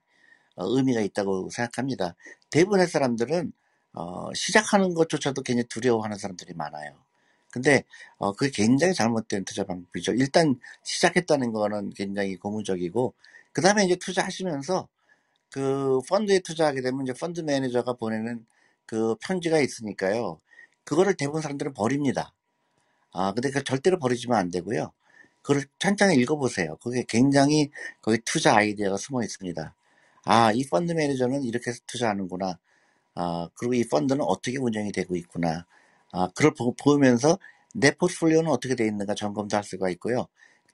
어, 0.57 0.65
의미가 0.77 1.01
있다고 1.03 1.51
생각합니다. 1.51 2.15
대부분의 2.51 2.89
사람들은 2.89 3.53
어, 3.95 4.33
시작하는 4.35 4.95
것조차도 4.95 5.43
굉장히 5.43 5.69
두려워하는 5.69 6.19
사람들이 6.19 6.55
많아요. 6.55 6.95
근데 7.53 7.85
어, 8.19 8.33
그게 8.33 8.51
굉장히 8.53 8.95
잘못된 8.95 9.45
투자 9.45 9.65
방법이죠. 9.65 10.13
일단 10.15 10.59
시작했다는 10.85 11.53
거는 11.53 11.91
굉장히 11.91 12.37
고무적이고 12.37 13.15
그 13.53 13.63
다음에 13.63 13.85
이제 13.85 13.97
투자하시면서 13.97 14.89
그 15.51 16.01
펀드에 16.09 16.41
투자하게 16.41 16.83
되면 16.83 17.03
이제 17.05 17.13
펀드 17.15 17.41
매니저가 17.41 17.95
보내는 17.95 18.47
그 18.87 19.15
편지가 19.17 19.61
있으니까요. 19.61 20.41
그거를 20.85 21.15
대부분 21.15 21.43
사람들은 21.43 21.75
버립니다. 21.75 22.33
아, 23.13 23.33
근데 23.33 23.51
그 23.51 23.63
절대로 23.65 23.99
버리시면 23.99 24.39
안 24.39 24.51
되고요. 24.51 24.93
그걸 25.43 25.65
천천히 25.79 26.17
읽어보세요. 26.17 26.77
그게 26.83 27.05
굉장히 27.09 27.71
거기 28.03 28.19
투자 28.25 28.57
아이디어가 28.57 28.97
숨어 28.97 29.23
있습니다. 29.23 29.75
아, 30.25 30.53
이 30.53 30.65
펀드 30.69 30.93
매니저는 30.93 31.45
이렇게 31.45 31.71
해서 31.71 31.81
투자하는구나. 31.87 32.59
아, 33.15 33.49
그리고 33.57 33.75
이 33.75 33.85
펀드는 33.89 34.23
어떻게 34.23 34.59
운영이 34.59 34.93
되고 34.93 35.17
있구나. 35.17 35.67
아, 36.13 36.29
그걸 36.35 36.55
보, 36.55 36.75
보면서 36.75 37.39
내 37.75 37.93
포트폴리오는 37.93 38.51
어떻게 38.51 38.75
돼 38.75 38.87
있는가 38.87 39.15
점검도 39.15 39.57
할 39.57 39.65
수가 39.65 39.91
있고요. 39.91 40.27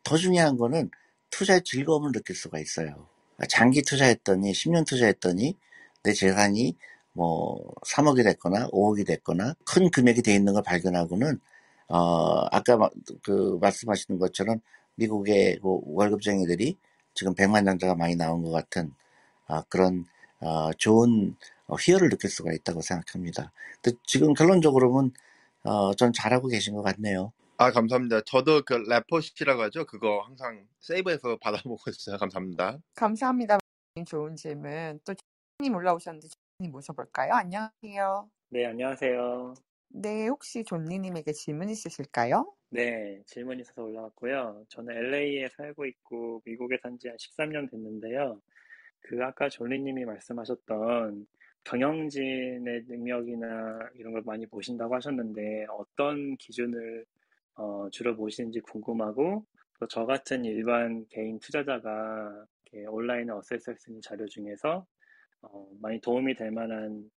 더 0.05 0.17
중요한 0.17 0.57
거는 0.57 0.91
투자의 1.31 1.63
즐거움을 1.65 2.13
느낄 2.13 2.37
수가 2.37 2.59
있어요. 2.59 3.09
장기 3.49 3.83
투자했더니, 3.83 4.53
10년 4.53 4.87
투자했더니 4.87 5.57
내 6.05 6.13
재산이 6.13 6.77
뭐 7.13 7.61
3억이 7.87 8.25
됐거나 8.25 8.69
5억이 8.71 9.07
됐거나 9.07 9.55
큰 9.67 9.91
금액이 9.91 10.23
돼 10.23 10.35
있는 10.35 10.55
걸 10.55 10.63
발견하고는 10.63 11.41
어, 11.89 12.47
아까 12.51 12.77
마- 12.77 12.91
그 13.23 13.59
말씀하시는 13.61 14.19
것처럼 14.19 14.61
미국의 14.97 15.59
그 15.63 15.81
월급쟁이들이 15.85 16.77
지금 17.15 17.35
백만장자가 17.35 17.95
많이 17.95 18.17
나온 18.17 18.43
것 18.43 18.51
같은 18.51 18.93
아, 19.47 19.63
그런 19.69 20.05
어, 20.41 20.73
좋은 20.75 21.37
어, 21.67 21.77
희열을 21.79 22.09
느낄 22.11 22.31
수가 22.31 22.53
있다고 22.53 22.81
생각합니다. 22.83 23.53
근데 23.83 23.99
지금 24.07 24.35
결론적으로는 24.35 25.13
어, 25.65 25.95
전 25.95 26.13
잘하고 26.13 26.49
계신 26.49 26.75
것 26.75 26.83
같네요. 26.83 27.33
아, 27.59 27.71
감사합니다. 27.73 28.21
저도 28.23 28.63
그 28.67 28.75
레포시라고 28.75 29.63
하죠. 29.63 29.87
그거 29.87 30.21
항상 30.27 30.67
세이브해서 30.81 31.39
받아보고 31.41 31.91
있어요. 31.91 32.19
감사합니다. 32.19 32.79
감사합니다. 32.95 33.59
좋은 34.07 34.37
질문. 34.37 35.01
또 35.05 35.15
님 35.63 35.75
올라오셨는데 35.75 36.29
님 36.61 36.71
모셔볼까요? 36.71 37.33
안녕하세요. 37.33 38.29
네, 38.51 38.67
안녕하세요. 38.67 39.55
네, 39.97 40.29
혹시 40.29 40.63
존니님에게 40.65 41.33
질문 41.33 41.71
있으실까요? 41.71 42.55
네, 42.71 43.23
질문 43.27 43.61
있어서 43.61 43.83
올라왔고요. 43.85 44.65
저는 44.69 44.95
LA에 44.97 45.49
살고 45.49 45.87
있고 45.87 46.43
미국에 46.45 46.77
산 46.83 46.99
지 46.99 47.09
한 47.09 47.17
13년 47.17 47.71
됐는데요. 47.71 48.41
그 49.01 49.23
아까 49.25 49.49
졸리님이 49.49 50.05
말씀하셨던 50.05 51.27
경영진의 51.65 52.85
능력이나 52.89 53.91
이런 53.97 54.13
걸 54.13 54.23
많이 54.27 54.47
보신다고 54.47 54.95
하셨는데 54.97 55.67
어떤 55.71 56.37
기준을 56.39 57.05
어, 57.57 57.89
주로 57.91 58.17
보시는지 58.17 58.61
궁금하고 58.61 59.45
또 59.81 59.87
저 59.89 60.07
같은 60.07 60.45
일반 60.45 61.07
개인 61.11 61.39
투자자가 61.41 62.47
온라인에 62.89 63.33
어세스할 63.33 63.77
수 63.79 63.91
있는 63.91 64.01
자료 64.03 64.27
중에서 64.27 64.87
어, 65.43 65.69
많이 65.81 66.01
도움이 66.01 66.35
될 66.37 66.51
만한 66.53 67.11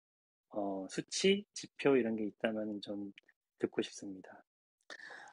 어, 0.51 0.86
수치, 0.90 1.44
지표 1.55 1.96
이런 1.96 2.16
게 2.16 2.24
있다면 2.24 2.80
좀 2.82 3.12
듣고 3.59 3.82
싶습니다. 3.82 4.44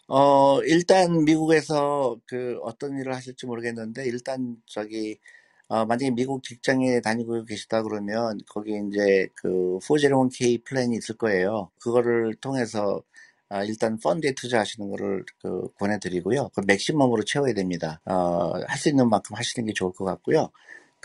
어, 0.08 0.62
일단 0.64 1.26
미국에서 1.26 2.18
그 2.28 2.60
어떤 2.62 2.98
일을 3.00 3.16
하실지 3.16 3.46
모르겠는데 3.48 4.06
일단 4.06 4.58
저기 4.68 5.18
어, 5.68 5.86
만약에 5.86 6.12
미국 6.12 6.44
직장에 6.44 7.02
다니고 7.02 7.46
계시다 7.46 7.82
그러면 7.84 8.40
거기 8.50 8.72
이제 8.90 9.28
그 9.36 9.80
401k 9.82 10.64
플랜이 10.64 10.96
있을 10.98 11.18
거예요. 11.18 11.72
그거를 11.82 12.36
통해서 12.36 13.04
아, 13.50 13.64
일단 13.64 13.98
펀드에 14.00 14.34
투자하시는 14.34 14.90
거를 14.92 15.26
그 15.42 15.70
권해드리고요. 15.80 16.50
그 16.56 16.62
맥시멈으로 16.68 17.24
채워야 17.26 17.54
됩니다. 17.54 18.02
어, 18.06 18.54
할 18.68 18.78
수 18.80 18.90
있는 18.90 19.10
만큼 19.10 19.36
하시는 19.36 19.66
게 19.68 19.74
좋을 19.74 19.94
것 19.94 20.06
같고요. 20.06 20.52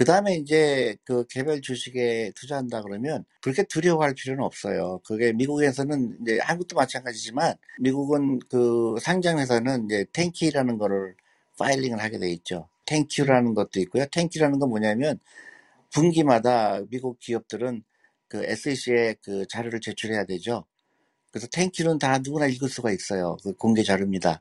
그 0.00 0.06
다음에 0.06 0.34
이제 0.36 0.96
그 1.04 1.26
개별 1.26 1.60
주식에 1.60 2.32
투자한다 2.34 2.80
그러면 2.80 3.26
그렇게 3.42 3.64
두려워할 3.64 4.14
필요는 4.14 4.42
없어요. 4.42 4.98
그게 5.04 5.34
미국에서는 5.34 6.16
이제 6.22 6.38
한국도 6.40 6.74
마찬가지지만 6.74 7.54
미국은 7.80 8.38
그 8.48 8.94
상장회사는 8.98 9.84
이제 9.84 10.06
탱키라는 10.14 10.78
거를 10.78 11.16
파일링을 11.58 12.02
하게 12.02 12.18
돼 12.18 12.30
있죠. 12.30 12.70
탱큐라는 12.86 13.52
것도 13.52 13.78
있고요. 13.80 14.06
탱큐라는 14.06 14.58
건 14.58 14.70
뭐냐면 14.70 15.18
분기마다 15.92 16.80
미국 16.88 17.18
기업들은 17.18 17.82
그 18.26 18.42
SEC에 18.42 19.16
그 19.22 19.44
자료를 19.48 19.82
제출해야 19.82 20.24
되죠. 20.24 20.64
그래서 21.30 21.46
탱큐는 21.48 21.98
다 21.98 22.16
누구나 22.20 22.46
읽을 22.46 22.70
수가 22.70 22.90
있어요. 22.90 23.36
그 23.42 23.52
공개 23.52 23.82
자료입니다. 23.82 24.40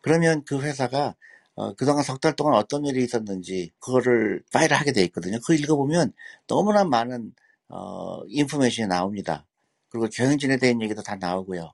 그러면 0.00 0.44
그 0.44 0.62
회사가 0.62 1.16
어, 1.56 1.74
그동안 1.74 2.02
석 2.04 2.20
달 2.20 2.34
동안 2.36 2.54
어떤 2.54 2.84
일이 2.86 3.04
있었는지 3.04 3.70
그거를 3.80 4.42
파일을 4.52 4.76
하게 4.76 4.92
돼 4.92 5.02
있거든요. 5.04 5.38
그거 5.40 5.54
읽어보면 5.54 6.12
너무나 6.48 6.84
많은 6.84 7.32
어, 7.68 8.22
인포메이션이 8.28 8.88
나옵니다. 8.88 9.46
그리고 9.90 10.08
경영진에 10.08 10.58
대한 10.58 10.82
얘기도 10.82 11.02
다 11.02 11.16
나오고요. 11.16 11.72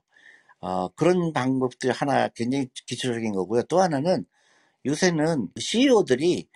어, 0.61 0.89
그런 0.89 1.33
방법들 1.33 1.91
하나 1.93 2.29
굉장히 2.29 2.67
기초적인 2.87 3.33
거고요. 3.33 3.63
또 3.63 3.81
하나는 3.81 4.25
요새는 4.85 5.49
CEO들이 5.59 6.47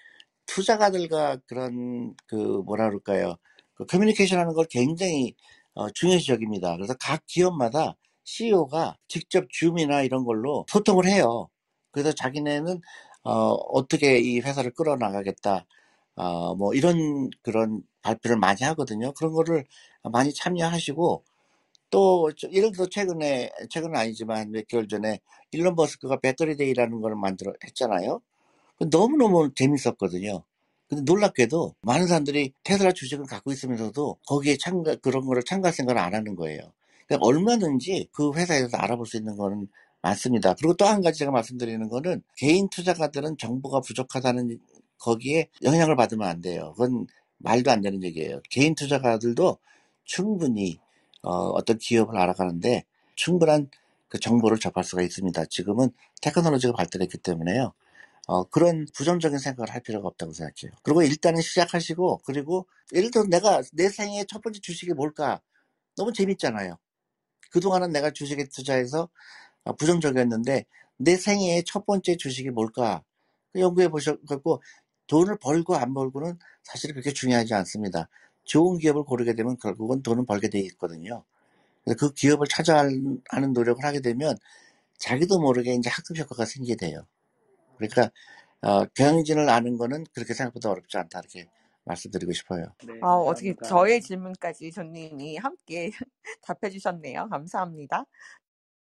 투자가들과 0.47 1.37
그런 1.47 2.15
그 2.27 2.35
뭐라 2.65 2.87
그럴까요? 2.89 3.35
그 3.75 3.85
커뮤니케이션 3.85 4.39
하는 4.39 4.53
걸 4.53 4.65
굉장히 4.69 5.35
어, 5.75 5.89
중요시 5.91 6.31
여깁니다. 6.33 6.75
그래서 6.77 6.95
각 6.99 7.23
기업마다 7.27 7.95
CEO가 8.25 8.97
직접 9.07 9.45
줌이나 9.49 10.03
이런 10.03 10.25
걸로 10.25 10.65
소통을 10.69 11.07
해요. 11.07 11.49
그래서 11.91 12.11
자기네는 12.13 12.81
어, 13.23 13.31
어떻게 13.31 14.19
이 14.19 14.39
회사를 14.39 14.71
끌어나가겠다. 14.71 15.65
어, 16.15 16.55
뭐 16.55 16.73
이런 16.73 17.29
그런 17.41 17.81
발표를 18.01 18.37
많이 18.37 18.63
하거든요. 18.63 19.13
그런 19.13 19.33
거를 19.33 19.65
많이 20.03 20.33
참여하시고 20.33 21.23
또 21.89 22.31
예를 22.51 22.71
들어 22.71 22.87
최근에 22.87 23.51
최근은 23.69 23.95
아니지만 23.95 24.51
몇 24.51 24.67
개월 24.67 24.87
전에 24.87 25.19
일론 25.51 25.75
버스크가 25.75 26.19
배터리 26.19 26.57
데이라는 26.57 27.01
걸 27.01 27.15
만들어 27.15 27.53
했잖아요. 27.63 28.21
너무 28.91 29.17
너무 29.17 29.53
재밌었거든요. 29.53 30.43
근데 30.89 31.03
놀랍게도 31.03 31.75
많은 31.81 32.07
사람들이 32.07 32.53
테슬라 32.63 32.91
주식을 32.93 33.25
갖고 33.25 33.51
있으면서도 33.51 34.17
거기에 34.27 34.57
참가 34.57 34.95
그런 34.95 35.25
거를 35.25 35.43
참가할 35.43 35.73
생각을 35.73 36.01
안 36.01 36.13
하는 36.13 36.35
거예요. 36.35 36.61
그러니까 37.07 37.25
얼마든지 37.27 38.09
그 38.11 38.33
회사에서 38.33 38.77
알아볼 38.77 39.05
수 39.05 39.17
있는 39.17 39.37
거는 39.37 39.67
많습니다. 40.03 40.55
그리고 40.55 40.75
또 40.75 40.85
한 40.87 41.01
가지 41.03 41.19
제가 41.19 41.31
말씀드리는 41.31 41.89
거는 41.89 42.23
개인 42.37 42.69
투자가들은 42.69 43.37
정보가 43.39 43.81
부족하다는 43.81 44.59
거기에 44.99 45.49
영향을 45.63 45.97
받으면 45.97 46.27
안 46.29 46.41
돼요. 46.41 46.73
그건 46.77 47.07
말도 47.39 47.71
안 47.71 47.81
되는 47.81 48.03
얘기예요. 48.03 48.41
개인 48.51 48.75
투자가들도 48.75 49.59
충분히 50.05 50.79
어, 51.23 51.63
떤 51.65 51.79
기업을 51.79 52.17
알아가는데 52.19 52.85
충분한 53.15 53.69
그 54.09 54.19
정보를 54.19 54.59
접할 54.59 54.85
수가 54.85 55.03
있습니다. 55.03 55.45
지금은 55.47 55.91
테크놀로지가 56.23 56.73
발달했기 56.73 57.19
때문에요. 57.19 57.73
어, 58.27 58.43
그런 58.45 58.87
부정적인 58.95 59.39
생각을 59.39 59.73
할 59.73 59.81
필요가 59.81 60.07
없다고 60.09 60.33
생각해요. 60.33 60.71
그리고 60.83 61.03
일단은 61.03 61.41
시작하시고, 61.41 62.21
그리고 62.25 62.67
예를 62.93 63.11
들어 63.11 63.25
내가 63.25 63.61
내 63.73 63.89
생애 63.89 64.25
첫 64.25 64.41
번째 64.41 64.59
주식이 64.61 64.93
뭘까? 64.93 65.41
너무 65.97 66.13
재밌잖아요. 66.13 66.77
그동안은 67.51 67.91
내가 67.93 68.11
주식에 68.11 68.45
투자해서 68.49 69.03
어, 69.03 69.09
부정적이었는데, 69.71 70.65
내 70.97 71.15
생애의 71.15 71.63
첫 71.65 71.85
번째 71.85 72.17
주식이 72.17 72.49
뭘까? 72.49 73.03
그 73.51 73.59
연구해 73.59 73.87
보셨고, 73.89 74.61
돈을 75.07 75.37
벌고 75.37 75.75
안 75.75 75.93
벌고는 75.93 76.37
사실 76.63 76.91
그렇게 76.91 77.11
중요하지 77.11 77.53
않습니다. 77.53 78.09
좋은 78.43 78.77
기업을 78.77 79.03
고르게 79.03 79.33
되면 79.35 79.57
결국은 79.57 80.01
돈은 80.01 80.25
벌게 80.25 80.49
돼 80.49 80.59
있거든요. 80.59 81.23
그 81.97 82.13
기업을 82.13 82.47
찾아하는 82.47 83.21
노력을 83.53 83.83
하게 83.83 83.99
되면 83.99 84.37
자기도 84.97 85.39
모르게 85.39 85.73
이제 85.73 85.89
학습 85.89 86.17
효과가 86.17 86.45
생기게 86.45 86.77
돼요. 86.77 87.05
그러니까 87.77 88.09
어, 88.61 88.85
경영진을 88.85 89.49
아는 89.49 89.77
거는 89.77 90.05
그렇게 90.13 90.33
생각보다 90.33 90.71
어렵지 90.71 90.97
않다 90.97 91.19
이렇게 91.19 91.49
말씀드리고 91.83 92.31
싶어요. 92.31 92.73
네, 92.85 92.93
아, 93.01 93.15
어떻게. 93.15 93.53
저의 93.65 93.99
질문까지 94.01 94.71
존님이 94.71 95.37
함께 95.37 95.91
답해 96.41 96.69
주셨네요. 96.71 97.27
감사합니다. 97.29 98.05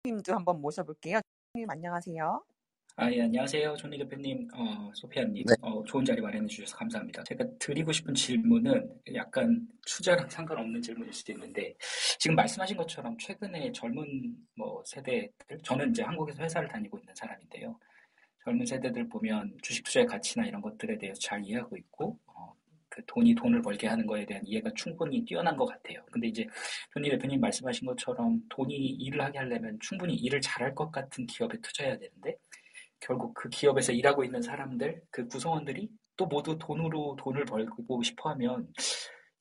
님도 0.03 0.33
한번 0.33 0.59
모셔볼게요. 0.61 1.19
님 1.55 1.69
안녕하세요. 1.69 2.43
아, 2.95 3.11
예, 3.11 3.21
안녕하세요. 3.21 3.75
존리 3.77 3.97
대표님, 3.99 4.47
어, 4.53 4.91
소피아님, 4.95 5.45
네. 5.45 5.53
어, 5.61 5.83
좋은 5.85 6.03
자리 6.03 6.21
마련해 6.21 6.47
주셔서 6.47 6.75
감사합니다. 6.75 7.23
제가 7.23 7.45
드리고 7.59 7.91
싶은 7.91 8.13
질문은 8.13 8.99
약간 9.13 9.65
투자랑 9.85 10.29
상관없는 10.29 10.81
질문일 10.81 11.13
수도 11.13 11.31
있는데, 11.33 11.73
지금 12.19 12.35
말씀하신 12.35 12.75
것처럼 12.77 13.17
최근에 13.17 13.71
젊은 13.71 14.35
뭐 14.55 14.83
세대들, 14.85 15.59
저는 15.63 15.91
이제 15.91 16.03
한국에서 16.03 16.43
회사를 16.43 16.67
다니고 16.67 16.97
있는 16.99 17.13
사람인데요. 17.15 17.79
젊은 18.43 18.65
세대들 18.65 19.07
보면 19.07 19.55
주식 19.61 19.83
투자의 19.85 20.05
가치나 20.05 20.45
이런 20.45 20.61
것들에 20.61 20.97
대해서 20.97 21.19
잘 21.21 21.43
이해하고 21.45 21.77
있고, 21.77 22.19
어, 22.25 22.30
그 22.91 23.01
돈이 23.07 23.33
돈을 23.35 23.61
벌게 23.61 23.87
하는 23.87 24.05
거에 24.05 24.25
대한 24.25 24.45
이해가 24.45 24.69
충분히 24.75 25.23
뛰어난 25.23 25.55
것 25.55 25.65
같아요. 25.65 26.03
근데 26.11 26.27
이제 26.27 26.45
존리 26.93 27.09
대표님 27.09 27.39
말씀하신 27.39 27.87
것처럼 27.87 28.41
돈이 28.49 28.75
일을 28.75 29.21
하게 29.21 29.39
하려면 29.39 29.79
충분히 29.81 30.13
일을 30.15 30.41
잘할 30.41 30.75
것 30.75 30.91
같은 30.91 31.25
기업에 31.25 31.57
투자해야 31.61 31.97
되는데, 31.97 32.35
결국 32.99 33.33
그 33.33 33.49
기업에서 33.49 33.93
일하고 33.93 34.25
있는 34.25 34.41
사람들, 34.41 35.01
그 35.09 35.27
구성원들이 35.27 35.89
또 36.17 36.25
모두 36.27 36.57
돈으로 36.59 37.15
돈을 37.17 37.45
벌고 37.45 38.03
싶어 38.03 38.29
하면 38.31 38.67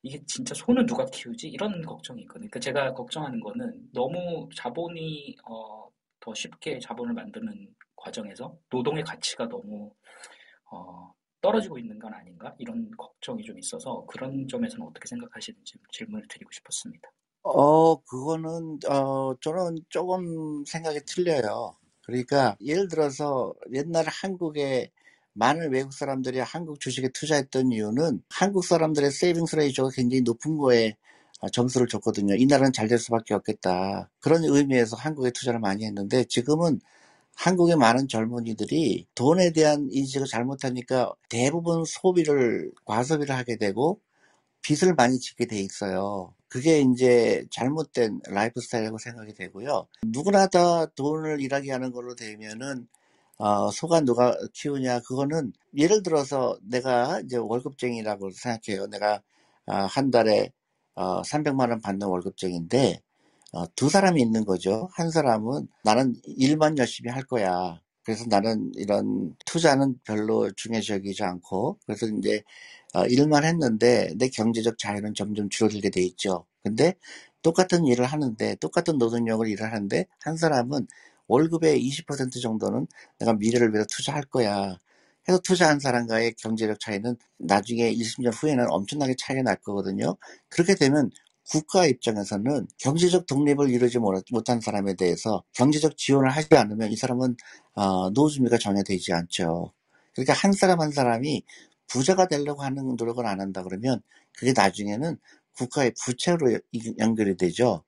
이게 0.03 0.23
진짜 0.27 0.55
손은 0.55 0.87
누가 0.87 1.05
키우지? 1.05 1.49
이런 1.49 1.83
걱정이 1.83 2.23
있거든요. 2.23 2.49
그러니까 2.49 2.61
제가 2.61 2.95
걱정하는 2.95 3.41
거는 3.41 3.91
너무 3.93 4.49
자본이 4.55 5.37
어, 5.45 5.89
더 6.21 6.35
쉽게 6.35 6.79
자본을 6.79 7.15
만드는 7.15 7.69
과정에서 7.97 8.57
노동의 8.71 9.03
가치가 9.03 9.49
너무 9.49 9.93
어, 10.71 11.13
떨어지고 11.41 11.79
있는 11.79 11.99
건 11.99 12.13
아닌가? 12.15 12.55
이런 12.59 12.91
걱정이 12.97 13.43
좀 13.45 13.59
있어서 13.59 14.05
그런 14.07 14.47
점에서는 14.49 14.87
어떻게 14.87 15.07
생각하시는지 15.09 15.75
질문을 15.93 16.27
드리고 16.29 16.51
싶었습니다. 16.53 17.09
어, 17.43 17.97
그거는, 18.03 18.79
어, 18.89 19.35
저는 19.41 19.79
조금 19.89 20.65
생각이 20.67 21.01
틀려요. 21.07 21.75
그러니까, 22.03 22.57
예를 22.61 22.89
들어서, 22.89 23.55
옛날 23.73 24.05
한국에 24.09 24.91
많은 25.33 25.73
외국 25.73 25.93
사람들이 25.95 26.39
한국 26.41 26.81
주식에 26.81 27.09
투자했던 27.15 27.73
이유는 27.73 28.23
한국 28.29 28.65
사람들의 28.65 29.11
세이빙스 29.11 29.57
레이저가 29.57 29.91
굉장히 29.95 30.23
높은 30.23 30.59
거에 30.59 30.97
어, 31.41 31.49
점수를 31.49 31.87
줬거든요. 31.87 32.35
이 32.37 32.45
나라는 32.47 32.73
잘 32.73 32.87
될 32.89 32.99
수밖에 32.99 33.33
없겠다. 33.35 34.11
그런 34.21 34.45
의미에서 34.45 34.97
한국에 34.97 35.31
투자를 35.31 35.59
많이 35.61 35.85
했는데, 35.87 36.25
지금은 36.25 36.81
한국의 37.41 37.77
많은 37.77 38.07
젊은이들이 38.07 39.07
돈에 39.15 39.51
대한 39.53 39.89
인식을 39.91 40.27
잘못하니까 40.27 41.15
대부분 41.31 41.85
소비를, 41.87 42.71
과소비를 42.85 43.35
하게 43.35 43.57
되고, 43.57 43.99
빚을 44.61 44.95
많이 44.95 45.19
짓게 45.19 45.47
돼 45.47 45.59
있어요. 45.59 46.35
그게 46.49 46.81
이제 46.81 47.47
잘못된 47.51 48.21
라이프 48.29 48.61
스타일이라고 48.61 48.99
생각이 48.99 49.33
되고요. 49.33 49.87
누구나 50.05 50.49
다 50.49 50.85
돈을 50.85 51.41
일하게 51.41 51.73
하는 51.73 51.93
걸로 51.93 52.15
되면은 52.15 52.87
어, 53.39 53.71
소가 53.71 54.03
누가 54.03 54.37
키우냐 54.53 55.01
그거는 55.01 55.55
예를 55.75 56.03
들어서 56.03 56.59
내가 56.63 57.21
이제 57.21 57.39
월급쟁이라고 57.39 58.33
생각해요. 58.33 58.87
내가 58.89 59.23
아, 59.65 59.87
한 59.87 60.11
달에 60.11 60.53
어, 60.95 61.23
300만 61.23 61.71
원 61.71 61.81
받는 61.81 62.07
월급쟁인데 62.07 63.01
어, 63.01 63.10
두 63.75 63.89
사람이 63.89 64.21
있는 64.21 64.45
거죠. 64.45 64.89
한 64.93 65.11
사람은 65.11 65.69
나는 65.85 66.15
일만 66.25 66.79
열심히 66.79 67.11
할 67.11 67.25
거야. 67.25 67.81
그래서 68.05 68.25
나는 68.29 68.73
이런 68.77 69.37
투자는 69.47 69.99
별로 70.05 70.51
중요시 70.53 70.93
여기지 70.93 71.23
않고 71.25 71.79
그래서 71.87 72.07
이제 72.07 72.43
어, 72.95 73.05
일만 73.07 73.45
했는데 73.45 74.13
내 74.19 74.29
경제적 74.29 74.79
자유는 74.79 75.15
점점 75.15 75.49
줄어들게 75.49 75.91
돼 75.91 76.03
있죠. 76.03 76.47
근데 76.63 76.95
똑같은 77.43 77.87
일을 77.87 78.05
하는데 78.07 78.55
똑같은 78.57 78.99
노동력을 78.99 79.47
일을 79.47 79.73
하는데 79.73 80.07
한 80.21 80.37
사람은 80.37 80.87
월급의 81.29 81.81
20% 81.81 82.43
정도는 82.43 82.87
내가 83.19 83.35
미래를 83.35 83.73
위해서 83.73 83.87
투자할 83.91 84.25
거야. 84.25 84.77
해서 85.29 85.39
투자한 85.45 85.79
사람과의 85.81 86.35
경제적 86.35 86.81
차이는 86.81 87.17
나중에 87.39 87.93
20년 87.93 88.33
후에는 88.35 88.67
엄청나게 88.71 89.15
차이가 89.19 89.43
날 89.43 89.57
거거든요. 89.57 90.17
그렇게 90.49 90.75
되면 90.75 91.11
국가 91.51 91.87
입장에서는 91.87 92.69
경제적 92.79 93.27
독립을 93.27 93.71
이루지 93.71 93.99
못- 94.01 94.25
못한 94.33 94.61
사람에 94.63 94.95
대해서 94.97 95.45
경제적 95.55 95.99
지원을 95.99 96.31
하지 96.31 96.55
않으면 96.57 96.93
이 96.93 96.97
사람은 96.97 97.37
어, 97.75 98.11
노후준비가 98.11 98.59
전혀 98.59 98.85
되지 98.85 99.13
않죠. 99.15 99.73
그러니까 100.15 100.35
한 100.35 100.53
사람 100.53 100.81
한 100.81 100.93
사람이 100.93 101.45
부자가 101.89 102.29
되려고 102.29 102.63
하는 102.65 102.97
노력을 102.97 103.25
안 103.27 103.41
한다 103.41 103.65
그러면 103.65 104.03
그게 104.39 104.55
나중에는 104.57 105.19
국가의 105.57 105.95
부채로 106.05 106.59
이- 106.73 106.95
연결이 106.99 107.37
되죠. 107.37 107.85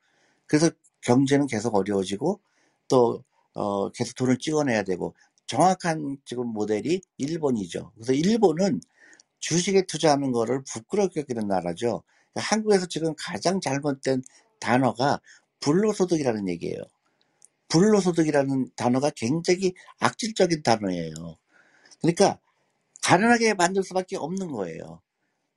그래서 0.46 0.70
경제는 1.02 1.48
계속 1.48 1.76
어려워지고 1.76 2.40
또 2.88 3.24
어, 3.54 3.90
계속 3.92 4.16
돈을 4.16 4.38
찍어내야 4.38 4.84
되고 4.84 5.14
정확한 5.48 6.18
지금 6.26 6.48
모델이 6.48 7.02
일본이죠. 7.18 7.92
그래서 7.96 8.12
일본은 8.14 8.80
주식에 9.40 9.82
투자하는 9.86 10.32
거를 10.32 10.62
부끄럽게 10.64 11.20
여기는 11.20 11.48
나라죠. 11.48 12.02
그러니까 12.33 12.55
한국에서 12.55 12.87
지금 12.87 13.14
가장 13.16 13.61
잘못된 13.61 14.22
단어가 14.61 15.20
불로소득이라는 15.61 16.49
얘기예요. 16.49 16.83
불로소득이라는 17.68 18.70
단어가 18.76 19.11
굉장히 19.11 19.74
악질적인 19.99 20.62
단어예요. 20.62 21.12
그러니까 22.01 22.39
가난하게 23.03 23.55
만들 23.55 23.83
수밖에 23.83 24.16
없는 24.16 24.53
거예요. 24.53 25.01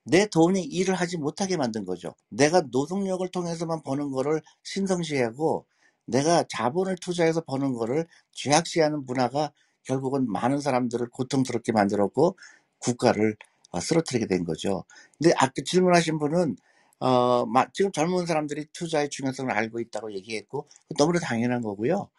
내 0.03 0.27
돈이 0.27 0.63
일을 0.63 0.95
하지 0.95 1.17
못하게 1.17 1.57
만든 1.57 1.83
거죠. 1.83 2.13
내가 2.29 2.61
노동력을 2.61 3.27
통해서만 3.29 3.81
버는 3.83 4.11
거를 4.11 4.41
신성시하고 4.63 5.65
내가 6.05 6.43
자본을 6.47 6.97
투자해서 7.01 7.41
버는 7.41 7.73
거를 7.73 8.07
죄악시하는 8.31 9.05
문화가 9.05 9.51
결국은 9.83 10.31
많은 10.31 10.59
사람들을 10.61 11.09
고통스럽게 11.09 11.71
만들었고 11.71 12.37
국가를 12.79 13.31
어, 13.31 13.54
쓰러뜨리게 13.81 14.27
된 14.27 14.45
거죠. 14.45 14.85
근데 15.19 15.33
아까 15.37 15.53
질문하신 15.65 16.19
분은 16.19 16.57
어, 16.99 17.45
마- 17.47 17.67
지금 17.73 17.91
젊은 17.91 18.25
사람들이 18.25 18.67
투자의 18.73 19.09
중요성을 19.09 19.51
알고 19.51 19.79
있다고 19.81 20.13
얘기했고 20.13 20.67
너무나 20.97 21.19
당연한 21.19 21.61
거고요. 21.61 22.09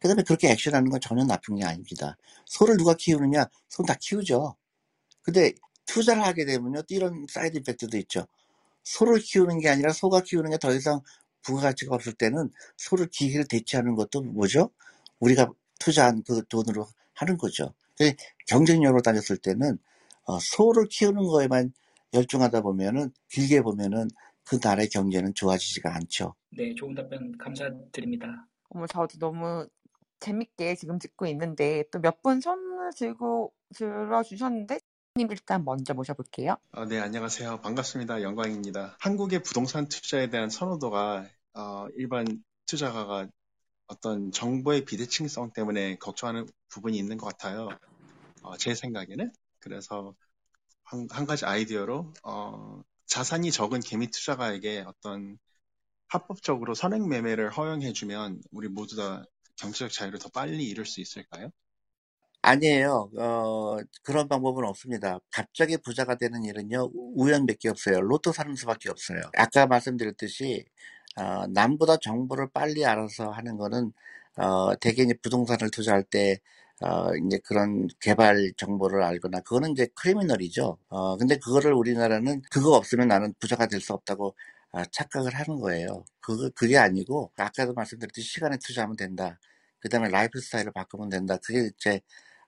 그 0.00 0.08
다음에 0.08 0.22
그렇게 0.24 0.50
액션하는 0.50 0.90
건 0.90 1.00
전혀 1.00 1.24
나쁜 1.24 1.56
게 1.56 1.64
아닙니다. 1.66 2.16
소를 2.46 2.76
누가 2.78 2.94
키우느냐? 2.94 3.46
소는 3.70 3.86
다 3.86 3.94
키우죠. 4.00 4.56
근데 5.22 5.52
투자를 5.86 6.24
하게 6.24 6.44
되면요, 6.46 6.82
또 6.82 6.94
이런 6.94 7.26
side 7.30 7.58
effect도 7.58 7.96
있죠. 7.98 8.26
소를 8.84 9.20
키우는 9.20 9.60
게 9.60 9.68
아니라 9.68 9.92
소가 9.92 10.22
키우는 10.22 10.50
게 10.52 10.58
더 10.58 10.72
이상 10.74 11.00
부가가치가 11.42 11.94
없을 11.94 12.12
때는 12.14 12.50
소를 12.76 13.08
기계로 13.08 13.44
대체하는 13.48 13.94
것도 13.94 14.22
뭐죠? 14.22 14.70
우리가 15.20 15.50
투자한 15.80 16.22
그 16.26 16.44
돈으로 16.48 16.86
하는 17.14 17.36
거죠. 17.38 17.74
근데 17.96 18.16
경쟁력으로 18.46 19.02
따졌을 19.02 19.36
때는 19.38 19.78
어, 20.26 20.38
소를 20.40 20.86
키우는 20.90 21.22
거에만 21.22 21.72
열중하다 22.12 22.60
보면은 22.62 23.12
길게 23.28 23.62
보면은 23.62 24.08
그 24.44 24.58
나라의 24.62 24.88
경제는 24.88 25.34
좋아지지가 25.34 25.94
않죠. 25.94 26.34
네, 26.50 26.74
좋은 26.74 26.94
답변 26.94 27.36
감사드립니다. 27.38 28.46
어머, 28.70 28.86
저도 28.86 29.18
너무 29.18 29.66
재밌게 30.20 30.76
지금 30.76 30.98
듣고 30.98 31.26
있는데 31.26 31.84
또 31.90 31.98
몇분 31.98 32.40
손을 32.40 32.90
들고 32.96 33.52
들어주셨는데 33.74 34.78
님 35.16 35.28
일단 35.30 35.64
먼저 35.64 35.94
모셔볼게요. 35.94 36.56
어, 36.72 36.84
네, 36.84 37.00
안녕하세요. 37.00 37.60
반갑습니다. 37.62 38.22
영광입니다. 38.22 38.96
한국의 39.00 39.42
부동산 39.42 39.88
투자에 39.88 40.28
대한 40.28 40.50
선호도가 40.50 41.26
어, 41.54 41.86
일반 41.96 42.44
투자가가 42.66 43.26
어떤 43.86 44.30
정보의 44.30 44.84
비대칭성 44.84 45.52
때문에 45.52 45.96
걱정하는 45.96 46.46
부분이 46.68 46.98
있는 46.98 47.16
것 47.16 47.26
같아요. 47.26 47.68
어, 48.42 48.56
제 48.56 48.74
생각에는. 48.74 49.32
그래서 49.66 50.14
한, 50.84 51.08
한 51.10 51.26
가지 51.26 51.44
아이디어로 51.44 52.14
어, 52.22 52.82
자산이 53.06 53.50
적은 53.50 53.80
개미 53.80 54.08
투자가에게 54.08 54.84
어떤 54.86 55.38
합법적으로 56.06 56.74
선행 56.74 57.08
매매를 57.08 57.50
허용해주면 57.50 58.42
우리 58.52 58.68
모두 58.68 58.94
다 58.94 59.24
경제적 59.56 59.90
자유를 59.90 60.20
더 60.20 60.28
빨리 60.28 60.68
이룰 60.68 60.86
수 60.86 61.00
있을까요? 61.00 61.50
아니에요. 62.42 63.10
어, 63.18 63.78
그런 64.04 64.28
방법은 64.28 64.64
없습니다. 64.66 65.18
갑자기 65.32 65.76
부자가 65.78 66.14
되는 66.14 66.44
일은요, 66.44 66.92
우연밖에 67.16 67.68
없어요. 67.68 68.00
로또 68.02 68.30
사는 68.30 68.54
수밖에 68.54 68.88
없어요. 68.88 69.20
아까 69.36 69.66
말씀드렸듯이, 69.66 70.64
어, 71.16 71.48
남보다 71.48 71.96
정보를 71.96 72.50
빨리 72.54 72.84
알아서 72.84 73.30
하는 73.30 73.56
거는, 73.56 73.92
어, 74.36 74.76
대개 74.76 75.04
부동산을 75.20 75.72
투자할 75.72 76.04
때, 76.04 76.38
어, 76.82 77.14
이제 77.26 77.38
그런 77.44 77.88
개발 78.00 78.52
정보를 78.56 79.02
알거나, 79.02 79.40
그거는 79.40 79.72
이제 79.72 79.88
criminal이죠. 79.94 80.78
어, 80.88 81.16
근데 81.16 81.36
그거를 81.38 81.72
우리나라는 81.74 82.42
그거 82.50 82.72
없으면 82.76 83.08
나는 83.08 83.34
부자가 83.40 83.66
될 83.66 83.80
수 83.80 83.92
없다고 83.94 84.34
아, 84.72 84.84
착각을 84.92 85.34
하는 85.34 85.60
거예요. 85.60 86.04
그거, 86.20 86.50
그게 86.54 86.76
아니고, 86.78 87.32
아까도 87.36 87.72
말씀드렸듯이 87.74 88.26
시간에 88.28 88.58
투자하면 88.58 88.96
된다. 88.96 89.38
그 89.80 89.88
다음에 89.88 90.08
라이프 90.10 90.40
스타일을 90.40 90.72
바꾸면 90.72 91.08
된다. 91.10 91.38
그게 91.44 91.70
제 91.78 92.00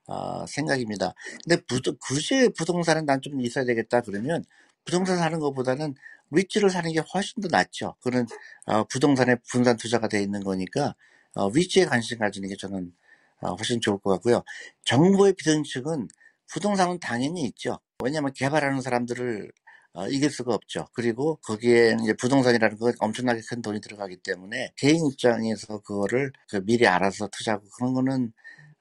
어, 0.07 0.45
생각입니다. 0.47 1.13
근데 1.47 1.61
부, 1.65 1.81
굳이 1.99 2.49
부동산은 2.57 3.05
난 3.05 3.21
좀 3.21 3.41
있어야 3.41 3.65
되겠다 3.65 4.01
그러면 4.01 4.43
부동산 4.85 5.17
사는 5.17 5.39
것보다는 5.39 5.95
리츠를 6.31 6.69
사는 6.69 6.91
게 6.93 6.99
훨씬 7.13 7.41
더 7.41 7.47
낫죠. 7.49 7.95
그는 8.03 8.25
어, 8.67 8.83
부동산에 8.85 9.35
분산 9.51 9.77
투자가 9.77 10.07
돼 10.07 10.21
있는 10.21 10.43
거니까 10.43 10.95
어, 11.35 11.47
위치에 11.49 11.85
관심 11.85 12.19
가지는 12.19 12.49
게 12.49 12.55
저는 12.57 12.87
어, 12.87 13.08
훨씬 13.41 13.79
좋을 13.81 13.99
것 13.99 14.11
같고요. 14.11 14.43
정부의 14.85 15.33
비대칭은 15.33 16.07
부동산은 16.51 16.99
당연히 16.99 17.43
있죠. 17.43 17.79
왜냐하면 18.03 18.33
개발하는 18.33 18.81
사람들을 18.81 19.51
어, 19.93 20.07
이길 20.07 20.29
수가 20.29 20.53
없죠. 20.53 20.87
그리고 20.93 21.37
거기에 21.37 21.95
이제 22.01 22.13
부동산이라는 22.13 22.77
건 22.77 22.93
엄청나게 22.99 23.41
큰 23.49 23.61
돈이 23.61 23.81
들어가기 23.81 24.17
때문에 24.17 24.71
개인 24.77 25.05
입장에서 25.05 25.79
그거를 25.81 26.31
그 26.47 26.63
미리 26.63 26.87
알아서 26.87 27.27
투자하고 27.27 27.67
그런 27.75 27.93
거는 27.93 28.31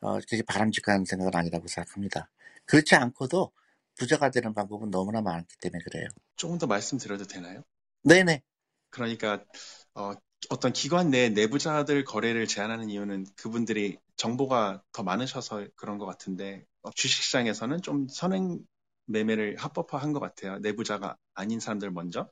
어, 0.01 0.21
되게 0.29 0.43
바람직한 0.43 1.05
생각은 1.05 1.35
아니라고 1.35 1.67
생각합니다. 1.67 2.31
그렇지 2.67 2.95
않고도 2.95 3.51
부자가 3.99 4.31
되는 4.31 4.55
방법은 4.55 4.91
너무나 4.91 5.21
많기 5.21 5.57
때문에 5.61 5.83
그래요. 5.85 6.07
조금 6.37 6.59
더 6.59 6.67
말씀드려도 6.67 7.25
되나요? 7.25 7.65
네네. 8.03 8.43
그러니까 8.91 9.45
어, 9.95 10.13
어떤 10.51 10.73
기관 10.73 11.11
내 11.11 11.29
내부자들 11.29 12.05
거래를 12.05 12.47
제한하는 12.47 12.91
이유는 12.91 13.27
그분들이 13.37 13.99
정보가 14.17 14.83
더 14.93 15.03
많으셔서 15.03 15.67
그런 15.77 15.99
것 15.99 16.07
같은데 16.07 16.65
어, 16.83 16.91
주식시장에서는 16.93 17.83
좀 17.83 18.09
선행 18.09 18.61
매매를 19.07 19.57
합법화한 19.57 20.13
것 20.13 20.21
같아요. 20.21 20.59
내부자가 20.59 21.17
아닌 21.35 21.61
사람들 21.61 21.91
먼저. 21.91 22.31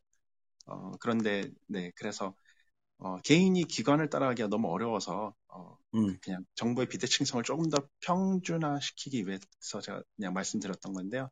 어, 0.66 0.92
그런데 1.00 1.50
네 1.66 1.92
그래서 1.96 2.34
어, 2.98 3.18
개인이 3.22 3.62
기관을 3.64 4.10
따라가기가 4.10 4.48
너무 4.48 4.68
어려워서 4.70 5.34
어, 5.48 5.76
음. 5.94 6.18
그냥 6.22 6.44
정보의 6.54 6.88
비대칭성을 6.88 7.44
조금 7.44 7.68
더 7.70 7.78
평준화시키기 8.00 9.26
위해서 9.26 9.80
제가 9.82 10.02
그냥 10.16 10.32
말씀드렸던 10.34 10.92
건데요. 10.92 11.30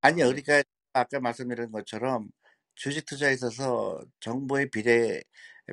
아니요. 0.00 0.26
어, 0.26 0.28
그러니까 0.28 0.62
아까 0.92 1.20
말씀드린 1.20 1.70
것처럼 1.70 2.28
주식 2.74 3.04
투자에 3.06 3.34
있어서 3.34 4.00
정보의 4.20 4.70
비례, 4.70 5.22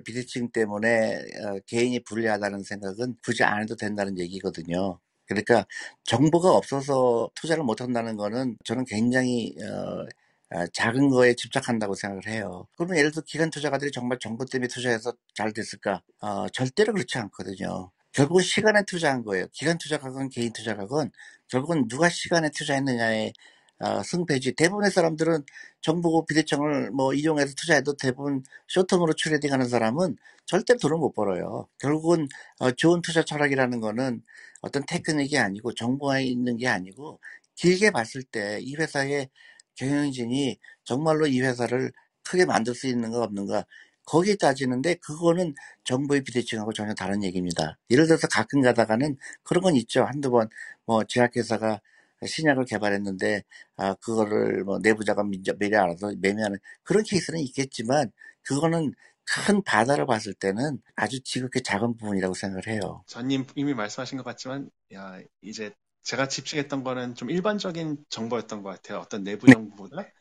비대칭 0.06 0.52
때문에 0.52 1.16
어, 1.18 1.60
개인이 1.68 2.00
불리하다는 2.04 2.64
생각은 2.64 3.16
굳이 3.24 3.44
안 3.44 3.62
해도 3.62 3.76
된다는 3.76 4.18
얘기거든요. 4.20 5.00
그러니까 5.26 5.66
정보가 6.06 6.52
없어서 6.52 7.30
투자를 7.36 7.64
못 7.64 7.82
한다는 7.82 8.16
거는 8.18 8.58
저는 8.64 8.86
굉장히 8.86 9.56
어, 9.62 10.06
아, 10.50 10.66
작은 10.74 11.10
거에 11.10 11.34
집착한다고 11.36 11.94
생각을 11.96 12.28
해요. 12.28 12.68
그러면 12.78 12.98
예를 12.98 13.12
들어 13.12 13.22
기관 13.26 13.50
투자가들이 13.50 13.92
정말 13.92 14.18
정보 14.20 14.46
때문에 14.46 14.68
투자해서 14.70 15.14
잘 15.36 15.52
됐을까? 15.52 16.02
어, 16.22 16.48
절대로 16.50 16.94
그렇지 16.94 17.18
않거든요. 17.18 17.92
결국은 18.14 18.44
시간에 18.44 18.84
투자한 18.86 19.24
거예요. 19.24 19.48
기관 19.52 19.78
투자가건 19.78 20.30
개인 20.30 20.54
투자가건 20.54 21.12
결국은 21.50 21.88
누가 21.88 22.10
시간에 22.10 22.50
투자했느냐에 22.50 23.34
어, 23.80 24.04
승패지. 24.04 24.54
대부분의 24.54 24.92
사람들은 24.92 25.44
정보 25.82 26.26
비대칭을 26.26 26.92
뭐 26.92 27.14
이용해서 27.14 27.54
투자해도 27.56 27.96
대부분 27.98 28.44
short-term으로 28.74 29.16
trading 29.22 29.52
하는 29.54 29.68
사람은 29.70 30.18
절대 30.48 30.76
돈을 30.78 30.98
못 30.98 31.14
벌어요. 31.14 31.68
결국은 31.80 32.28
어, 32.60 32.72
좋은 32.72 33.02
투자 33.02 33.24
철학이라는 33.24 33.80
거는 33.82 34.24
어떤 34.62 34.86
테크닉이 34.88 35.38
아니고 35.38 35.74
정보가 35.76 36.20
있는 36.22 36.58
게 36.58 36.68
아니고 36.68 37.20
길게 37.56 37.92
봤을 37.92 38.24
때 38.24 38.60
이 38.62 38.76
회사의 38.76 39.30
경영진이 39.76 40.58
정말로 40.86 41.28
이 41.28 41.42
회사를 41.42 41.92
크게 42.24 42.46
만들 42.46 42.76
수 42.76 42.88
있는가 42.88 43.24
없는가 43.24 43.66
거기에 44.06 44.36
따지는데 44.36 44.96
그거는 44.96 45.54
정보의 45.84 46.24
비대칭하고 46.24 46.74
전혀 46.74 46.94
다른 46.96 47.24
얘기입니다. 47.24 47.78
예를 47.92 48.08
들어서 48.08 48.28
가끔 48.28 48.62
가다가는 48.62 49.18
그런 49.44 49.64
건 49.64 49.76
있죠. 49.78 50.04
한두 50.06 50.32
번 50.32 50.50
뭐 50.86 51.04
제약회사가 51.06 51.82
신약을 52.26 52.66
개발했는데 52.66 53.44
아 53.78 53.94
그거를 53.96 54.64
뭐 54.64 54.80
내부자가 54.80 55.24
미리 55.24 55.76
알아서 55.76 56.12
매매하는 56.20 56.58
그런 56.84 57.04
케이스는 57.04 57.40
있겠지만 57.42 58.12
그거는 58.44 58.94
큰 59.26 59.62
바다를 59.64 60.06
봤을 60.06 60.34
때는 60.34 60.82
아주 60.96 61.22
지극히 61.22 61.62
작은 61.62 61.98
부분이라고 61.98 62.34
생각을 62.34 62.68
해요. 62.68 63.04
전님 63.06 63.46
이미 63.56 63.74
말씀하신 63.74 64.18
것 64.18 64.24
같지만 64.24 64.70
야, 64.94 65.20
이제 65.42 65.72
제가 66.04 66.28
집중했던 66.28 66.84
거는 66.84 67.16
좀 67.16 67.30
일반적인 67.30 68.06
정보였던 68.10 68.64
것 68.64 68.70
같아요. 68.70 69.00
어떤 69.00 69.24
내부 69.24 69.48
네. 69.48 69.54
정보보다 69.54 70.12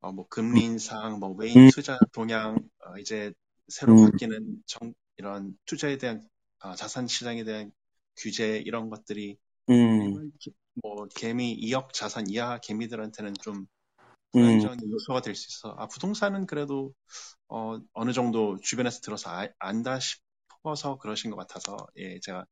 어, 0.00 0.12
뭐 0.12 0.28
금리 0.28 0.64
인상, 0.64 1.18
뭐 1.20 1.30
음, 1.56 1.60
외인 1.60 1.66
투자 1.68 1.98
동향, 2.12 2.56
어, 2.86 2.98
이제 2.98 3.32
새로 3.68 3.94
음, 3.94 3.98
바뀌는 3.98 4.62
정, 4.66 4.94
이런 5.18 5.58
투자에 5.66 5.98
대한 5.98 6.28
어, 6.60 6.74
자산 6.76 7.08
시장에 7.08 7.44
대한 7.44 7.72
규제 8.16 8.58
이런 8.66 8.90
것들이 8.90 9.38
음, 9.70 10.22
뭐 10.82 11.06
개미 11.14 11.52
2억 11.52 11.92
자산 11.92 12.28
이하 12.28 12.58
개미들한테는 12.58 13.34
좀 13.42 13.66
음, 14.36 14.70
불안정의 14.70 14.78
요소가 14.90 15.22
될 15.22 15.34
수 15.36 15.48
있어. 15.50 15.74
아, 15.78 15.88
부동산은 15.88 16.46
그래도 16.46 16.94
어, 17.48 17.78
어느 17.94 18.12
정도 18.12 18.58
주변에서 18.60 19.00
들어서 19.02 19.30
아- 19.30 19.48
안다 19.60 19.98
싶어서 20.00 20.98
그러신 20.98 21.30
것 21.32 21.36
같아서 21.38 21.76
예, 21.98 22.20
제가 22.20 22.46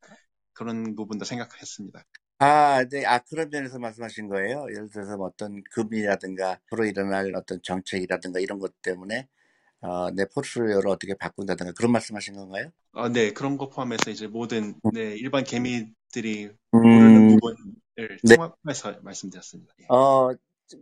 그런 0.55 0.97
부분도 0.97 1.25
생각했습니다. 1.27 2.05
아, 2.39 2.85
네, 2.91 3.07
아, 3.07 3.19
그런 3.21 3.49
면에서 3.51 3.79
말씀하신 3.79 4.29
거예요? 4.29 4.67
예를 4.71 4.91
들어서 4.91 5.17
뭐 5.17 5.27
어떤 5.29 5.63
금리라든가, 5.71 6.53
앞으로 6.53 6.85
일어날 6.85 7.33
어떤 7.37 7.61
정책이라든가 7.63 8.41
이런 8.41 8.59
것 8.59 8.83
때문에, 8.83 9.29
어, 9.83 10.11
내 10.13 10.25
포트폴리오를 10.35 10.89
어떻게 10.91 11.15
바꾼다든가 11.17 11.73
그런 11.75 11.93
말씀하신 11.93 12.35
건가요? 12.35 12.71
아, 12.93 13.09
네, 13.09 13.33
그런 13.33 13.57
거 13.57 13.69
포함해서 13.69 14.11
이제 14.11 14.27
모든 14.27 14.79
음, 14.85 14.91
네, 14.91 15.17
일반 15.17 15.45
개미들이 15.45 16.51
모르는 16.83 17.25
음, 17.33 17.39
부분을 17.39 17.57
네. 17.97 18.37
통합해서 18.37 19.01
말씀드렸습니다. 19.03 19.75
예. 19.81 19.87
어, 19.89 20.31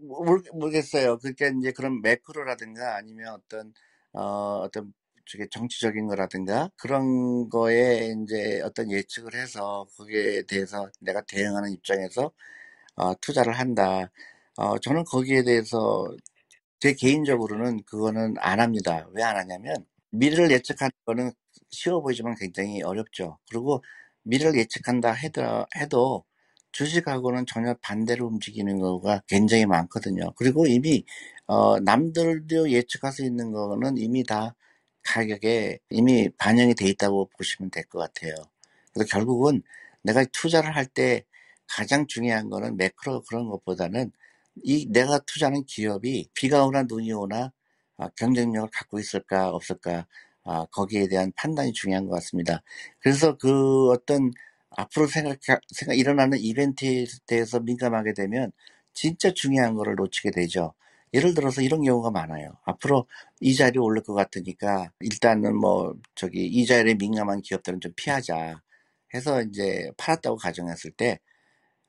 모르, 0.03 0.43
모르겠어요. 0.53 1.19
그러니까 1.19 1.49
이제 1.59 1.73
그런 1.73 2.01
매크로라든가 2.03 2.97
아니면 2.97 3.35
어떤, 3.35 3.73
어, 4.13 4.61
어떤 4.65 4.93
저게 5.27 5.47
정치적인 5.51 6.07
거라든가 6.09 6.71
그런 6.77 7.49
거에 7.51 8.15
이제 8.25 8.61
어떤 8.63 8.91
예측을 8.91 9.35
해서 9.35 9.87
거기에 9.97 10.43
대해서 10.43 10.91
내가 11.01 11.23
대응하는 11.23 11.73
입장에서 11.73 12.33
어, 12.97 13.15
투자를 13.21 13.55
한다. 13.55 14.11
어, 14.59 14.79
저는 14.79 15.05
거기에 15.05 15.43
대해서 15.45 16.09
제 16.81 16.95
개인적으로는 16.95 17.83
그거는 17.85 18.35
안 18.39 18.61
합니다. 18.61 19.07
왜 19.15 19.23
안 19.25 19.37
하냐면 19.37 19.87
미래를 20.13 20.51
예측하는 20.53 20.91
거는 21.07 21.33
쉬워 21.71 22.03
보이지만 22.03 22.35
굉장히 22.39 22.83
어렵죠. 22.83 23.39
그리고 23.51 23.83
미래를 24.25 24.59
예측한다 24.59 25.13
해도, 25.13 25.67
해도 25.77 26.25
주식하고는 26.73 27.47
전혀 27.47 27.75
반대로 27.83 28.27
움직이는 28.27 28.79
거가 28.79 29.23
굉장히 29.29 29.67
많거든요. 29.67 30.33
그리고 30.37 30.67
이미 30.67 31.05
어, 31.47 31.81
남들도 31.81 32.71
예측할 32.71 33.13
수 33.13 33.25
있는 33.25 33.53
거는 33.53 33.99
이미 33.99 34.25
다 34.25 34.55
가격에 35.05 35.79
이미 35.91 36.29
반영이 36.39 36.75
돼 36.75 36.87
있다고 36.89 37.31
보시면 37.37 37.71
될 37.71 37.85
것 37.89 37.99
같아요. 38.01 38.35
그래서 38.95 39.09
결국은 39.11 39.63
내가 40.03 40.25
투자를 40.33 40.75
할 40.77 40.87
때 40.87 41.25
가장 41.69 42.07
중요한 42.07 42.51
거는 42.51 42.77
매크로 42.77 43.23
그런 43.29 43.49
것보다는 43.49 44.11
이 44.65 44.87
내가 44.91 45.19
투자하는 45.21 45.65
기업이 45.67 46.29
비가 46.35 46.65
오나 46.67 46.83
눈이 46.85 47.13
오나 47.13 47.53
아, 47.97 48.09
경쟁력을 48.17 48.69
갖고 48.73 48.99
있을까 48.99 49.51
없을까 49.51 50.07
아, 50.45 50.67
거기에 50.73 51.09
대한 51.09 51.33
판단이 51.37 51.73
중요한 51.73 52.07
것 52.07 52.15
같습니다. 52.17 52.63
그래서 53.01 53.37
그 53.37 53.91
어떤 53.91 54.33
앞으로 54.71 55.07
생각, 55.07 55.39
생각 55.69 55.99
일어나는 55.99 56.39
이벤트에 56.39 57.07
대해서 57.27 57.61
민감하게 57.61 58.15
되면 58.15 58.53
진짜 58.93 59.33
중요한 59.33 59.75
거를 59.75 59.95
놓치게 59.97 60.31
되죠. 60.31 60.75
예를 61.13 61.35
들어서 61.35 61.61
이런 61.61 61.83
경우가 61.83 62.11
많아요. 62.11 62.57
앞으로 62.65 63.07
이자율이 63.41 63.79
오를 63.79 64.03
것 64.03 64.15
같으니까 64.15 64.93
일단은 65.01 65.57
뭐 65.57 65.95
저기 66.15 66.47
이자율에 66.47 66.95
민감한 66.95 67.43
기업들은 67.43 67.81
좀 67.81 67.93
피하자 67.97 68.63
해서 69.15 69.43
이제 69.43 69.91
팔았다고 69.97 70.37
가정했을 70.37 70.93
때 70.93 71.19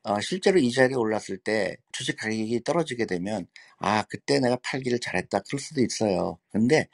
어, 0.04 0.20
실제로 0.20 0.58
이자율이 0.58 0.96
올랐을 0.96 1.38
때 1.44 1.76
주식 1.92 2.16
가격이 2.16 2.64
떨어지게 2.64 3.06
되면 3.06 3.46
아 3.78 4.02
그때 4.08 4.40
내가 4.40 4.56
팔기를 4.62 4.98
잘했다 4.98 5.40
그럴 5.46 5.60
수도 5.60 5.80
있어요. 5.80 6.38
근데 6.50 6.88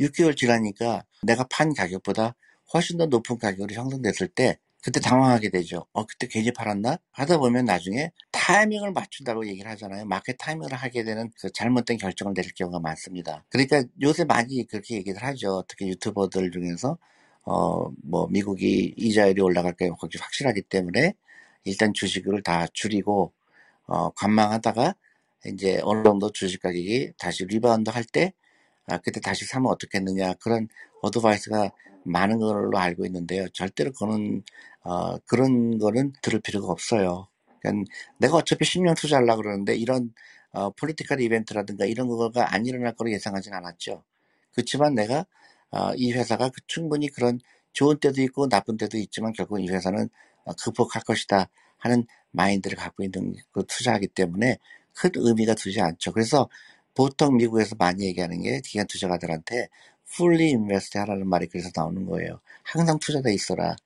6개월 0.00 0.36
지나니까 0.36 1.04
내가 1.22 1.46
판 1.50 1.72
가격보다 1.72 2.34
훨씬 2.74 2.98
더 2.98 3.06
높은 3.06 3.38
가격으로 3.38 3.74
형성됐을 3.74 4.28
때 4.28 4.58
그때 4.84 5.00
당황하게 5.00 5.48
되죠. 5.48 5.86
어, 5.94 6.04
그때 6.04 6.26
괜히 6.26 6.52
팔았나? 6.52 6.98
하다 7.10 7.38
보면 7.38 7.64
나중에 7.64 8.10
타이밍을 8.32 8.92
맞춘다고 8.92 9.46
얘기를 9.46 9.70
하잖아요. 9.70 10.04
마켓 10.04 10.36
타이밍을 10.36 10.74
하게 10.74 11.04
되는 11.04 11.30
그 11.40 11.50
잘못된 11.50 11.96
결정을 11.96 12.34
내릴 12.34 12.52
경우가 12.52 12.80
많습니다. 12.80 13.46
그러니까 13.48 13.82
요새 14.02 14.24
많이 14.24 14.66
그렇게 14.66 14.96
얘기를 14.96 15.22
하죠. 15.22 15.64
특히 15.68 15.88
유튜버들 15.88 16.50
중에서 16.50 16.98
어, 17.46 17.90
뭐 18.02 18.28
미국이 18.28 18.92
이자율이 18.98 19.40
올라갈 19.40 19.72
게 19.72 19.88
거기 19.88 20.18
확실하기 20.18 20.60
때문에 20.62 21.14
일단 21.64 21.94
주식을 21.94 22.42
다 22.42 22.66
줄이고 22.74 23.32
어, 23.86 24.10
관망하다가 24.10 24.94
이제 25.46 25.80
어느 25.82 26.02
정도 26.02 26.30
주식 26.30 26.60
가격이 26.60 27.12
다시 27.18 27.46
rebound 27.46 27.88
할 27.88 28.04
때, 28.04 28.34
아, 28.86 28.98
그때 28.98 29.20
다시 29.20 29.46
사면 29.46 29.72
어떻겠느냐. 29.72 30.34
그런 30.34 30.68
advice가 31.00 31.70
많은 32.04 32.38
걸로 32.38 32.78
알고 32.78 33.04
있는데요. 33.06 33.48
절대로 33.50 33.92
그거는, 33.92 34.42
어, 34.82 35.18
그런 35.20 35.78
거는 35.78 36.12
들을 36.22 36.40
필요가 36.40 36.68
없어요. 36.68 37.28
그러니까 37.60 37.90
내가 38.18 38.36
어차피 38.36 38.64
10년 38.64 38.96
투자하려고 38.96 39.42
그러는데 39.42 39.74
이런, 39.76 40.12
어, 40.52 40.70
political 40.70 41.20
event라든가 41.20 41.84
이런 41.86 42.08
거가 42.08 42.54
안 42.54 42.66
일어날 42.66 42.94
거로 42.94 43.10
예상하진 43.10 43.52
않았죠. 43.54 44.04
그렇지만 44.52 44.94
내가, 44.94 45.26
어, 45.70 45.92
이 45.96 46.12
회사가 46.12 46.50
그 46.50 46.60
충분히 46.66 47.08
그런 47.08 47.40
좋은 47.72 47.98
때도 47.98 48.22
있고 48.22 48.48
나쁜 48.48 48.76
때도 48.76 48.96
있지만 48.98 49.32
결국 49.32 49.60
이 49.60 49.68
회사는 49.68 50.08
어, 50.44 50.52
극복할 50.54 51.02
것이다 51.02 51.48
하는 51.78 52.06
마인드를 52.30 52.76
갖고 52.76 53.02
있는 53.02 53.34
그 53.52 53.64
투자하기 53.66 54.08
때문에 54.08 54.58
큰 54.94 55.10
의미가 55.14 55.54
두지 55.54 55.80
않죠. 55.80 56.12
그래서 56.12 56.48
보통 56.94 57.36
미국에서 57.36 57.74
많이 57.76 58.06
얘기하는 58.06 58.42
게 58.42 58.60
기관 58.64 58.86
투자가들한테 58.86 59.68
fully 60.08 60.50
invest 60.54 60.98
하라는 60.98 61.26
말이 61.28 61.46
그래서 61.46 61.70
나오는 61.74 62.04
거예요. 62.06 62.40
항상 62.62 62.98
투자돼 62.98 63.32
있어라. 63.34 63.76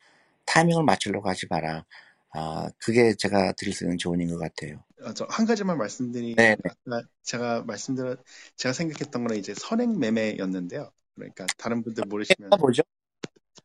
타이밍을 0.47 0.85
맞추려고 0.85 1.29
하지 1.29 1.47
마라. 1.51 1.85
아, 2.31 2.69
그게 2.79 3.15
제가 3.15 3.53
드릴 3.53 3.75
수 3.75 3.85
있는 3.85 3.99
조언인 3.99 4.29
것 4.31 4.39
같아요. 4.39 4.83
어, 5.03 5.15
저한 5.15 5.47
가지만 5.47 5.79
말씀드리면 5.79 6.37
네, 6.37 6.57
아까 6.65 7.03
제가 7.23 7.63
말씀드렸 7.63 8.19
제가 8.57 8.73
생각했던 8.73 9.23
거는 9.23 9.37
이제 9.39 9.55
선행 9.55 9.99
매매였는데요. 9.99 10.91
그러니까 11.15 11.47
다른 11.57 11.83
분들 11.83 12.05
모르시면 12.07 12.51
뭐죠? 12.59 12.83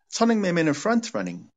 선행 0.08 0.40
매매는 0.40 0.72
front 0.74 1.12
running 1.14 1.50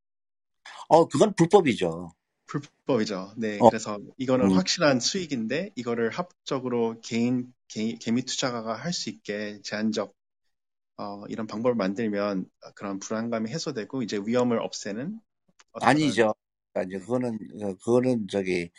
어, 0.88 1.06
그건 1.08 1.32
불법이죠. 1.34 2.10
불법이죠. 2.46 3.34
네, 3.36 3.58
어, 3.60 3.68
그래서 3.68 3.98
이거는 4.18 4.46
음, 4.46 4.50
확실한 4.52 5.00
수익인데 5.00 5.70
이거를 5.74 6.10
합법적으로 6.10 7.00
개인, 7.02 7.52
개인 7.68 7.98
개미 7.98 8.22
투자가가 8.22 8.74
할 8.74 8.92
수 8.92 9.10
있게 9.10 9.60
제한적 9.62 10.14
어, 10.98 11.24
이런 11.28 11.46
방법을 11.46 11.74
만들면 11.74 12.48
그런 12.74 12.98
불안감이 12.98 13.50
해소되고 13.50 14.02
이제 14.02 14.18
위험을 14.24 14.58
없애는 14.60 15.20
아니죠. 15.74 16.34
그러니까 16.72 16.96
이제 16.96 17.04
그거는, 17.04 17.38
어, 17.62 17.74
그거는 17.74 18.28
저기, 18.28 18.70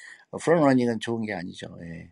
프론러닝은 0.44 1.00
좋은 1.00 1.26
게 1.26 1.34
아니죠. 1.34 1.78
예. 1.84 2.12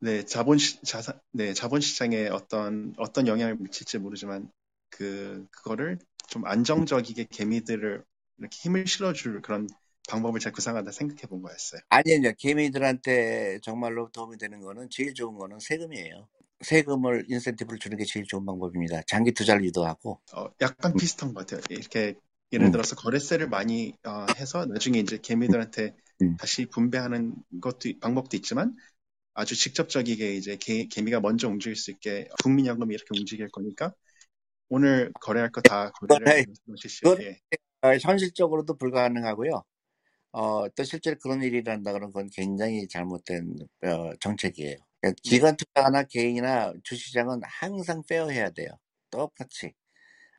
네 0.00 0.24
자본 0.24 0.58
시, 0.58 0.80
자산 0.82 1.20
네 1.32 1.52
자본 1.52 1.80
시장에 1.80 2.28
어떤 2.28 2.94
어떤 2.96 3.26
영향을 3.26 3.56
미칠지 3.56 3.98
모르지만 3.98 4.50
그 4.88 5.46
그거를 5.50 5.98
좀 6.28 6.46
안정적이게 6.46 7.26
개미들을 7.30 8.02
이렇게 8.38 8.56
힘을 8.62 8.86
실어줄 8.86 9.42
그런 9.42 9.66
방법을 10.08 10.40
제가 10.40 10.54
구상하다 10.54 10.90
생각해 10.90 11.22
본 11.22 11.42
거였어요. 11.42 11.80
아니요, 11.88 12.32
개미들한테 12.38 13.60
정말로 13.62 14.10
도움이 14.10 14.38
되는 14.38 14.60
거는 14.60 14.88
제일 14.90 15.14
좋은 15.14 15.36
거는 15.36 15.60
세금이에요. 15.60 16.28
세금을 16.62 17.26
인센티브를 17.28 17.78
주는 17.78 17.96
게 17.98 18.04
제일 18.04 18.26
좋은 18.26 18.44
방법입니다. 18.46 19.02
장기 19.06 19.32
투자를 19.32 19.64
유도하고. 19.64 20.20
어, 20.32 20.48
약간 20.60 20.96
비슷한 20.96 21.34
것 21.34 21.46
같아요. 21.46 21.60
이렇게 21.70 22.14
예를 22.52 22.70
음, 22.70 22.70
들어서 22.70 22.96
거래세를 22.96 23.48
많이 23.48 23.94
어, 24.06 24.26
해서 24.38 24.64
나중에 24.66 24.98
이제 24.98 25.18
개미들한테 25.18 25.94
음. 26.22 26.36
다시 26.36 26.66
분배하는 26.66 27.34
것도 27.60 27.90
방법도 28.00 28.36
있지만 28.36 28.76
아주 29.34 29.56
직접적이게 29.56 30.34
이제 30.36 30.56
개, 30.58 30.86
개미가 30.86 31.20
먼저 31.20 31.48
움직일 31.48 31.76
수 31.76 31.90
있게 31.92 32.28
국민연금이 32.42 32.94
이렇게 32.94 33.08
움직일 33.12 33.48
거니까 33.50 33.94
오늘 34.70 35.12
거래할 35.20 35.50
거 35.52 35.62
다 35.62 35.90
거래를. 35.92 36.34
그거는 37.02 37.20
예. 37.20 37.38
어, 37.82 37.94
현실적으로도 37.96 38.76
불가능하고요. 38.76 39.62
어, 40.32 40.68
또 40.70 40.84
실제로 40.84 41.16
그런 41.22 41.42
일이 41.42 41.58
일어난다 41.58 41.92
그러면 41.92 42.12
그건 42.12 42.30
굉장히 42.32 42.88
잘못된 42.88 43.56
어, 43.84 44.12
정책이에요. 44.20 44.76
그러니까 45.00 45.20
네. 45.24 45.30
기관 45.30 45.56
투자나 45.56 46.04
개인이나 46.04 46.74
주시장은 46.84 47.40
항상 47.44 48.02
페어해야 48.08 48.50
돼요. 48.50 48.68
똑같이. 49.10 49.72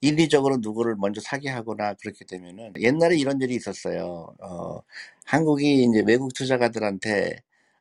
인위적으로 0.02 0.58
누구를 0.62 0.96
먼저 0.98 1.22
사게 1.22 1.50
하거나 1.50 1.94
그렇게 1.96 2.26
되면은 2.26 2.74
옛날에 2.80 3.18
이런 3.18 3.42
일이 3.42 3.56
있었어요. 3.56 4.36
어, 4.42 4.80
한국이 5.26 5.84
이제 5.86 6.04
외국 6.08 6.34
투자가들한테 6.34 7.38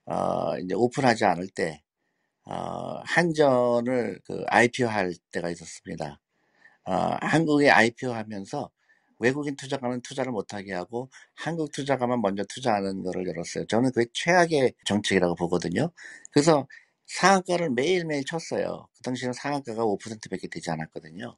어, 0.07 0.59
이제 0.59 0.75
오픈하지 0.75 1.25
않을 1.25 1.49
때 1.49 1.83
어, 2.45 3.01
한전을 3.05 4.21
그 4.27 4.45
IPO 4.49 4.89
할 4.89 5.15
때가 5.33 5.51
있었습니다. 5.51 6.21
어, 6.87 6.93
한국에 7.23 7.71
IPO 7.71 8.13
하면서 8.13 8.71
외국인 9.21 9.57
투자가는 9.57 10.01
투자를 10.03 10.33
못하게 10.33 10.73
하고 10.73 11.11
한국 11.35 11.73
투자가만 11.73 12.21
먼저 12.23 12.45
투자하는 12.49 13.03
거를 13.03 13.27
열었어요. 13.29 13.67
저는 13.67 13.93
그게 13.93 14.11
최악의 14.13 14.75
정책이라고 14.87 15.35
보거든요. 15.37 15.91
그래서 16.33 16.67
상한가를 17.07 17.71
매일매일 17.71 18.25
쳤어요. 18.25 18.89
그 18.97 19.03
당시에는 19.03 19.33
상한가가 19.33 19.85
5%밖에 19.85 20.49
되지 20.49 20.71
않았거든요. 20.71 21.37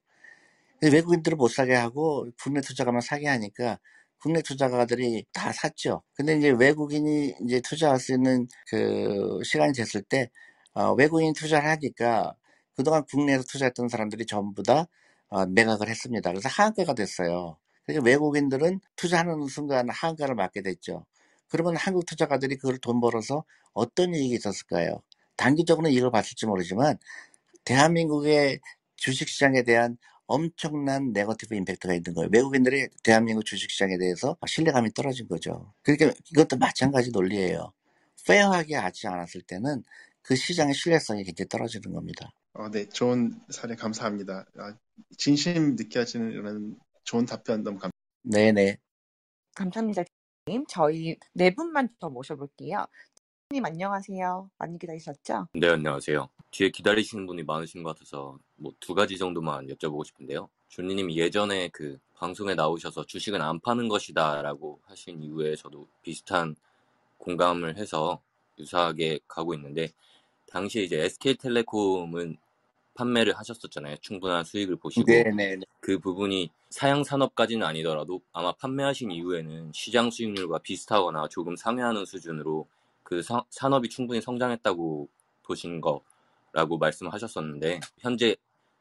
외국인들을 0.82 1.36
못 1.36 1.48
사게 1.48 1.74
하고 1.74 2.28
국내 2.42 2.60
투자가만 2.60 3.00
사게 3.00 3.28
하니까 3.28 3.78
국내 4.20 4.42
투자가들이 4.42 5.24
다 5.32 5.52
샀죠. 5.52 6.02
근데 6.14 6.36
이제 6.36 6.50
외국인이 6.50 7.34
이제 7.44 7.60
투자할 7.60 7.98
수 7.98 8.12
있는 8.14 8.46
그 8.68 9.40
시간이 9.44 9.72
됐을 9.72 10.02
때 10.02 10.30
어, 10.74 10.92
외국인 10.94 11.32
투자를 11.34 11.68
하니까 11.68 12.34
그동안 12.76 13.04
국내에서 13.10 13.44
투자했던 13.48 13.88
사람들이 13.88 14.26
전부 14.26 14.62
다 14.62 14.86
어, 15.28 15.46
매각을 15.46 15.88
했습니다. 15.88 16.30
그래서 16.30 16.48
하한가가 16.48 16.94
됐어요. 16.94 17.58
그러니까 17.84 18.04
외국인들은 18.04 18.80
투자하는 18.96 19.46
순간 19.48 19.88
하한가를 19.90 20.34
맞게 20.34 20.62
됐죠. 20.62 21.04
그러면 21.48 21.76
한국 21.76 22.06
투자가들이 22.06 22.56
그걸 22.56 22.78
돈 22.78 23.00
벌어서 23.00 23.44
어떤 23.72 24.14
이익이 24.14 24.34
있었을까요? 24.34 25.02
단기적으로는 25.36 25.90
이익을 25.92 26.10
봤을지 26.10 26.46
모르지만 26.46 26.98
대한민국의 27.64 28.60
주식시장에 28.96 29.62
대한 29.62 29.98
엄청난 30.26 31.12
네거티브 31.12 31.54
임팩트가 31.54 31.94
있는 31.94 32.14
거예요. 32.14 32.30
외국인들이 32.32 32.88
대한민국 33.02 33.44
주식시장에 33.44 33.98
대해서 33.98 34.36
신뢰감이 34.46 34.94
떨어진 34.94 35.28
거죠. 35.28 35.72
그러니까 35.82 36.12
이것도 36.30 36.56
마찬가지 36.56 37.10
논리예요. 37.10 37.72
페어하게 38.26 38.76
하지 38.76 39.08
않았을 39.08 39.42
때는 39.42 39.82
그 40.22 40.36
시장의 40.36 40.74
신뢰성이 40.74 41.24
굉장히 41.24 41.48
떨어지는 41.48 41.92
겁니다. 41.92 42.32
어, 42.54 42.70
네, 42.70 42.88
좋은 42.88 43.34
사례 43.50 43.74
감사합니다. 43.74 44.46
아, 44.58 44.76
진심 45.18 45.74
느껴지는 45.74 46.30
이런 46.30 46.76
좋은 47.04 47.26
답변 47.26 47.62
너무 47.62 47.78
감사합니다. 47.78 47.92
네네. 48.24 48.78
감사합니다. 49.54 50.02
님. 50.48 50.64
저희 50.68 51.16
네 51.34 51.54
분만 51.54 51.88
더 51.98 52.08
모셔볼게요. 52.10 52.86
님 53.52 53.64
안녕하세요. 53.64 54.50
많이 54.58 54.78
기다리셨죠? 54.78 55.48
네, 55.54 55.68
안녕하세요. 55.68 56.28
뒤에 56.50 56.70
기다리시는 56.70 57.26
분이 57.26 57.42
많으신 57.44 57.82
것 57.82 57.94
같아서 57.94 58.38
뭐 58.56 58.72
두 58.80 58.94
가지 58.94 59.18
정도만 59.18 59.66
여쭤보고 59.68 60.04
싶은데요. 60.06 60.48
준리님 60.68 61.12
예전에 61.12 61.68
그 61.68 61.98
방송에 62.14 62.54
나오셔서 62.54 63.04
주식은 63.04 63.42
안 63.42 63.60
파는 63.60 63.88
것이다라고 63.88 64.80
하신 64.84 65.22
이후에 65.22 65.54
저도 65.56 65.86
비슷한 66.02 66.56
공감을 67.18 67.76
해서 67.76 68.20
유사하게 68.58 69.20
가고 69.28 69.54
있는데 69.54 69.90
당시에 70.46 70.82
이제 70.84 71.00
SK텔레콤은 71.04 72.36
판매를 72.94 73.38
하셨었잖아요. 73.38 73.96
충분한 74.00 74.44
수익을 74.44 74.76
보시고 74.76 75.06
네네. 75.06 75.60
그 75.80 75.98
부분이 75.98 76.50
사양 76.70 77.04
산업까지는 77.04 77.66
아니더라도 77.66 78.22
아마 78.32 78.52
판매하신 78.52 79.10
이후에는 79.12 79.72
시장 79.74 80.10
수익률과 80.10 80.58
비슷하거나 80.60 81.28
조금 81.30 81.56
상회하는 81.56 82.04
수준으로 82.04 82.68
그 83.04 83.22
사- 83.22 83.44
산업이 83.50 83.88
충분히 83.88 84.20
성장했다고 84.20 85.08
보신 85.44 85.80
거라고 85.80 86.78
말씀하셨었는데 86.78 87.80
현재 88.00 88.36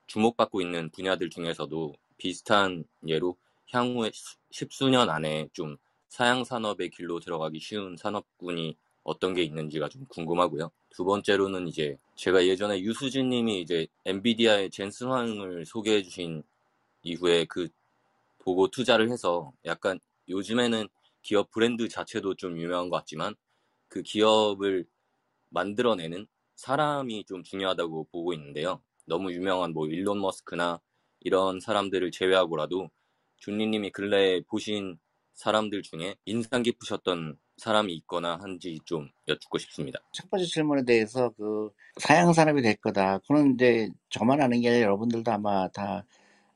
주목받고 0.07 0.61
있는 0.61 0.89
분야들 0.91 1.29
중에서도 1.29 1.93
비슷한 2.17 2.85
예로 3.07 3.37
향후에 3.71 4.11
수- 4.13 4.37
십수년 4.51 5.09
안에 5.09 5.49
좀 5.53 5.77
사양 6.09 6.43
산업의 6.43 6.89
길로 6.91 7.19
들어가기 7.19 7.59
쉬운 7.59 7.97
산업군이 7.97 8.77
어떤 9.03 9.33
게 9.33 9.43
있는지가 9.43 9.89
좀 9.89 10.05
궁금하고요. 10.07 10.71
두 10.89 11.05
번째로는 11.05 11.67
이제 11.67 11.97
제가 12.15 12.45
예전에 12.45 12.81
유수진 12.81 13.29
님이 13.29 13.61
이제 13.61 13.87
엔비디아의 14.05 14.69
젠슨 14.69 15.07
황을 15.07 15.65
소개해 15.65 16.03
주신 16.03 16.43
이후에 17.03 17.45
그 17.45 17.67
보고 18.39 18.67
투자를 18.69 19.11
해서 19.11 19.53
약간 19.65 19.99
요즘에는 20.29 20.87
기업 21.21 21.51
브랜드 21.51 21.87
자체도 21.87 22.35
좀 22.35 22.59
유명한 22.59 22.89
것 22.89 22.97
같지만 22.97 23.35
그 23.87 24.01
기업을 24.01 24.85
만들어내는 25.49 26.27
사람이 26.55 27.25
좀 27.25 27.43
중요하다고 27.43 28.07
보고 28.11 28.33
있는데요. 28.33 28.81
너무 29.05 29.31
유명한 29.33 29.73
뭐 29.73 29.87
일론 29.87 30.21
머스크나 30.21 30.79
이런 31.19 31.59
사람들을 31.59 32.11
제외하고라도 32.11 32.89
준리님이 33.37 33.91
근래에 33.91 34.41
보신 34.47 34.97
사람들 35.33 35.81
중에 35.81 36.15
인상 36.25 36.63
깊으셨던 36.63 37.37
사람이 37.61 37.93
있거나 37.93 38.39
한지 38.41 38.79
좀 38.85 39.07
여쭙고 39.27 39.59
싶습니다. 39.59 39.99
첫 40.11 40.29
번째 40.31 40.45
질문에 40.47 40.83
대해서 40.83 41.29
그 41.37 41.69
사양 41.97 42.33
산업이 42.33 42.63
될 42.63 42.75
거다. 42.77 43.19
그건 43.19 43.53
이제 43.53 43.87
저만 44.09 44.41
아는 44.41 44.61
게 44.61 44.69
아니라 44.69 44.85
여러분들도 44.85 45.31
아마 45.31 45.67
다 45.69 46.03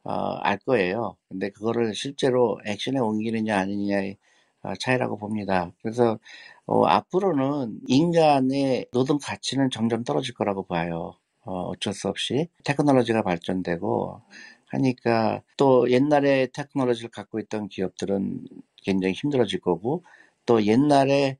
어, 0.03 0.11
알 0.41 0.57
거예요. 0.57 1.15
근데 1.29 1.49
그거를 1.51 1.93
실제로 1.93 2.59
액션에 2.65 2.97
옮기느냐 2.97 3.55
아니냐의 3.55 4.17
어, 4.63 4.73
차이라고 4.79 5.17
봅니다. 5.17 5.71
그래서 5.83 6.17
어, 6.65 6.85
앞으로는 6.85 7.81
인간의 7.87 8.87
노동 8.91 9.19
가치는 9.21 9.69
점점 9.69 10.03
떨어질 10.03 10.33
거라고 10.33 10.65
봐요. 10.65 11.13
어, 11.41 11.69
어쩔 11.69 11.93
수 11.93 12.07
없이 12.07 12.47
테크놀로지가 12.63 13.21
발전되고 13.21 14.21
하니까 14.69 15.43
또 15.57 15.91
옛날에 15.91 16.47
테크놀로지를 16.51 17.11
갖고 17.11 17.39
있던 17.39 17.67
기업들은 17.69 18.47
굉장히 18.83 19.13
힘들어질 19.13 19.59
거고 19.61 20.03
또 20.45 20.63
옛날에 20.65 21.37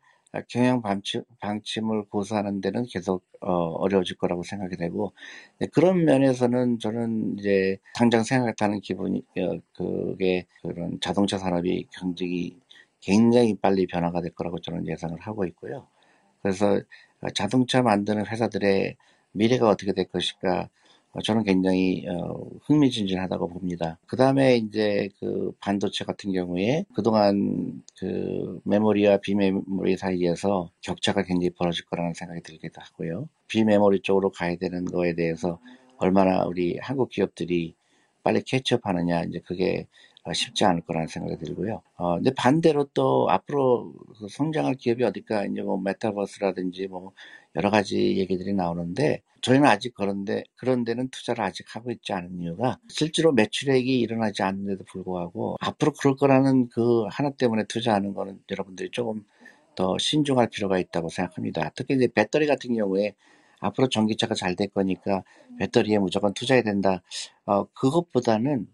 경영 0.49 0.81
방침, 0.81 1.23
방침 1.39 1.91
을 1.91 2.03
고수하는 2.09 2.61
데는 2.61 2.85
계속 2.91 3.23
어, 3.39 3.53
어려워질 3.53 4.17
거라고 4.17 4.43
생각이 4.43 4.75
되고 4.77 5.13
네, 5.59 5.67
그런 5.67 6.03
면에서는 6.05 6.79
저는 6.79 7.37
이제 7.39 7.77
당장 7.93 8.23
생각하는 8.23 8.81
기분이 8.81 9.23
어, 9.39 9.59
그게 9.73 10.45
그런 10.61 10.99
자동차 10.99 11.37
산업이 11.37 11.87
굉장히 11.97 12.57
굉장히 13.01 13.55
빨리 13.55 13.85
변화가 13.87 14.21
될 14.21 14.31
거라고 14.33 14.59
저는 14.59 14.87
예상을 14.87 15.17
하고 15.19 15.45
있고요. 15.45 15.87
그래서 16.41 16.81
어, 17.21 17.29
자동차 17.33 17.81
만드는 17.81 18.25
회사들의 18.27 18.97
미래가 19.31 19.69
어떻게 19.69 19.93
될 19.93 20.05
것일까 20.05 20.61
어, 20.61 20.69
저는 21.23 21.43
굉장히 21.43 22.05
어, 22.07 22.49
흥미진진하다고 22.63 23.49
봅니다. 23.49 23.97
그 24.05 24.17
다음에 24.17 24.57
이제 24.57 25.09
그 25.19 25.51
반도체 25.59 26.03
같은 26.03 26.31
경우에 26.31 26.85
그동안 26.93 27.83
그 27.97 28.59
메모리와 28.65 29.17
비메모리 29.17 29.97
사이에서 29.97 30.69
격차가 30.81 31.23
굉장히 31.23 31.51
벌어질 31.51 31.85
거라는 31.85 32.13
생각이 32.13 32.41
들기도 32.41 32.81
하고요. 32.81 33.29
비메모리 33.47 34.01
쪽으로 34.01 34.31
가야 34.31 34.55
되는 34.57 34.85
거에 34.85 35.13
대해서 35.13 35.59
얼마나 35.97 36.43
우리 36.45 36.77
한국 36.81 37.09
기업들이 37.09 37.75
빨리 38.23 38.41
캐치업하느냐 38.41 39.23
이제 39.23 39.39
그게 39.45 39.87
어, 40.23 40.33
쉽지 40.33 40.65
않을 40.65 40.81
거라는 40.81 41.07
생각이 41.07 41.37
들고요. 41.37 41.81
어, 41.97 42.15
근데 42.15 42.33
반대로 42.33 42.89
또 42.95 43.27
앞으로 43.29 43.93
그 44.19 44.27
성장할 44.27 44.75
기업이 44.75 45.03
어딜까 45.03 45.45
이제 45.45 45.61
뭐 45.61 45.79
메타버스라든지 45.79 46.87
뭐 46.87 47.11
여러 47.55 47.69
가지 47.71 48.17
얘기들이 48.17 48.53
나오는데 48.53 49.21
저희는 49.41 49.67
아직 49.67 49.93
그런데 49.95 50.43
그런 50.55 50.83
데는 50.83 51.09
투자를 51.09 51.43
아직 51.43 51.75
하고 51.75 51.91
있지 51.91 52.13
않은 52.13 52.39
이유가 52.41 52.79
실제로 52.89 53.31
매출액이 53.31 53.99
일어나지 53.99 54.43
않는데도 54.43 54.83
불구하고 54.85 55.57
앞으로 55.61 55.93
그럴 55.93 56.15
거라는 56.15 56.69
그 56.69 57.05
하나 57.09 57.29
때문에 57.29 57.65
투자하는 57.65 58.13
거는 58.13 58.39
여러분들이 58.51 58.89
조금 58.91 59.23
더 59.75 59.97
신중할 59.97 60.49
필요가 60.49 60.79
있다고 60.79 61.09
생각합니다. 61.09 61.71
특히 61.75 61.95
이제 61.95 62.07
배터리 62.07 62.47
같은 62.47 62.73
경우에 62.75 63.13
앞으로 63.59 63.87
전기차가 63.89 64.33
잘 64.35 64.55
될 64.55 64.67
거니까 64.69 65.23
배터리에 65.59 65.97
무조건 65.99 66.33
투자해야 66.33 66.63
된다. 66.63 67.01
어, 67.45 67.65
그것보다는 67.73 68.67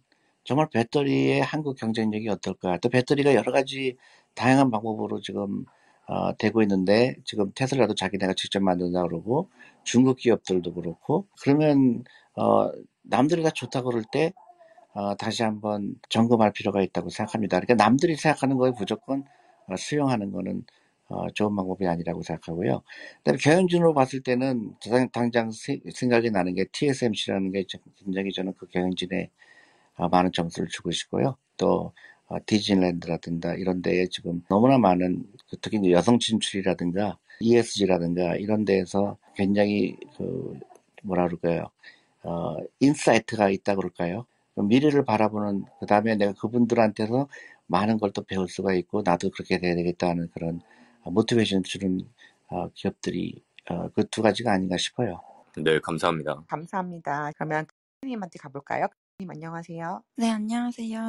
정말 0.44 0.68
배터리의 0.72 1.42
한국 1.42 1.76
경쟁력이 1.78 2.30
어떨까? 2.30 2.78
또 2.78 2.90
배터리가 2.90 3.36
여러 3.36 3.52
가지 3.52 3.98
다양한 4.36 4.72
방법으로 4.72 5.22
지금 5.22 5.66
어, 6.08 6.36
되고 6.38 6.62
있는데 6.64 7.16
지금 7.26 7.52
테슬라도 7.56 7.96
자기네가 7.96 8.34
직접 8.34 8.62
만든다 8.62 9.04
그러고 9.04 9.50
중국 9.84 10.18
기업들도 10.18 10.74
그렇고 10.74 11.28
그러면 11.42 12.04
어, 12.36 12.70
남들이 13.04 13.44
다 13.44 13.50
좋다 13.52 13.82
그럴 13.84 14.04
때 14.12 14.34
어, 14.94 15.16
다시 15.16 15.44
한번 15.44 15.96
점검할 16.10 16.52
필요가 16.52 16.82
있다고 16.82 17.10
생각합니다. 17.10 17.60
그러니까 17.60 17.84
남들이 17.84 18.16
생각하는 18.16 18.58
거에 18.58 18.72
무조건 18.78 19.24
어, 19.68 19.76
수용하는 19.78 20.32
거는 20.32 20.64
어, 21.08 21.30
좋은 21.32 21.56
방법이 21.56 21.88
아니라고 21.88 22.22
생각하고요. 22.24 22.82
그다음에 23.20 23.38
경영진으로 23.38 23.94
봤을 23.94 24.22
때는 24.22 24.76
당- 24.90 25.10
당장 25.12 25.52
세- 25.52 25.80
생각이 25.94 26.32
나는 26.32 26.56
게 26.56 26.66
TSMC라는 26.72 27.52
게 27.52 27.66
굉장히 28.04 28.32
저는 28.32 28.54
그 28.58 28.68
경영진에 28.68 29.30
어, 29.98 30.10
많은 30.10 30.32
점수를 30.34 30.70
주고 30.70 30.92
싶고요. 30.92 31.38
또 31.58 31.94
어, 32.21 32.21
디즈니랜드라든가 32.46 33.56
이런 33.56 33.82
데에 33.82 34.08
지금 34.08 34.44
너무나 34.50 34.78
많은 34.78 35.24
그 35.50 35.58
특히 35.62 35.78
이제 35.80 35.92
여성 35.92 36.20
진출이라든가 36.20 37.18
ESG라든가 37.40 38.36
이런 38.36 38.66
데에서 38.66 39.18
굉장히 39.36 39.98
그 40.18 40.60
뭐라 41.04 41.26
그럴까요? 41.28 41.70
어, 42.24 42.58
insight가 42.80 43.50
있다 43.50 43.76
그럴까요? 43.76 44.26
그 44.56 44.62
미래를 44.62 45.04
바라보는 45.06 45.66
그 45.80 45.86
다음에 45.88 46.16
내가 46.16 46.34
그분들한테서 46.34 47.28
많은 47.68 47.98
걸 48.00 48.12
또 48.14 48.24
배울 48.24 48.48
수가 48.50 48.74
있고 48.74 49.02
나도 49.04 49.30
그렇게 49.32 49.58
돼야 49.58 49.76
되겠다는 49.76 50.30
그런 50.34 50.62
모티베이션 51.06 51.64
주는 51.64 52.02
어, 52.50 52.68
기업들이 52.74 53.42
어, 53.70 53.90
그 53.90 54.04
두 54.10 54.22
가지가 54.22 54.52
아닌가 54.52 54.78
싶어요. 54.78 55.22
네, 55.58 55.80
감사합니다. 55.80 56.44
감사합니다. 56.48 57.32
그러면 57.36 57.66
님한테 58.06 58.40
가볼까요? 58.40 58.88
님 59.22 59.30
안녕하세요. 59.30 60.04
네, 60.18 60.30
안녕하세요. 60.30 61.00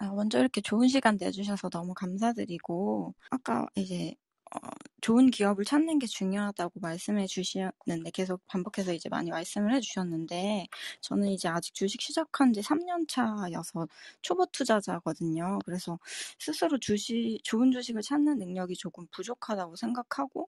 아, 0.00 0.06
먼저 0.14 0.38
이렇게 0.38 0.60
좋은 0.60 0.88
시간 0.88 1.16
내주셔서 1.20 1.68
너무 1.70 1.94
감사드리고, 1.94 3.14
아까 3.30 3.66
이제, 3.76 4.14
어, 4.54 4.58
좋은 5.00 5.30
기업을 5.30 5.64
찾는 5.64 5.98
게 5.98 6.06
중요하다고 6.06 6.80
말씀해 6.80 7.26
주셨는데, 7.26 8.10
계속 8.12 8.40
반복해서 8.46 8.92
이제 8.94 9.08
많이 9.08 9.30
말씀을 9.30 9.74
해 9.74 9.80
주셨는데, 9.80 10.66
저는 11.02 11.28
이제 11.30 11.48
아직 11.48 11.74
주식 11.74 12.00
시작한 12.00 12.52
지 12.52 12.62
3년 12.62 13.06
차여서 13.06 13.86
초보 14.22 14.46
투자자거든요. 14.46 15.58
그래서 15.64 15.98
스스로 16.38 16.78
주식, 16.78 17.38
좋은 17.44 17.70
주식을 17.72 18.02
찾는 18.02 18.38
능력이 18.38 18.76
조금 18.76 19.06
부족하다고 19.12 19.76
생각하고, 19.76 20.46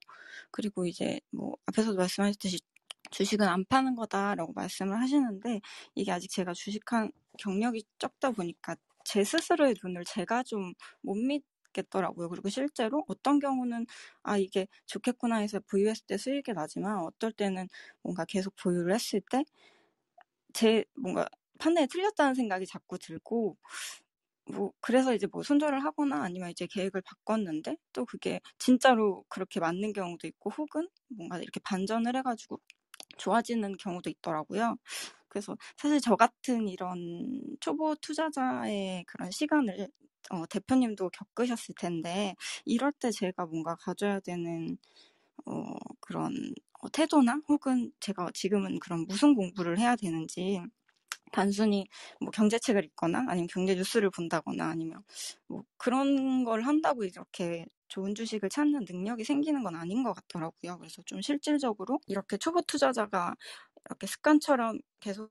그리고 0.51 0.87
이제 0.87 1.21
뭐, 1.31 1.55
앞에서도 1.67 1.97
말씀하셨듯이 1.97 2.61
주식은 3.11 3.47
안 3.49 3.65
파는 3.67 3.95
거다라고 3.97 4.53
말씀을 4.55 5.01
하시는데 5.01 5.61
이게 5.95 6.13
아직 6.13 6.31
제가 6.31 6.53
주식한 6.55 7.13
경력이 7.39 7.85
적다 7.99 8.31
보니까 8.33 8.77
제 9.05 9.25
스스로의 9.25 9.75
눈을 9.83 10.05
제가 10.05 10.43
좀 10.45 10.73
못 11.03 11.15
믿겠더라고요. 11.17 12.29
그리고 12.31 12.49
실제로 12.49 13.05
어떤 13.09 13.39
경우는 13.39 13.87
아 14.23 14.37
이게 14.39 14.67
좋겠구나 14.87 15.37
해서 15.37 15.61
보유했을 15.71 16.07
때 16.07 16.17
수익이 16.19 16.53
나지만 16.53 16.99
어떨 17.01 17.33
때는 17.33 17.69
뭔가 18.03 18.25
계속 18.25 18.55
보유를 18.57 18.95
했을 18.95 19.21
때 19.31 19.45
제 20.53 20.85
뭔가 20.95 21.27
판단이 21.59 21.87
틀렸다는 21.89 22.35
생각이 22.35 22.67
자꾸 22.67 22.99
들고 22.99 23.57
뭐 24.53 24.73
그래서 24.81 25.15
이제 25.15 25.27
뭐 25.33 25.43
손절을 25.43 25.85
하거나 25.85 26.23
아니면 26.23 26.51
이제 26.51 26.67
계획을 26.67 27.03
바꿨는데 27.03 27.77
또 27.93 28.05
그게 28.07 28.41
진짜로 28.59 29.25
그렇게 29.29 29.61
맞는 29.61 29.93
경우도 29.93 30.27
있고 30.29 30.51
혹은 30.51 30.89
뭔가 31.09 31.39
이렇게 31.39 31.61
반전을 31.65 32.17
해가지고 32.17 32.61
좋아지는 33.19 33.77
경우도 33.77 34.11
있더라고요. 34.11 34.77
그래서 35.29 35.57
사실 35.77 36.01
저 36.01 36.17
같은 36.17 36.69
이런 36.69 37.41
초보 37.61 37.95
투자자의 37.97 39.05
그런 39.07 39.31
시간을 39.31 39.89
어, 40.31 40.47
대표님도 40.47 41.11
겪으셨을 41.11 41.75
텐데 41.79 42.35
이럴 42.65 42.93
때 42.93 43.11
제가 43.11 43.47
뭔가 43.47 43.77
가져야 43.77 44.21
되는 44.21 44.79
어, 45.47 45.75
그런 46.01 46.33
어, 46.81 46.89
태도나 46.91 47.41
혹은 47.49 47.93
제가 48.01 48.31
지금은 48.35 48.79
그런 48.81 49.07
무슨 49.07 49.35
공부를 49.35 49.79
해야 49.79 49.97
되는지 49.97 50.61
단순히 51.33 51.87
뭐 52.21 52.31
경제책을 52.31 52.85
읽거나 52.85 53.25
아니면 53.29 53.49
경제 53.49 53.75
뉴스를 53.75 54.11
본다거나 54.11 54.67
아니면 54.69 55.03
뭐 55.49 55.65
그런 55.77 56.45
걸 56.45 56.63
한다고 56.63 57.05
이렇게 57.05 57.67
좋은 57.95 58.15
주식을 58.15 58.49
찾는 58.51 58.85
능력이 58.89 59.25
생기는 59.25 59.63
건 59.65 59.77
아닌 59.77 60.03
것 60.03 60.13
같더라고요. 60.15 60.79
그래서 60.79 61.03
좀 61.07 61.21
실질적으로 61.23 62.01
이렇게 62.07 62.37
초보 62.39 62.61
투자자가 62.63 63.35
이렇게 63.87 64.07
습관처럼 64.07 64.79
계속 65.01 65.31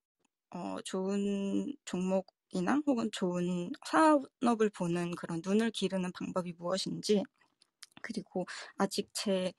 어, 0.51 0.77
좋은 0.85 1.75
종목 1.85 2.27
이나 2.51 2.79
혹은 2.87 3.09
좋은 3.11 3.71
산업을 3.87 4.69
보는 4.71 5.15
그런 5.15 5.41
눈을 5.45 5.71
기르는 5.71 6.11
방법이 6.13 6.53
무엇인지 6.57 7.23
그리고 8.01 8.45
아직 8.77 9.09
제 9.13 9.53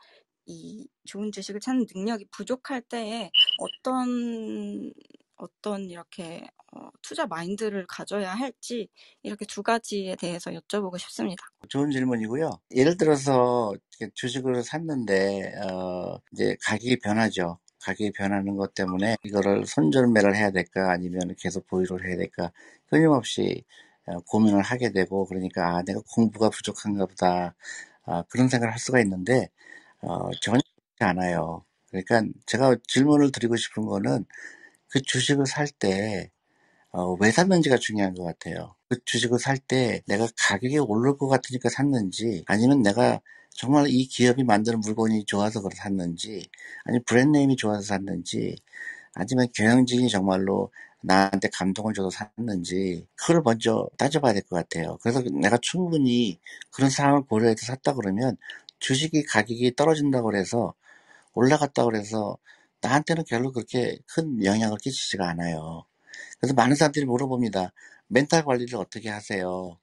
이 0.47 0.87
좋은 1.07 1.33
주식을 1.33 1.61
찾는 1.61 1.87
능력이 1.95 2.27
부족할 2.31 2.83
때에 2.83 3.31
어떤 3.59 4.93
어떤 5.37 5.91
이렇게 5.91 6.47
어, 6.73 6.89
투자 7.03 7.27
마인드를 7.27 7.87
가져야 7.87 8.35
할지 8.35 8.89
이렇게 9.23 9.45
두 9.47 9.63
가지에 9.63 10.17
대해서 10.17 10.51
여쭤보고 10.51 10.99
싶습니다. 10.99 11.45
좋은 11.69 11.91
질문이고요. 11.91 12.51
예를 12.75 12.97
들어서 12.97 13.73
주식을 14.15 14.63
샀는데 14.63 15.55
어, 15.63 16.19
이제 16.33 16.57
가격이 16.63 16.99
변하죠. 17.01 17.59
가격이 17.81 18.13
변하는 18.13 18.57
것 18.57 18.75
때문에 18.75 19.17
이거를 19.25 19.67
손절매를 19.67 20.35
해야 20.37 20.51
될까 20.51 20.91
아니면 20.91 21.35
계속 21.39 21.67
보유를 21.67 22.09
해야 22.09 22.17
될까 22.17 22.51
끊임없이 22.87 23.65
어, 24.07 24.19
고민을 24.21 24.63
하게 24.63 24.91
되고 24.91 25.27
그러니까 25.27 25.77
아, 25.77 25.83
내가 25.83 26.01
공부가 26.13 26.51
부족한가 26.51 27.07
보다 27.07 27.55
아, 28.05 28.23
그런 28.29 28.49
생각을 28.49 28.73
할 28.73 28.79
수가 28.79 29.01
있는데 29.01 29.49
어, 30.01 30.31
전혀 30.41 30.61
그렇지 30.61 31.11
않아요. 31.11 31.65
그러니까 31.91 32.23
제가 32.47 32.77
질문을 32.89 33.31
드리고 33.33 33.57
싶은 33.57 33.87
거는 33.87 34.27
그 34.95 35.03
주식을 35.03 35.47
살 35.47 35.69
때, 35.69 36.31
어, 36.93 37.15
왜 37.21 37.31
샀는지가 37.33 37.79
중요한 37.79 38.15
것 38.15 38.25
같아요. 38.25 38.75
그 38.89 38.99
주식을 39.05 39.39
살 39.41 39.59
때 39.59 40.03
내가 40.07 40.29
가격이 40.39 40.79
오를 40.81 41.19
것 41.19 41.29
같으니까 41.29 41.71
샀는지, 41.71 42.45
아니면 42.47 42.83
내가 42.83 43.21
정말 43.51 43.87
이 43.89 44.07
기업이 44.09 44.45
만드는 44.45 44.81
물건이 44.81 45.27
좋아서 45.27 45.61
그걸 45.61 45.73
샀는지, 45.77 46.49
아니면 46.85 47.05
브랜드네임이 47.07 47.57
좋아서 47.57 47.83
샀는지, 47.83 48.57
아니면 49.15 49.49
경영진이 49.55 50.09
정말로 50.11 50.71
나한테 51.03 51.49
감동을 51.53 51.95
줘서 51.95 52.11
샀는지, 52.11 53.07
그걸 53.17 53.43
먼저 53.45 53.89
따져봐야 53.99 54.35
될 54.35 54.43
것 54.45 54.57
같아요. 54.57 54.99
그래서 55.03 55.23
내가 55.23 55.59
충분히 55.63 56.39
그런 56.73 56.91
상황을 56.91 57.23
고려해서 57.25 57.67
샀다 57.67 57.95
그러면 57.95 58.37
주식이 58.81 59.25
가격이 59.25 59.77
떨어진다고 59.77 60.37
해서 60.37 60.75
올라갔다고 61.35 61.97
해서 61.97 62.37
나한테는 62.85 63.25
별로 63.29 63.53
그렇게 63.53 63.99
큰 64.09 64.45
영향을 64.45 64.79
끼치지가 64.79 65.29
않아요. 65.31 65.87
그래서 66.41 66.55
많은 66.55 66.77
사람들이 66.77 67.07
물어봅니다. 67.07 67.73
멘탈 68.09 68.45
관리를 68.45 68.79
어떻게 68.79 69.11
하세요? 69.11 69.79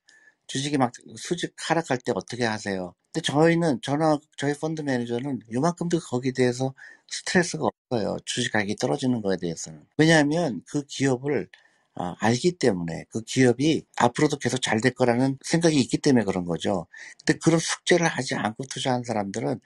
주식이 0.48 0.78
막 0.80 0.94
수직 1.18 1.56
하락할 1.58 2.00
때 2.00 2.14
어떻게 2.16 2.46
하세요? 2.46 2.96
근데 3.14 3.26
저희는 3.26 3.82
저나 3.84 4.20
저희 4.38 4.54
펀드 4.56 4.82
매니저는 4.84 5.42
요만큼도 5.54 6.00
거기에 6.02 6.34
대해서 6.34 6.74
스트레스가 7.10 7.68
없어요. 7.92 8.18
주식 8.26 8.54
가격이 8.54 8.78
떨어지는 8.78 9.22
거에 9.22 9.38
대해서는. 9.38 9.86
왜냐하면 9.98 10.64
그 10.68 10.84
기업을 10.86 11.50
아, 11.96 12.16
알기 12.20 12.54
때문에 12.60 13.06
그 13.12 13.22
기업이 13.24 13.86
앞으로도 13.98 14.40
계속 14.40 14.62
잘 14.62 14.82
될 14.82 14.94
거라는 14.96 15.38
생각이 15.46 15.80
있기 15.82 16.00
때문에 16.00 16.26
그런 16.26 16.46
거죠. 16.46 16.88
근데 17.26 17.40
그런 17.40 17.60
숙제를 17.60 18.08
하지 18.08 18.36
않고 18.36 18.66
투자한 18.66 19.04
사람들은 19.06 19.60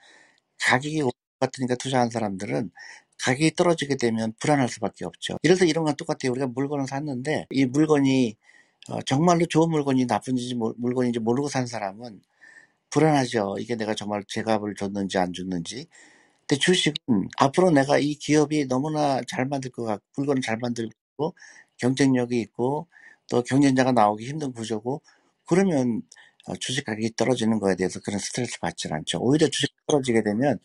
가격이 0.60 1.02
같으니까 1.40 1.76
투자한 1.76 2.10
사람들은 2.10 2.70
가격이 3.22 3.54
떨어지게 3.54 3.96
되면 3.96 4.32
불안할 4.40 4.68
수밖에 4.68 5.04
없죠. 5.04 5.36
이래서 5.42 5.64
이런 5.64 5.84
건 5.84 5.96
똑같아요. 5.96 6.32
우리가 6.32 6.46
물건을 6.48 6.86
샀는데 6.86 7.46
이 7.50 7.64
물건이 7.66 8.36
어, 8.90 9.02
정말로 9.02 9.46
좋은 9.46 9.70
물건이 9.70 10.06
나쁜지 10.06 10.54
물건인지 10.54 11.18
모르고 11.20 11.48
산 11.48 11.66
사람은 11.66 12.20
불안하죠. 12.90 13.56
이게 13.58 13.76
내가 13.76 13.94
정말 13.94 14.22
제 14.28 14.42
값을 14.42 14.74
줬는지 14.74 15.18
안 15.18 15.32
줬는지. 15.32 15.86
근데 16.46 16.60
주식은 16.60 17.28
앞으로 17.38 17.70
내가 17.70 17.98
이 17.98 18.14
기업이 18.14 18.66
너무나 18.68 19.20
잘 19.28 19.46
만들 19.46 19.70
것 19.70 19.84
같고 19.84 20.04
물건을 20.16 20.42
잘 20.42 20.58
만들고 20.58 21.34
경쟁력이 21.78 22.40
있고 22.40 22.86
또 23.28 23.42
경쟁자가 23.42 23.92
나오기 23.92 24.26
힘든 24.28 24.52
구조고 24.52 25.02
그러면 25.46 26.02
어, 26.46 26.54
주식 26.56 26.84
가격이 26.84 27.16
떨어지는 27.16 27.58
거에 27.58 27.74
대해서 27.76 28.00
그런 28.00 28.18
스트레스 28.20 28.60
받지 28.60 28.88
않죠. 28.90 29.18
오히려 29.20 29.48
주식 29.48 29.74
떨어지게 29.86 30.22
되면 30.22 30.58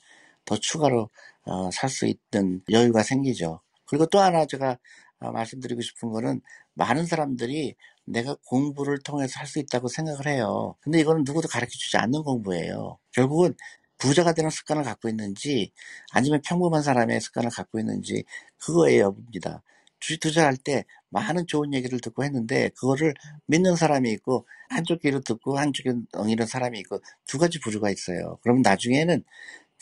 더 0.45 0.57
추가로 0.57 1.09
어, 1.45 1.69
살 1.71 1.89
수 1.89 2.05
있는 2.07 2.61
여유가 2.71 3.03
생기죠. 3.03 3.61
그리고 3.85 4.05
또 4.07 4.19
하나 4.19 4.45
제가 4.45 4.77
어, 5.19 5.31
말씀드리고 5.31 5.81
싶은 5.81 6.09
거는 6.11 6.41
많은 6.73 7.05
사람들이 7.05 7.75
내가 8.05 8.35
공부를 8.45 8.99
통해서 9.03 9.39
할 9.39 9.47
수 9.47 9.59
있다고 9.59 9.87
생각을 9.87 10.27
해요. 10.27 10.75
근데 10.81 10.99
이거는 10.99 11.23
누구도 11.25 11.47
가르쳐 11.47 11.71
주지 11.77 11.97
않는 11.97 12.23
공부예요. 12.23 12.97
결국은 13.13 13.55
부자가 13.97 14.33
되는 14.33 14.49
습관을 14.49 14.83
갖고 14.83 15.09
있는지 15.09 15.71
아니면 16.11 16.41
평범한 16.45 16.81
사람의 16.81 17.21
습관을 17.21 17.49
갖고 17.51 17.79
있는지 17.79 18.23
그거에 18.57 18.99
여부입니다. 18.99 19.61
주식 19.99 20.19
투자할 20.19 20.57
때 20.57 20.85
많은 21.09 21.45
좋은 21.45 21.73
얘기를 21.73 21.99
듣고 21.99 22.23
했는데 22.23 22.69
그거를 22.79 23.13
믿는 23.45 23.75
사람이 23.75 24.09
있고 24.13 24.47
한쪽 24.69 25.01
귀로 25.01 25.19
듣고 25.21 25.59
한쪽에 25.59 25.93
엉이는 26.13 26.47
사람이 26.47 26.79
있고 26.79 26.99
두 27.27 27.37
가지 27.37 27.59
부류가 27.59 27.91
있어요. 27.91 28.39
그러면 28.41 28.63
나중에는 28.63 29.23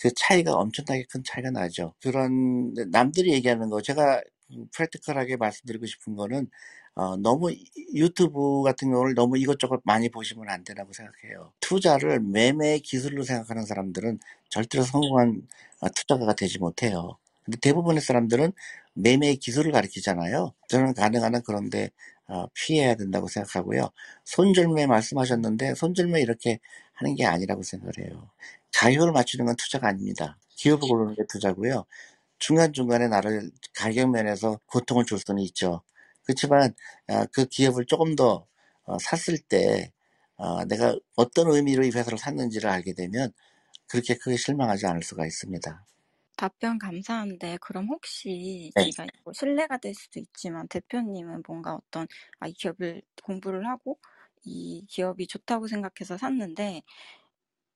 그 0.02 0.10
차이가 0.16 0.54
엄청나게 0.56 1.06
큰 1.10 1.24
차이가 1.24 1.52
나죠. 1.52 1.94
그런 2.02 2.74
남들이 2.92 3.34
얘기하는 3.34 3.70
거 3.70 3.82
제가 3.82 4.22
프랙티컬하게 4.74 5.38
말씀드리고 5.38 5.86
싶은 5.86 6.16
거는 6.16 6.48
어, 6.96 7.16
너무 7.18 7.52
유튜브 7.94 8.62
같은 8.64 8.92
경우를 8.92 9.14
너무 9.14 9.38
이것저것 9.38 9.80
많이 9.86 10.10
보시면 10.10 10.50
안 10.50 10.64
되라고 10.64 10.92
생각해요. 10.92 11.54
투자를 11.60 12.20
매매 12.20 12.80
기술로 12.80 13.24
생각하는 13.24 13.66
사람들은 13.66 14.20
절대로 14.50 14.84
성공한 14.84 15.42
어, 15.80 15.90
투자가가 15.90 16.34
되지 16.34 16.60
못해요. 16.60 17.18
근데 17.46 17.58
대부분의 17.62 18.02
사람들은 18.02 18.52
매매 18.94 19.36
기술을 19.36 19.72
가르치잖아요. 19.72 20.54
저는 20.68 20.94
가능한 20.94 21.36
한 21.36 21.42
그런데 21.46 21.90
어, 22.28 22.48
피해야 22.54 22.96
된다고 22.96 23.28
생각하고요. 23.28 23.90
손절매 24.26 24.86
말씀하셨는데 24.88 25.76
손절매 25.76 26.22
이렇게 26.22 26.60
하는 27.00 27.16
게 27.16 27.26
아니라고 27.26 27.64
생각을 27.64 27.94
해요. 28.00 28.30
가격을 28.76 29.12
맞추는 29.12 29.46
건 29.46 29.56
투자가 29.56 29.88
아닙니다. 29.88 30.38
기업을 30.56 30.88
고르는 30.88 31.16
게 31.16 31.24
투자고요. 31.28 31.86
중간중간에 32.40 33.08
나를 33.08 33.52
가격 33.76 34.12
면에서 34.12 34.60
고통을 34.68 35.06
줄 35.06 35.20
수는 35.20 35.42
있죠. 35.44 35.82
그렇지만 36.24 36.74
아, 37.08 37.26
그 37.34 37.46
기업을 37.46 37.86
조금 37.86 38.16
더 38.16 38.46
어, 38.84 38.98
샀을 39.00 39.40
때 39.40 39.92
어, 40.38 40.66
내가 40.66 40.98
어떤 41.16 41.52
의미로 41.52 41.84
이 41.86 41.90
회사를 41.92 42.18
샀는지를 42.18 42.70
알게 42.70 42.94
되면 42.94 43.32
그렇게 43.88 44.16
크게 44.16 44.38
실망하지 44.38 44.88
않을 44.88 45.04
수가 45.04 45.26
있습니다. 45.26 45.86
답변 46.38 46.80
감사한데 46.80 47.58
그럼 47.62 47.88
혹시 47.90 48.72
네. 48.76 48.90
이가 48.90 49.06
뭐 49.26 49.34
신뢰가 49.34 49.78
될 49.78 49.94
수도 49.94 50.20
있지만 50.22 50.68
대표님은 50.70 51.44
뭔가 51.48 51.76
어떤 51.76 52.08
아, 52.40 52.48
이 52.48 52.54
기업을 52.54 53.02
공부를 53.24 53.68
하고 53.68 54.00
이 54.44 54.86
기업이 54.90 55.28
좋다고 55.28 55.68
생각해서 55.68 56.18
샀는데 56.18 56.82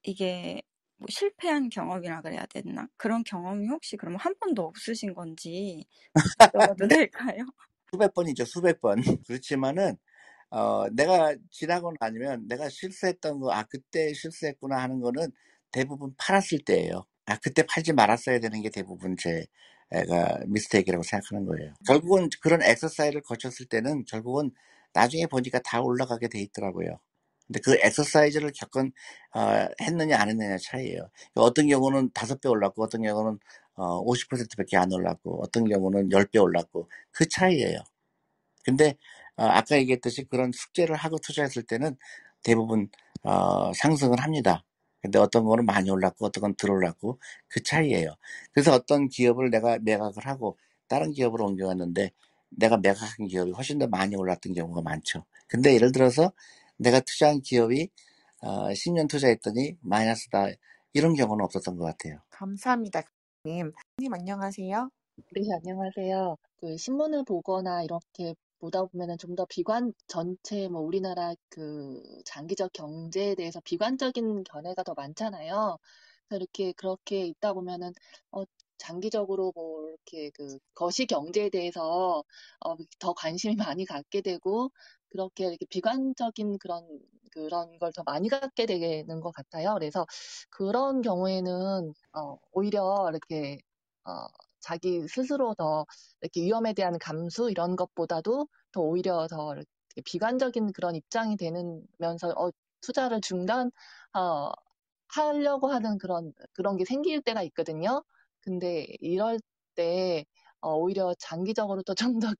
이게 0.03 0.61
뭐 0.97 1.07
실패한 1.09 1.69
경험이라 1.69 2.21
그래야 2.21 2.45
되나? 2.47 2.87
그런 2.97 3.23
경험이 3.23 3.67
혹시 3.69 3.97
그러면 3.97 4.19
한 4.19 4.35
번도 4.39 4.63
없으신 4.65 5.13
건지 5.13 5.85
여쭤봐도 6.53 6.89
될까요? 6.89 7.45
수백 7.91 8.13
번이죠, 8.13 8.45
수백 8.45 8.81
번. 8.81 9.01
그렇지만은 9.27 9.97
어, 10.51 10.89
내가 10.91 11.35
지나고 11.51 11.93
나면 11.99 12.47
내가 12.47 12.69
실수했던 12.69 13.39
거, 13.41 13.51
아 13.51 13.63
그때 13.65 14.13
실수했구나 14.13 14.77
하는 14.81 15.01
거는 15.01 15.31
대부분 15.71 16.13
팔았을 16.17 16.59
때예요. 16.65 17.05
아 17.27 17.37
그때 17.39 17.63
팔지 17.67 17.93
말았어야 17.93 18.39
되는 18.39 18.61
게 18.61 18.69
대부분 18.71 19.17
제 19.17 19.45
애가 19.91 20.41
미스테이크라고 20.47 21.03
생각하는 21.03 21.45
거예요. 21.47 21.73
결국은 21.87 22.29
그런 22.41 22.63
엑서사이즈를 22.63 23.21
거쳤을 23.23 23.67
때는 23.67 24.05
결국은 24.05 24.51
나중에 24.93 25.27
보니까 25.27 25.59
다 25.65 25.81
올라가게 25.81 26.27
돼 26.29 26.39
있더라고요. 26.41 26.99
근데 27.47 27.59
그 27.61 27.77
엑서사이즈를 27.81 28.51
겪은 28.55 28.91
어, 29.35 29.67
했느냐 29.81 30.19
안 30.19 30.29
했느냐 30.29 30.57
차이예요. 30.59 31.09
어떤 31.35 31.67
경우는 31.67 32.11
다섯 32.13 32.41
배 32.41 32.49
올랐고 32.49 32.83
어떤 32.83 33.03
경우는 33.03 33.39
어, 33.75 34.05
50%밖에 34.05 34.77
안 34.77 34.91
올랐고 34.93 35.43
어떤 35.43 35.65
경우는 35.69 36.09
10배 36.09 36.41
올랐고 36.41 36.89
그 37.11 37.27
차이예요. 37.29 37.79
근데 38.65 38.95
어, 39.37 39.45
아까 39.45 39.77
얘기했듯이 39.77 40.25
그런 40.25 40.51
숙제를 40.53 40.95
하고 40.95 41.17
투자했을 41.19 41.63
때는 41.63 41.97
대부분 42.43 42.89
어, 43.23 43.73
상승을 43.73 44.21
합니다. 44.21 44.65
근데 45.01 45.19
어떤 45.19 45.45
거는 45.45 45.65
많이 45.65 45.89
올랐고 45.91 46.25
어떤 46.27 46.41
건 46.43 46.55
덜 46.55 46.71
올랐고 46.71 47.19
그 47.49 47.63
차이예요. 47.63 48.15
그래서 48.53 48.73
어떤 48.73 49.09
기업을 49.09 49.49
내가 49.51 49.79
매각을 49.81 50.27
하고 50.27 50.57
다른 50.87 51.11
기업으로 51.11 51.45
옮겨갔는데 51.47 52.11
내가 52.57 52.77
매각한 52.77 53.27
기업이 53.27 53.51
훨씬 53.51 53.79
더 53.79 53.87
많이 53.87 54.15
올랐던 54.15 54.53
경우가 54.53 54.81
많죠. 54.81 55.25
근데 55.47 55.73
예를 55.73 55.91
들어서 55.91 56.31
내가 56.77 56.99
투자한 56.99 57.41
기업이 57.41 57.89
어, 58.41 58.69
10년 58.69 59.07
투자했더니 59.09 59.77
마이너스다 59.81 60.47
이런 60.93 61.13
경우는 61.15 61.43
없었던 61.45 61.77
것 61.77 61.85
같아요. 61.85 62.19
감사합니다. 62.29 63.03
님, 63.45 63.71
님 63.99 64.13
안녕하세요. 64.13 64.89
네, 65.33 65.41
안녕하세요. 65.57 66.37
그 66.59 66.77
신문을 66.77 67.23
보거나 67.25 67.83
이렇게 67.83 68.35
보다 68.59 68.83
보면은 68.85 69.17
좀 69.17 69.35
더 69.35 69.45
비관, 69.49 69.93
전체 70.07 70.67
뭐 70.69 70.81
우리나라 70.81 71.33
그 71.49 72.01
장기적 72.25 72.71
경제에 72.73 73.35
대해서 73.35 73.59
비관적인 73.61 74.43
견해가 74.45 74.83
더 74.83 74.93
많잖아요. 74.95 75.77
이렇게 76.31 76.71
그렇게 76.73 77.25
있다 77.27 77.53
보면은 77.53 77.93
어, 78.31 78.43
장기적으로 78.77 79.51
뭐 79.55 79.87
이렇게 79.89 80.29
그 80.31 80.57
거시 80.75 81.05
경제에 81.05 81.49
대해서 81.49 82.23
어, 82.65 82.75
더 82.99 83.13
관심이 83.13 83.55
많이 83.55 83.85
갖게 83.85 84.21
되고 84.21 84.71
그렇게 85.09 85.45
이렇게 85.47 85.65
비관적인 85.69 86.57
그런 86.59 86.99
그런 87.31 87.77
걸 87.79 87.91
더 87.93 88.03
많이 88.03 88.29
갖게 88.29 88.65
되는 88.65 89.19
것 89.21 89.31
같아요. 89.31 89.73
그래서 89.75 90.05
그런 90.49 91.01
경우에는 91.01 91.93
어, 92.13 92.37
오히려 92.51 93.07
이렇게 93.09 93.59
어, 94.05 94.11
자기 94.59 95.07
스스로 95.07 95.53
더 95.55 95.85
이렇게 96.21 96.41
위험에 96.41 96.73
대한 96.73 96.97
감수 96.99 97.49
이런 97.51 97.75
것보다도 97.75 98.47
더 98.71 98.81
오히려 98.81 99.27
더 99.27 99.53
이렇게 99.53 99.65
비관적인 100.05 100.73
그런 100.73 100.95
입장이 100.95 101.37
되면서 101.37 102.29
어, 102.37 102.49
투자를 102.81 103.21
중단 103.21 103.71
어, 104.15 104.51
하려고 105.09 105.67
하는 105.67 105.97
그런 105.97 106.33
그런 106.53 106.77
게 106.77 106.85
생길 106.85 107.21
때가 107.21 107.43
있거든요. 107.43 108.03
근데 108.43 108.85
이럴 108.99 109.39
때 109.75 110.25
어, 110.61 110.75
오히려 110.75 111.13
장기적으로 111.19 111.81
또 111.83 111.93
좀 111.95 112.19
더 112.19 112.33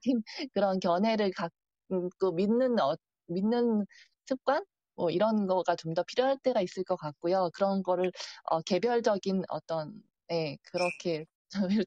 긍정적인 0.00 0.22
그런 0.54 0.80
견해를 0.80 1.30
갖고 1.32 2.32
믿는 2.32 2.78
어, 2.80 2.96
믿는 3.28 3.86
습관 4.26 4.64
뭐 4.96 5.10
이런 5.10 5.46
거가 5.46 5.76
좀 5.76 5.94
더 5.94 6.02
필요할 6.04 6.38
때가 6.38 6.60
있을 6.62 6.84
것 6.84 6.96
같고요. 6.96 7.50
그런 7.54 7.82
거를 7.82 8.12
어, 8.44 8.60
개별적인 8.62 9.42
어떤 9.48 10.02
네, 10.28 10.58
그렇게 10.72 11.26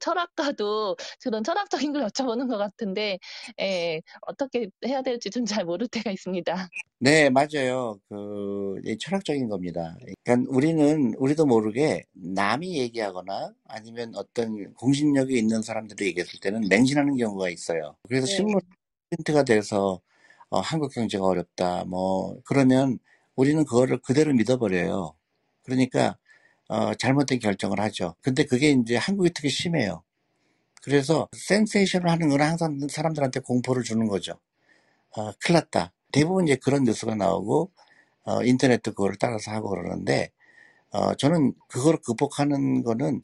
철학가도 0.00 0.96
그런 1.22 1.44
철학적인 1.44 1.92
걸 1.92 2.04
여쭤보는 2.06 2.48
것 2.48 2.58
같은데 2.58 3.18
예, 3.60 4.00
어떻게 4.22 4.68
해야 4.86 5.02
될지 5.02 5.30
좀 5.30 5.44
잘 5.46 5.64
모를 5.64 5.88
때가 5.88 6.10
있습니다. 6.10 6.68
네, 7.00 7.30
맞아요. 7.30 7.98
그, 8.08 8.80
이 8.84 8.98
철학적인 8.98 9.48
겁니다. 9.48 9.96
그러니까 10.24 10.50
우리는, 10.54 11.14
우리도 11.16 11.46
모르게 11.46 12.04
남이 12.12 12.78
얘기하거나 12.78 13.52
아니면 13.66 14.12
어떤 14.16 14.74
공신력이 14.74 15.38
있는 15.38 15.62
사람들이 15.62 16.06
얘기했을 16.08 16.40
때는 16.40 16.68
맹신하는 16.68 17.16
경우가 17.16 17.50
있어요. 17.50 17.96
그래서 18.08 18.26
네. 18.26 18.32
신문 18.36 18.60
프린트가 19.10 19.44
돼서 19.44 20.00
어, 20.50 20.60
한국 20.60 20.92
경제가 20.92 21.24
어렵다. 21.24 21.84
뭐, 21.84 22.40
그러면 22.44 22.98
우리는 23.36 23.64
그거를 23.64 23.98
그대로 23.98 24.32
믿어버려요. 24.34 25.14
그러니까, 25.62 26.16
어, 26.68 26.94
잘못된 26.94 27.38
결정을 27.40 27.80
하죠. 27.80 28.14
근데 28.22 28.44
그게 28.44 28.70
이제 28.70 28.96
한국이 28.96 29.30
특히 29.34 29.48
심해요. 29.50 30.02
그래서 30.82 31.28
센세이션을 31.36 32.10
하는 32.10 32.28
건 32.28 32.40
항상 32.40 32.78
사람들한테 32.88 33.40
공포를 33.40 33.82
주는 33.82 34.06
거죠. 34.06 34.34
어, 35.16 35.32
큰일 35.32 35.54
났다. 35.60 35.92
대부분 36.12 36.46
이제 36.46 36.56
그런 36.56 36.84
뉴스가 36.84 37.14
나오고, 37.14 37.70
어, 38.24 38.42
인터넷도 38.44 38.92
그걸 38.92 39.16
따라서 39.18 39.50
하고 39.50 39.70
그러는데, 39.70 40.30
어, 40.90 41.14
저는 41.14 41.54
그걸 41.68 41.98
극복하는 41.98 42.82
거는, 42.82 43.22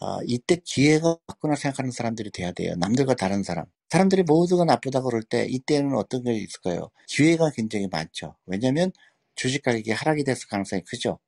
어, 0.00 0.18
이때 0.26 0.56
기회가 0.64 1.16
왔구나 1.26 1.56
생각하는 1.56 1.90
사람들이 1.90 2.30
돼야 2.30 2.52
돼요. 2.52 2.74
남들과 2.76 3.14
다른 3.14 3.42
사람. 3.42 3.66
사람들이 3.90 4.24
모두가 4.24 4.64
나쁘다고 4.64 5.08
그럴 5.10 5.22
때, 5.22 5.46
이때는 5.46 5.94
어떤 5.96 6.24
게 6.24 6.34
있을까요? 6.34 6.90
기회가 7.08 7.50
굉장히 7.50 7.88
많죠. 7.88 8.36
왜냐면 8.46 8.92
주식 9.34 9.62
가격이 9.62 9.92
하락이 9.92 10.24
됐을 10.24 10.48
가능성이 10.48 10.82
크죠. 10.84 11.18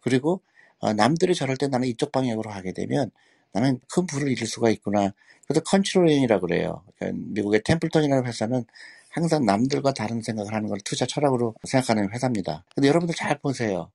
그리고, 0.00 0.42
어, 0.82 0.92
남들이 0.92 1.34
저럴 1.34 1.56
때 1.56 1.68
나는 1.68 1.86
이쪽 1.88 2.10
방향으로 2.12 2.50
하게 2.50 2.72
되면 2.72 3.10
나는 3.52 3.78
큰 3.92 4.04
부를 4.06 4.28
잃을 4.28 4.46
수가 4.46 4.68
있구나. 4.70 5.12
그래서 5.46 5.62
컨트롤인이라고 5.64 6.46
그래요. 6.46 6.84
그러니까 6.98 7.22
미국의 7.34 7.62
템플턴이라는 7.64 8.26
회사는 8.26 8.64
항상 9.10 9.44
남들과 9.44 9.92
다른 9.92 10.22
생각을 10.22 10.52
하는 10.52 10.68
걸 10.68 10.78
투자 10.84 11.06
철학으로 11.06 11.54
생각하는 11.64 12.12
회사입니다. 12.12 12.64
근데 12.74 12.88
여러분들 12.88 13.14
잘 13.14 13.38
보세요. 13.38 13.92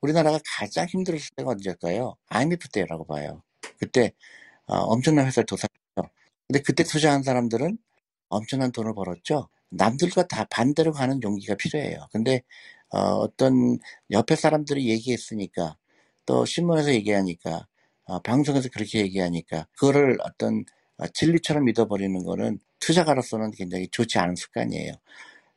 우리나라가 0.00 0.38
가장 0.58 0.86
힘들었을 0.86 1.30
때가 1.36 1.50
언제일까요? 1.50 2.16
IMF 2.28 2.68
때라고 2.68 3.04
봐요. 3.04 3.42
그때 3.78 4.12
어, 4.66 4.76
엄청난 4.76 5.26
회사를 5.26 5.46
도산했죠. 5.46 6.14
근데 6.46 6.62
그때 6.62 6.84
투자한 6.84 7.24
사람들은 7.24 7.78
엄청난 8.28 8.70
돈을 8.70 8.94
벌었죠. 8.94 9.48
남들과 9.70 10.28
다 10.28 10.46
반대로 10.50 10.92
가는 10.92 11.20
용기가 11.22 11.56
필요해요. 11.56 12.06
근데 12.12 12.42
어, 12.90 13.26
떤 13.36 13.78
옆에 14.12 14.36
사람들이 14.36 14.88
얘기했으니까 14.88 15.76
또 16.28 16.44
신문에서 16.44 16.92
얘기하니까 16.92 17.66
어, 18.04 18.20
방송에서 18.20 18.68
그렇게 18.70 19.00
얘기하니까 19.00 19.66
그거를 19.72 20.18
어떤 20.22 20.62
어, 20.98 21.06
진리처럼 21.06 21.64
믿어버리는 21.64 22.22
거는 22.22 22.58
투자가로서는 22.80 23.52
굉장히 23.52 23.88
좋지 23.88 24.18
않은 24.18 24.36
습관이에요. 24.36 24.92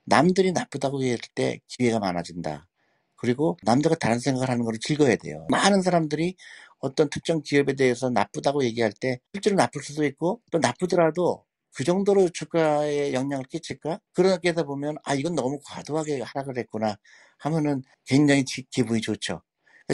남들이 0.05 0.53
나쁘다고 0.53 1.01
얘기할 1.01 1.19
때 1.35 1.59
기회가 1.67 1.99
많아진다. 1.99 2.69
그리고 3.17 3.57
남들과 3.63 3.97
다른 3.97 4.19
생각을 4.19 4.49
하는 4.49 4.63
걸 4.63 4.75
즐거워야 4.79 5.17
돼요. 5.17 5.45
많은 5.49 5.81
사람들이 5.81 6.35
어떤 6.79 7.09
특정 7.09 7.41
기업에 7.41 7.73
대해서 7.73 8.09
나쁘다고 8.09 8.63
얘기할 8.63 8.93
때 8.93 9.19
실제로 9.33 9.57
나쁠 9.57 9.83
수도 9.83 10.05
있고 10.05 10.41
또 10.51 10.57
나쁘더라도 10.59 11.43
그 11.75 11.83
정도로 11.83 12.29
주가에 12.29 13.11
영향을 13.11 13.43
끼칠까? 13.45 13.99
그렇게 14.13 14.49
하다 14.49 14.63
보면 14.63 14.95
아 15.03 15.15
이건 15.15 15.35
너무 15.35 15.59
과도하게 15.65 16.21
하락을 16.21 16.57
했구나 16.57 16.95
하면은 17.39 17.83
굉장히 18.05 18.45
기, 18.45 18.63
기분이 18.69 19.01
좋죠. 19.01 19.41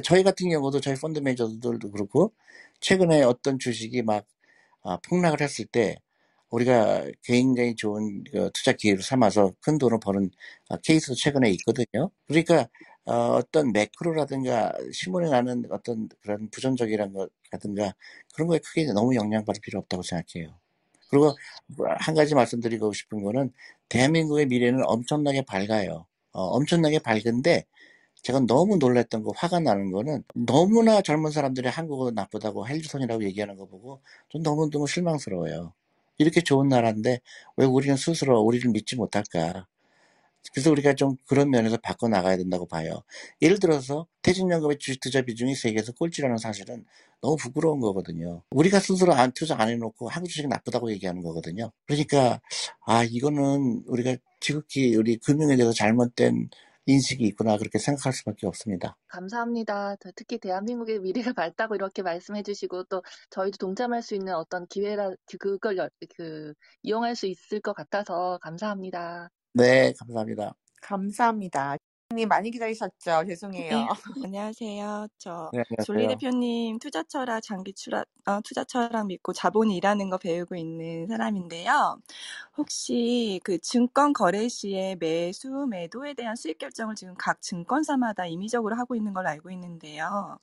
저희 0.03 0.23
같은 0.23 0.49
경우도 0.49 0.79
저희 0.81 0.95
펀드 0.95 1.19
매니저들도 1.19 1.91
그렇고 1.91 2.33
최근에 2.81 3.23
어떤 3.23 3.59
주식이 3.59 4.03
막 4.03 4.25
아, 4.83 4.97
폭락을 5.07 5.41
했을 5.41 5.65
때 5.65 5.97
우리가 6.49 7.05
굉장히 7.23 7.75
좋은 7.75 8.23
그 8.31 8.49
투자 8.53 8.71
기회를 8.73 9.03
삼아서 9.03 9.53
큰 9.61 9.77
돈을 9.77 9.99
버는 9.99 10.31
아, 10.69 10.77
케이스도 10.83 11.15
최근에 11.15 11.49
있거든요. 11.51 12.09
그러니까 12.27 12.67
어, 13.05 13.13
어떤 13.37 13.71
매크로라든가 13.71 14.73
신문에 14.93 15.29
나는 15.29 15.63
어떤 15.71 16.09
그런 16.21 16.49
부정적이란 16.49 17.13
것라든가 17.13 17.93
그런 18.33 18.47
거에 18.47 18.59
크게 18.59 18.85
너무 18.93 19.15
영향받을 19.15 19.61
필요 19.61 19.79
없다고 19.79 20.03
생각해요. 20.03 20.57
그리고 21.09 21.33
한 21.99 22.15
가지 22.15 22.35
말씀드리고 22.35 22.91
싶은 22.93 23.23
거는 23.23 23.51
대한민국의 23.89 24.47
미래는 24.47 24.83
엄청나게 24.85 25.43
밝아요. 25.43 26.05
어, 26.33 26.41
엄청나게 26.43 26.99
밝은데 26.99 27.65
제가 28.27 28.41
너무 28.41 28.75
놀랐던 28.75 29.23
거, 29.23 29.31
화가 29.33 29.61
나는 29.61 29.89
거는 29.89 30.21
너무나 30.33 31.01
젊은 31.01 31.31
사람들이 31.31 31.69
한국어 31.69 32.11
나쁘다고 32.11 32.67
헬리손이라고 32.67 33.23
얘기하는 33.23 33.55
거 33.55 33.67
보고 33.67 34.01
좀 34.27 34.43
너무너무 34.43 34.85
실망스러워요. 34.85 35.71
이렇게 36.17 36.41
좋은 36.41 36.67
나라인데 36.67 37.21
왜 37.55 37.65
우리는 37.65 37.95
스스로 37.95 38.41
우리를 38.41 38.69
믿지 38.71 38.97
못할까? 38.97 39.65
그래서 40.51 40.71
우리가 40.71 40.95
좀 40.95 41.15
그런 41.25 41.49
면에서 41.49 41.77
바꿔나가야 41.77 42.35
된다고 42.35 42.65
봐요. 42.65 43.01
예를 43.41 43.59
들어서 43.59 44.07
퇴직연금의 44.23 44.77
주식 44.77 44.99
투자 44.99 45.21
비중이 45.21 45.55
세계에서 45.55 45.93
꼴찌라는 45.93 46.35
사실은 46.37 46.83
너무 47.21 47.37
부끄러운 47.37 47.79
거거든요. 47.79 48.41
우리가 48.51 48.81
스스로 48.81 49.13
안 49.13 49.31
투자 49.31 49.55
안 49.57 49.69
해놓고 49.69 50.09
한국 50.09 50.27
주식이 50.27 50.49
나쁘다고 50.49 50.91
얘기하는 50.91 51.21
거거든요. 51.21 51.71
그러니까 51.85 52.41
아 52.85 53.05
이거는 53.05 53.83
우리가 53.87 54.17
지극히 54.41 54.97
우리 54.97 55.15
금융에 55.15 55.55
대해서 55.55 55.71
잘못된 55.71 56.49
인식이 56.87 57.23
있구나 57.25 57.57
그렇게 57.57 57.77
생각할 57.77 58.13
수밖에 58.13 58.47
없습니다. 58.47 58.97
감사합니다. 59.09 59.95
특히 60.15 60.37
대한민국의 60.37 60.99
미래가 60.99 61.33
밝다고 61.33 61.75
이렇게 61.75 62.01
말씀해 62.01 62.43
주시고 62.43 62.85
또 62.85 63.03
저희도 63.29 63.57
동참할 63.57 64.01
수 64.01 64.15
있는 64.15 64.33
어떤 64.33 64.65
기회라 64.67 65.11
그걸 65.39 65.89
그 66.15 66.53
이용할 66.83 67.15
수 67.15 67.27
있을 67.27 67.61
것 67.61 67.73
같아서 67.73 68.39
감사합니다. 68.41 69.29
네, 69.53 69.93
감사합니다. 69.99 70.53
감사합니다. 70.81 71.76
님 72.17 72.27
많이 72.29 72.51
기다리셨죠? 72.51 73.25
죄송해요. 73.27 73.69
네, 73.69 73.87
안녕하세요. 74.25 75.07
저 75.19 75.53
네, 75.53 75.63
졸리 75.85 76.07
안녕하세요. 76.07 76.07
대표님 76.07 76.79
투자 76.79 77.03
철학, 77.03 77.41
장기 77.43 77.73
추락, 77.73 78.07
어, 78.25 78.41
투자 78.43 78.63
철학 78.65 79.07
믿고 79.07 79.33
자본이 79.33 79.77
일하는 79.77 80.09
거 80.09 80.17
배우고 80.17 80.55
있는 80.55 81.07
사람인데요. 81.07 81.99
혹시 82.57 83.39
그 83.43 83.59
증권 83.59 84.13
거래 84.13 84.49
시에 84.49 84.95
매수, 84.99 85.67
매도에 85.69 86.15
대한 86.15 86.35
수익 86.35 86.57
결정을 86.57 86.95
지금 86.95 87.15
각 87.17 87.41
증권사마다 87.41 88.25
임의적으로 88.25 88.75
하고 88.77 88.95
있는 88.95 89.13
걸로 89.13 89.29
알고 89.29 89.51
있는데요. 89.51 90.39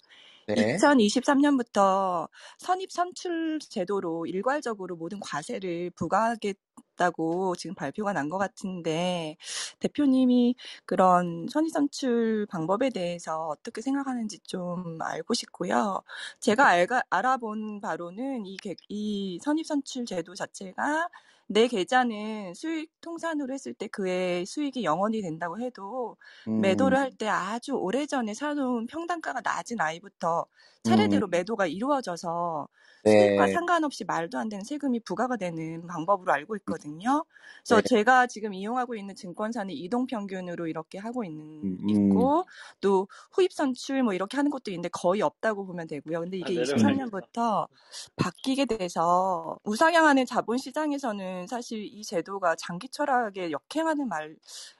네. 0.48 0.78
2023년부터 0.78 2.28
선입 2.58 2.92
선출 2.92 3.58
제도로 3.60 4.26
일괄적으로 4.26 4.96
모든 4.96 5.20
과세를 5.20 5.90
부과하겠다고 5.92 7.56
지금 7.56 7.74
발표가 7.74 8.12
난 8.12 8.28
것 8.30 8.38
같은데 8.38 9.36
대표님이 9.80 10.56
그런 10.86 11.46
선입 11.50 11.72
선출 11.72 12.46
방법에 12.50 12.90
대해서 12.90 13.48
어떻게 13.48 13.80
생각하는지 13.82 14.40
좀 14.40 14.98
알고 15.02 15.34
싶고요. 15.34 16.02
제가 16.40 16.66
알가, 16.68 17.02
알아본 17.10 17.80
바로는 17.80 18.46
이, 18.46 18.56
개- 18.58 18.76
이 18.88 19.38
선입 19.42 19.66
선출 19.66 20.06
제도 20.06 20.34
자체가 20.34 21.08
내 21.46 21.68
계좌는 21.68 22.54
수익 22.54 22.90
통산으로 23.00 23.52
했을 23.54 23.74
때 23.74 23.86
그의 23.88 24.46
수익이 24.46 24.84
0원이 24.84 25.22
된다고 25.22 25.60
해도 25.60 26.16
음, 26.46 26.56
매도를 26.56 26.98
할 26.98 27.12
때 27.16 27.28
아주 27.28 27.72
오래전에 27.74 28.34
사놓은 28.34 28.86
평단가가 28.86 29.40
낮은 29.42 29.80
아이부터 29.80 30.46
음, 30.86 31.22
차례대로 31.22 31.28
매도가 31.28 31.66
이루어져서 31.66 32.68
수익과 33.06 33.46
네, 33.46 33.58
상관없이 33.58 34.04
말도 34.04 34.38
안 34.38 34.48
되는 34.48 34.64
세금이 34.64 35.00
부과가 35.00 35.36
되는 35.36 35.86
방법으로 35.86 36.32
알고 36.32 36.56
있거든요. 36.56 37.24
그래서 37.66 37.80
네, 37.80 37.82
제가 37.82 38.26
지금 38.26 38.54
이용하고 38.54 38.94
있는 38.96 39.14
증권사는 39.14 39.72
이동 39.74 40.06
평균으로 40.06 40.66
이렇게 40.66 40.98
하고 40.98 41.22
있는, 41.24 41.64
음, 41.64 41.76
음, 41.82 42.30
있고, 42.30 42.44
또 42.80 43.06
후입 43.32 43.52
선출 43.52 44.02
뭐 44.02 44.14
이렇게 44.14 44.36
하는 44.36 44.50
것도 44.50 44.70
있는데 44.70 44.88
거의 44.90 45.22
없다고 45.22 45.66
보면 45.66 45.86
되고요. 45.86 46.20
근데 46.20 46.38
아, 46.40 46.48
이게 46.48 46.54
내려가야겠다. 46.54 47.28
23년부터 47.34 47.68
바뀌게 48.16 48.66
돼서 48.66 49.58
우상향하는 49.64 50.26
자본 50.26 50.58
시장에서는 50.58 51.33
사실 51.48 51.84
이 51.84 52.02
제도가 52.04 52.56
장기 52.56 52.88
철학에 52.88 53.50
역행하는 53.50 54.08
말, 54.08 54.36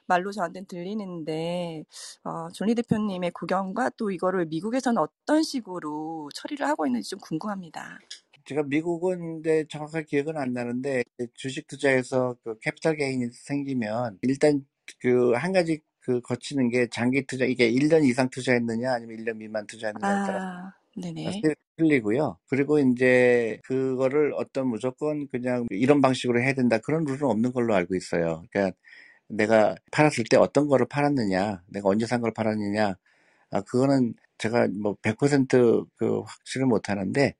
말로 0.07 0.33
저한테는 0.33 0.67
들리는데, 0.67 1.85
어, 2.25 2.49
존리 2.53 2.75
대표님의 2.75 3.31
고견과 3.33 3.91
또 3.97 4.11
이거를 4.11 4.47
미국에서는 4.47 4.99
어떤 5.01 5.43
식으로 5.43 6.29
처리를 6.35 6.67
하고 6.67 6.87
있는지 6.87 7.11
좀 7.11 7.19
궁금합니다. 7.21 7.99
제가 8.47 8.63
미국은 8.65 9.41
이제 9.41 9.65
정확하게 9.71 10.05
기억은 10.07 10.37
안 10.37 10.53
나는데 10.53 11.03
주식 11.35 11.67
투자에서 11.67 12.37
그 12.45 12.59
capital 12.61 12.97
gain이 12.97 13.29
생기면 13.33 14.19
일단 14.23 14.67
그 15.01 15.33
한 15.35 15.53
가지 15.53 15.81
그 16.01 16.21
거치는 16.21 16.69
게 16.69 16.89
장기 16.91 17.27
투자 17.27 17.47
이게 17.47 17.71
1년 17.73 18.05
이상 18.05 18.29
투자했느냐 18.31 18.93
아니면 18.93 19.17
1년 19.17 19.37
미만 19.39 19.67
투자했느냐에 19.67 20.19
따라서 20.27 20.47
아, 20.47 20.75
네네. 20.97 21.47
틀리고요. 21.77 22.39
그리고 22.49 22.79
이제 22.79 23.59
그거를 23.65 24.33
어떤 24.35 24.69
무조건 24.69 25.27
그냥 25.29 25.67
이런 25.71 26.01
방식으로 26.01 26.41
해야 26.41 26.55
된다 26.55 26.79
그런 26.79 27.05
룰은 27.05 27.23
없는 27.25 27.53
걸로 27.53 27.75
알고 27.75 27.95
있어요. 27.97 28.45
그러니까 28.51 28.77
내가 29.29 29.77
팔았을 29.93 30.25
때 30.31 30.37
어떤 30.39 30.69
거를 30.69 30.87
팔았느냐, 30.89 31.63
내가 31.69 31.89
언제 31.91 32.07
산 32.07 32.21
걸 32.23 32.33
팔았느냐, 32.35 32.97
아, 33.53 33.61
그거는 33.63 34.15
제가 34.39 34.69
뭐 34.83 34.97
100%그 35.03 36.21
확실을 36.23 36.67
못 36.69 36.91
하는데, 36.91 37.35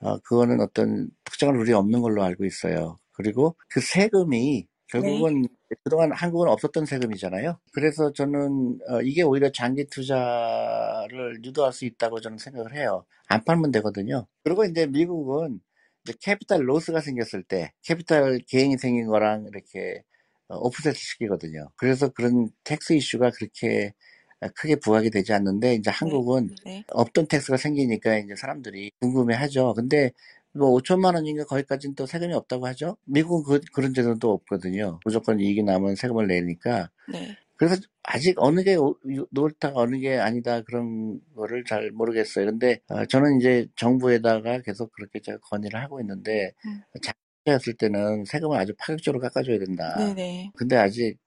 어, 0.00 0.18
그거는 0.20 0.60
어떤 0.60 1.10
특정한 1.24 1.56
룰이 1.58 1.72
없는 1.74 2.00
걸로 2.02 2.22
알고 2.24 2.44
있어요. 2.46 2.98
그리고 3.12 3.56
그 3.70 3.80
세금이 3.80 4.66
네. 4.66 4.68
결국은 4.88 5.46
그동안 5.84 6.12
한국은 6.12 6.48
없었던 6.48 6.86
세금이잖아요. 6.86 7.58
그래서 7.72 8.12
저는 8.12 8.78
어, 8.88 9.02
이게 9.02 9.22
오히려 9.22 9.50
장기 9.52 9.86
투자를 9.86 11.40
유도할 11.44 11.72
수 11.72 11.84
있다고 11.84 12.20
저는 12.20 12.38
생각을 12.38 12.74
해요. 12.74 13.04
안 13.28 13.44
팔면 13.44 13.70
되거든요. 13.72 14.26
그리고 14.42 14.64
이제 14.64 14.86
미국은 14.86 15.60
이제 16.04 16.14
capital 16.20 16.66
loss가 16.66 17.00
생겼을 17.00 17.42
때 17.42 17.72
capital 17.82 18.40
gain이 18.48 18.76
생긴 18.78 19.06
거랑 19.06 19.46
이렇게 19.52 20.02
어, 20.48 20.56
offset 20.56 20.96
시키거든요. 20.96 21.70
그래서 21.76 22.08
그런 22.08 22.48
tax 22.64 22.94
이슈가 22.94 23.30
그렇게 23.30 23.92
크게 24.54 24.76
부각이 24.76 25.10
되지 25.10 25.32
않는데 25.32 25.74
이제 25.74 25.90
네, 25.90 25.96
한국은 25.96 26.54
네. 26.64 26.84
없던 26.88 27.26
tax가 27.26 27.56
생기니까 27.56 28.18
이제 28.18 28.36
사람들이 28.36 28.92
궁금해하죠. 29.00 29.74
근데 29.74 30.12
뭐 30.54 30.70
5천만 30.72 31.14
원인가 31.14 31.44
거기까지는 31.44 31.94
또 31.94 32.06
세금이 32.06 32.34
없다고 32.34 32.66
하죠. 32.68 32.96
미국은 33.04 33.60
그, 33.60 33.64
그런 33.72 33.94
제도는 33.94 34.18
또 34.18 34.32
없거든요. 34.32 34.98
무조건 35.04 35.40
이익이 35.40 35.62
나면 35.62 35.94
세금을 35.96 36.26
내니까. 36.26 36.90
네. 37.12 37.36
그래서 37.56 37.76
아직 38.04 38.36
어느 38.38 38.62
게 38.62 38.76
오- 38.76 38.96
옳다가 39.36 39.80
어느 39.80 39.98
게 39.98 40.16
아니다 40.16 40.62
그런 40.62 41.20
거를 41.34 41.64
잘 41.64 41.90
모르겠어요. 41.90 42.46
근데 42.46 42.80
어, 42.88 43.04
저는 43.06 43.38
이제 43.40 43.66
정부에다가 43.76 44.60
계속 44.62 44.92
그렇게 44.92 45.20
제가 45.20 45.38
건의를 45.42 45.80
하고 45.80 46.00
있는데 46.00 46.52
음. 46.66 46.82
작년이었을 47.44 47.74
때는 47.74 48.24
세금을 48.26 48.56
아주 48.58 48.74
파격적으로 48.78 49.20
깎아줘야 49.20 49.58
된다. 49.58 49.94
네네. 49.98 50.52
근데 50.56 50.76
아직 50.76 51.18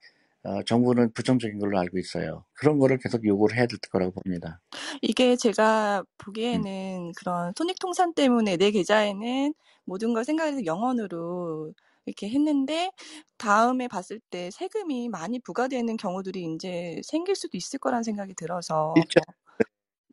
어, 0.44 0.64
정부는 0.64 1.14
부정적인 1.14 1.60
걸로 1.60 1.80
알고 1.80 2.00
있어요. 2.00 2.46
그런 2.54 2.80
거를 2.80 2.98
계속 2.98 3.26
요구를 3.26 3.58
해야 3.58 3.68
될 3.68 3.78
거라고 3.92 4.12
봅니다. 4.14 4.62
이게 5.02 5.36
제가 5.36 6.00
음. 6.02 6.06
보기에는 6.18 7.12
그런 7.16 7.54
손익통산 7.58 8.14
때문에 8.14 8.58
내 8.58 8.72
계좌에는 8.72 9.54
모든 9.86 10.14
걸 10.14 10.24
생각해서 10.26 10.66
영원으로 10.66 11.74
이렇게 12.06 12.30
했는데 12.30 12.92
다음에 13.38 13.88
봤을 13.88 14.20
때 14.32 14.50
세금이 14.52 15.10
많이 15.10 15.40
부과되는 15.40 15.98
경우들이 15.98 16.54
이제 16.56 17.00
생길 17.04 17.36
수도 17.36 17.58
있을 17.58 17.80
거라는 17.80 18.04
생각이 18.04 18.34
들어서 18.36 18.94
일정 18.96 19.22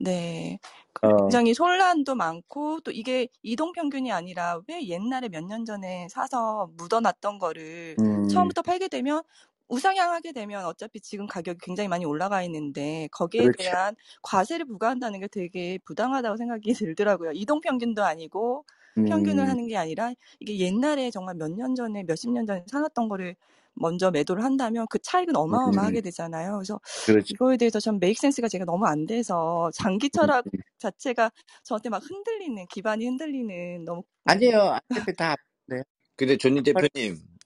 네. 0.00 0.58
어, 1.02 1.08
굉장히 1.16 1.54
혼란도 1.58 2.14
많고 2.14 2.80
또 2.80 2.90
이게 2.92 3.28
이동 3.42 3.72
평균이 3.72 4.12
아니라 4.12 4.60
왜 4.68 4.86
옛날에 4.88 5.28
몇 5.28 5.42
년 5.44 5.64
전에 5.64 6.08
사서 6.10 6.70
묻어놨던 6.76 7.38
거를 7.38 7.96
음, 8.00 8.28
처음부터 8.28 8.62
팔게 8.62 8.88
되면 8.88 9.22
우상향하게 9.68 10.32
되면 10.32 10.64
어차피 10.66 11.00
지금 11.00 11.26
가격이 11.26 11.58
굉장히 11.62 11.88
많이 11.88 12.04
올라가 12.04 12.42
있는데 12.44 13.08
거기에 13.12 13.42
그렇죠. 13.44 13.56
대한 13.56 13.94
과세를 14.22 14.66
부과한다는 14.66 15.20
게 15.20 15.28
되게 15.28 15.78
부당하다고 15.84 16.36
생각이 16.36 16.72
들더라고요. 16.94 17.32
이동 17.34 17.60
평균도 17.60 18.02
아니고 18.04 18.64
평균을 19.04 19.46
음, 19.46 19.48
하는 19.48 19.66
게 19.68 19.76
아니라 19.76 20.12
이게 20.40 20.58
옛날에 20.58 21.10
정말 21.10 21.34
몇 21.36 21.48
년 21.50 21.74
전에 21.74 22.02
몇십 22.04 22.30
년 22.30 22.46
전에 22.46 22.64
사놨던 22.70 23.08
거를 23.08 23.36
먼저 23.74 24.10
매도를 24.10 24.42
한다면 24.44 24.86
그 24.90 24.98
차익은 24.98 25.36
음, 25.50 25.52
어마어마하게 25.56 26.00
되잖아요. 26.02 26.54
그래서 26.56 26.80
그렇죠. 27.06 27.34
이거에 27.34 27.56
대해서 27.56 27.78
전 27.80 27.98
메이크 28.00 28.20
센스가 28.20 28.48
제가 28.48 28.64
너무 28.64 28.86
안 28.86 29.06
돼서 29.06 29.70
장기 29.74 30.10
음, 30.14 30.30
철학 30.30 30.46
자체가 30.78 31.30
저한테 31.64 31.88
막 31.90 32.02
흔들리는 32.08 32.66
기반이 32.68 33.06
흔들리는 33.06 33.84
너무 33.84 34.02
아니에요. 34.24 34.78
어차피 34.90 35.12
다 35.16 35.34
네. 35.66 35.82
근데 36.16 36.36
존니 36.36 36.62
대표님, 36.62 36.90
예. 36.96 37.37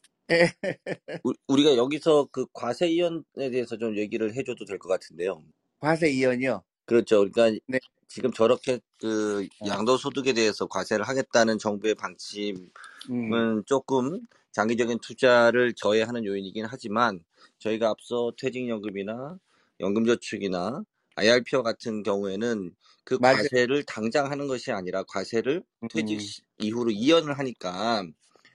우- 1.24 1.34
우리가 1.48 1.76
여기서 1.76 2.28
그 2.32 2.46
과세 2.52 2.88
이연에 2.88 3.22
대해서 3.50 3.76
좀 3.78 3.96
얘기를 3.96 4.34
해줘도 4.34 4.64
될 4.64 4.78
것 4.78 4.88
같은데요. 4.88 5.44
과세 5.80 6.10
이연이요. 6.10 6.64
그렇죠. 6.86 7.18
그러니까 7.30 7.60
네. 7.66 7.78
지금 8.08 8.32
저렇게 8.32 8.80
그 9.00 9.46
어, 9.60 9.66
양도소득에 9.66 10.32
대해서 10.34 10.66
과세를 10.66 11.06
하겠다는 11.08 11.58
정부의 11.58 11.94
방침은 11.94 12.70
음, 13.10 13.42
조금 13.66 14.20
장기적인 14.52 14.98
투자를 15.00 15.74
저해하는 15.74 16.24
요인이긴 16.26 16.66
하지만 16.68 17.20
저희가 17.58 17.90
앞서 17.90 18.32
퇴직연금이나 18.38 19.38
연금저축이나 19.80 20.84
IRP와 21.16 21.62
같은 21.62 22.02
경우에는 22.02 22.74
그 23.04 23.18
맞아요. 23.18 23.48
과세를 23.48 23.84
당장 23.84 24.30
하는 24.30 24.48
것이 24.48 24.72
아니라 24.72 25.02
과세를 25.04 25.62
퇴직 25.88 26.20
음, 26.20 26.20
시- 26.20 26.42
이후로 26.58 26.90
이연을 26.92 27.38
하니까 27.38 28.04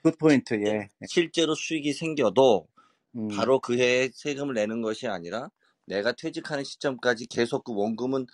그 0.04 0.12
포인트, 0.12 0.54
네, 0.54 0.90
예. 1.02 1.06
실제로 1.08 1.56
수익이 1.56 1.94
생겨도 1.94 2.68
음, 3.16 3.28
바로 3.30 3.60
그 3.60 3.78
해에 3.78 4.10
세금을 4.14 4.54
내는 4.54 4.82
것이 4.82 5.08
아니라 5.08 5.50
내가 5.86 6.12
퇴직하는 6.12 6.64
시점까지 6.64 7.28
계속 7.28 7.64
그 7.64 7.74
원금은 7.74 8.28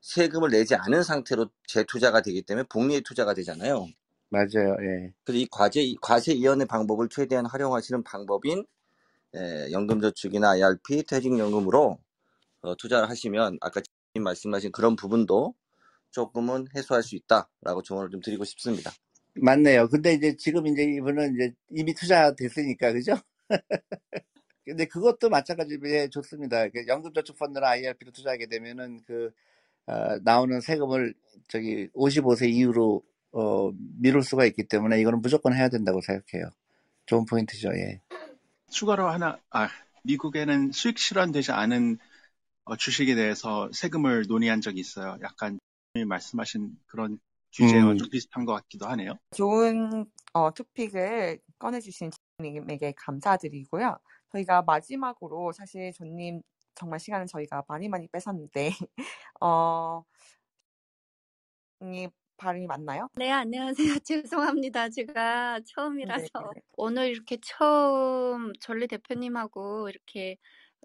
세금을 0.00 0.50
내지 0.50 0.74
않은 0.74 1.02
상태로 1.02 1.48
재투자가 1.66 2.22
되기 2.22 2.42
때문에 2.42 2.66
복리의 2.68 3.02
투자가 3.02 3.34
되잖아요. 3.34 3.88
맞아요, 4.30 4.76
예. 4.80 5.12
그래서 5.24 5.40
이 5.40 5.46
과세, 5.50 5.94
과세 6.00 6.32
이연의 6.32 6.66
방법을 6.66 7.08
최대한 7.08 7.46
활용하시는 7.46 8.02
방법인 8.04 8.64
예, 9.36 9.70
연금저축이나 9.72 10.50
IRP, 10.50 11.04
퇴직연금으로 11.04 11.98
어, 12.62 12.74
투자를 12.76 13.08
하시면 13.08 13.58
아까 13.60 13.80
님 14.14 14.22
말씀하신 14.24 14.72
그런 14.72 14.96
부분도 14.96 15.54
조금은 16.10 16.68
해소할 16.74 17.02
수 17.02 17.14
있다라고 17.14 17.82
조언을 17.82 18.10
좀 18.10 18.20
드리고 18.20 18.44
싶습니다. 18.44 18.90
맞네요. 19.40 19.88
근데 19.88 20.12
이제 20.14 20.36
지금 20.36 20.66
이제 20.66 20.82
이분은 20.84 21.34
이제 21.34 21.52
이미 21.70 21.94
투자됐으니까, 21.94 22.92
그죠? 22.92 23.14
근데 24.64 24.84
그것도 24.84 25.30
마찬가지로 25.30 25.88
예, 25.90 26.08
좋습니다. 26.08 26.68
그 26.68 26.86
연금저축펀드나 26.86 27.66
IRP로 27.68 28.12
투자하게 28.12 28.46
되면은 28.46 29.00
그, 29.06 29.30
어, 29.86 30.18
나오는 30.22 30.60
세금을 30.60 31.14
저기 31.48 31.88
55세 31.94 32.50
이후로, 32.50 33.02
어, 33.32 33.70
미룰 33.98 34.22
수가 34.22 34.44
있기 34.46 34.64
때문에 34.64 35.00
이거는 35.00 35.22
무조건 35.22 35.54
해야 35.54 35.68
된다고 35.68 36.00
생각해요. 36.00 36.50
좋은 37.06 37.24
포인트죠, 37.24 37.70
예. 37.74 38.00
추가로 38.70 39.08
하나, 39.08 39.38
아, 39.50 39.68
미국에는 40.02 40.72
수익 40.72 40.98
실현되지 40.98 41.52
않은 41.52 41.98
어, 42.64 42.76
주식에 42.76 43.14
대해서 43.14 43.70
세금을 43.72 44.26
논의한 44.28 44.60
적이 44.60 44.80
있어요. 44.80 45.18
약간 45.22 45.58
말씀하신 45.94 46.76
그런 46.86 47.18
주제와 47.58 47.92
음. 47.92 47.96
좀 47.98 48.08
비슷한 48.08 48.44
것 48.44 48.52
같기도 48.54 48.86
하네요. 48.86 49.14
좋은 49.32 50.06
어, 50.32 50.52
토픽을 50.52 51.40
꺼내주신 51.58 52.10
님에게 52.40 52.92
감사드리고요. 52.96 53.98
저희가 54.30 54.62
마지막으로 54.62 55.50
사실 55.52 55.92
존님 55.92 56.42
정말 56.76 57.00
시간을 57.00 57.26
저희가 57.26 57.64
많이 57.66 57.88
많이 57.88 58.06
뺏었는데 58.06 58.70
어, 59.40 60.04
이 61.82 62.08
발음이 62.36 62.66
맞나요? 62.66 63.08
네, 63.16 63.32
안녕하세요. 63.32 63.98
죄송합니다. 64.04 64.90
제가 64.90 65.58
네, 65.58 65.64
처음이라서 65.66 66.52
네. 66.54 66.60
오늘 66.76 67.08
이렇게 67.08 67.38
처음 67.42 68.52
전리 68.60 68.86
대표님하고 68.86 69.88
이렇게 69.88 70.36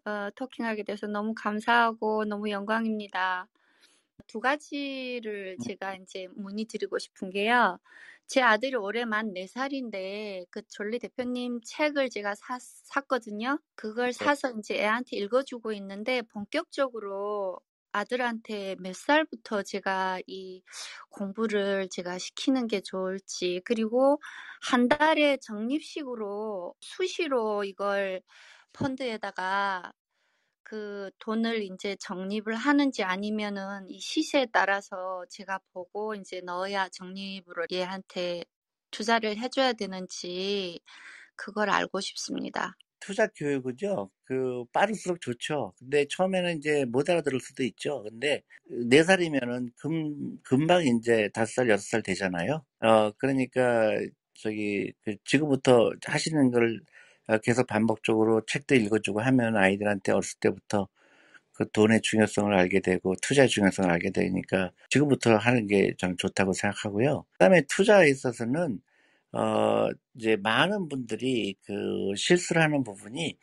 어, 0.05 0.29
토킹하게 0.35 0.83
돼서 0.83 1.05
너무 1.05 1.35
감사하고 1.35 2.25
너무 2.25 2.49
영광입니다. 2.49 3.47
두 4.27 4.39
가지를 4.39 5.57
제가 5.65 5.95
이제 5.95 6.27
문의드리고 6.35 6.99
싶은 6.99 7.29
게요. 7.29 7.79
제 8.27 8.41
아들이 8.41 8.75
올해 8.75 9.05
만 9.05 9.33
4살인데 9.33 10.45
그 10.49 10.61
졸리 10.69 10.99
대표님 10.99 11.59
책을 11.63 12.09
제가 12.09 12.35
사, 12.35 12.57
샀거든요. 12.59 13.59
그걸 13.75 14.13
사서 14.13 14.53
이제 14.59 14.75
애한테 14.79 15.17
읽어주고 15.17 15.73
있는데 15.73 16.21
본격적으로 16.23 17.59
아들한테 17.91 18.75
몇 18.79 18.95
살부터 18.95 19.63
제가 19.63 20.19
이 20.25 20.63
공부를 21.09 21.89
제가 21.91 22.17
시키는 22.17 22.67
게 22.67 22.81
좋을지 22.81 23.61
그리고 23.65 24.19
한 24.61 24.87
달에 24.89 25.37
적립식으로 25.41 26.73
수시로 26.79 27.63
이걸 27.63 28.21
펀드에다가 28.73 29.93
그 30.73 31.11
돈을 31.19 31.61
이제 31.61 31.95
적립을 31.99 32.55
하는지 32.55 33.03
아니면은 33.03 33.87
이 33.89 33.99
시세에 33.99 34.47
따라서 34.51 35.23
제가 35.29 35.59
보고 35.71 36.15
이제 36.15 36.41
넣어야 36.41 36.89
적립으로 36.89 37.67
얘한테 37.71 38.43
투자를 38.89 39.37
해줘야 39.37 39.73
되는지 39.73 40.79
그걸 41.35 41.69
알고 41.69 41.99
싶습니다. 41.99 42.75
투자 42.99 43.27
교육은요, 43.27 44.09
그, 44.23 44.63
빠를수록 44.73 45.21
좋죠. 45.21 45.73
근데 45.77 46.07
처음에는 46.09 46.57
이제 46.57 46.85
못 46.85 47.07
알아들을 47.07 47.39
수도 47.39 47.61
있죠. 47.63 48.01
근데, 48.01 48.41
네 48.89 49.03
살이면은 49.03 49.69
금, 49.77 50.39
금방 50.41 50.87
이제 50.87 51.29
다섯 51.35 51.53
살, 51.53 51.69
여섯 51.69 51.83
살 51.83 52.01
되잖아요. 52.01 52.65
어, 52.79 53.11
그러니까, 53.19 53.91
저기, 54.33 54.91
그 55.03 55.17
지금부터 55.25 55.91
하시는 56.05 56.49
걸 56.49 56.79
어, 56.79 57.02
계속 57.43 57.67
반복적으로 57.67 58.41
책도 58.47 58.75
읽어주고 58.75 59.21
하면 59.21 59.57
아이들한테 59.57 60.11
어렸을 60.13 60.39
때부터 60.39 60.87
그 61.53 61.69
돈의 61.71 62.01
중요성을 62.01 62.53
알게 62.53 62.79
되고 62.81 63.15
투자의 63.21 63.49
중요성을 63.49 63.89
알게 63.91 64.11
되니까 64.11 64.71
지금부터 64.89 65.35
하는 65.37 65.67
게 65.67 65.93
저는 65.99 66.17
좋다고 66.17 66.53
생각하고요. 66.53 67.25
그다음에 67.33 67.63
투자에 67.69 68.09
있어서는 68.09 68.79
어 69.33 69.87
이제 70.15 70.37
많은 70.37 70.89
분들이 70.89 71.55
그 71.65 72.13
실수를 72.17 72.61
하는 72.63 72.83
부분이 72.83 73.37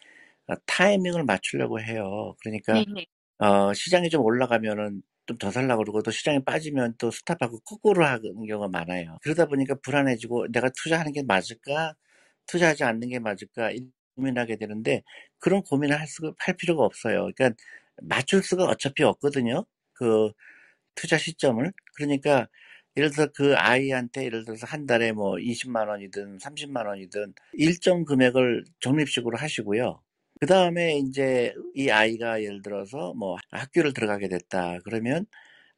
어, 0.48 0.54
타이밍을 0.66 1.24
맞추려고 1.24 1.80
해요. 1.80 2.36
그러니까 2.42 2.84
네네. 2.84 3.06
어 3.40 3.72
시장이 3.74 4.10
좀 4.10 4.22
올라가면은 4.24 5.02
좀 5.26 5.38
더 5.38 5.50
살라고 5.52 5.82
그러고 5.84 6.02
또 6.02 6.10
시장이 6.10 6.44
빠지면 6.44 6.94
또 6.98 7.10
스탑하고 7.12 7.60
거꾸로 7.60 8.04
하는 8.06 8.22
경우가 8.46 8.68
많아요. 8.68 9.18
그러다 9.22 9.46
보니까 9.46 9.76
불안해지고 9.82 10.48
내가 10.52 10.70
투자하는 10.82 11.12
게 11.12 11.22
맞을까? 11.22 11.94
투자하지 12.50 12.84
않는 12.84 13.08
게 13.08 13.18
맞을까? 13.18 13.70
이 13.72 13.80
고민하게 14.16 14.56
되는데 14.56 15.02
그런 15.38 15.62
고민을 15.62 15.98
할, 15.98 16.06
수, 16.06 16.34
할 16.38 16.56
필요가 16.56 16.84
없어요. 16.84 17.30
그러니까 17.34 17.52
맞출 18.02 18.42
수가 18.42 18.64
어차피 18.64 19.02
없거든요. 19.04 19.64
그 19.94 20.32
투자 20.94 21.18
시점을. 21.18 21.72
그러니까 21.96 22.48
예를 22.96 23.10
들어서 23.10 23.30
그 23.34 23.54
아이한테 23.56 24.24
예를 24.24 24.44
들어서 24.44 24.66
한 24.66 24.86
달에 24.86 25.12
뭐 25.12 25.36
20만 25.36 25.88
원이든 25.88 26.38
30만 26.38 26.86
원이든 26.86 27.34
일정 27.54 28.04
금액을 28.04 28.64
적립식으로 28.80 29.38
하시고요. 29.38 30.02
그 30.40 30.46
다음에 30.46 30.98
이제 30.98 31.54
이 31.74 31.90
아이가 31.90 32.42
예를 32.42 32.62
들어서 32.62 33.14
뭐 33.14 33.36
학교를 33.52 33.92
들어가게 33.92 34.28
됐다. 34.28 34.78
그러면 34.84 35.26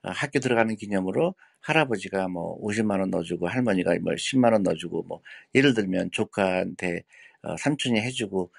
어, 0.03 0.11
학교 0.11 0.41
들어가는 0.41 0.75
기념으로 0.77 1.35
할아버지가 1.63 2.29
뭐 2.29 2.59
50만 2.61 3.01
원 3.01 3.11
넣어주고 3.11 3.49
할머니가 3.49 3.97
뭐 4.03 4.15
10만 4.17 4.53
원 4.53 4.63
넣어주고 4.63 5.05
뭐 5.05 5.23
예를 5.55 5.75
들면 5.75 6.11
조카한테 6.13 7.05
어, 7.43 7.57
삼촌이 7.57 8.01
해주고 8.01 8.51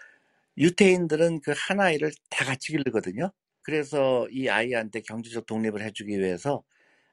유태인들은 0.57 1.41
그 1.41 1.53
한 1.53 1.79
아이를 1.79 2.11
다 2.29 2.45
같이 2.45 2.71
기르거든요. 2.73 3.31
그래서 3.63 4.27
이 4.31 4.49
아이한테 4.49 5.01
경제적 5.01 5.45
독립을 5.45 5.81
해주기 5.83 6.19
위해서 6.19 6.63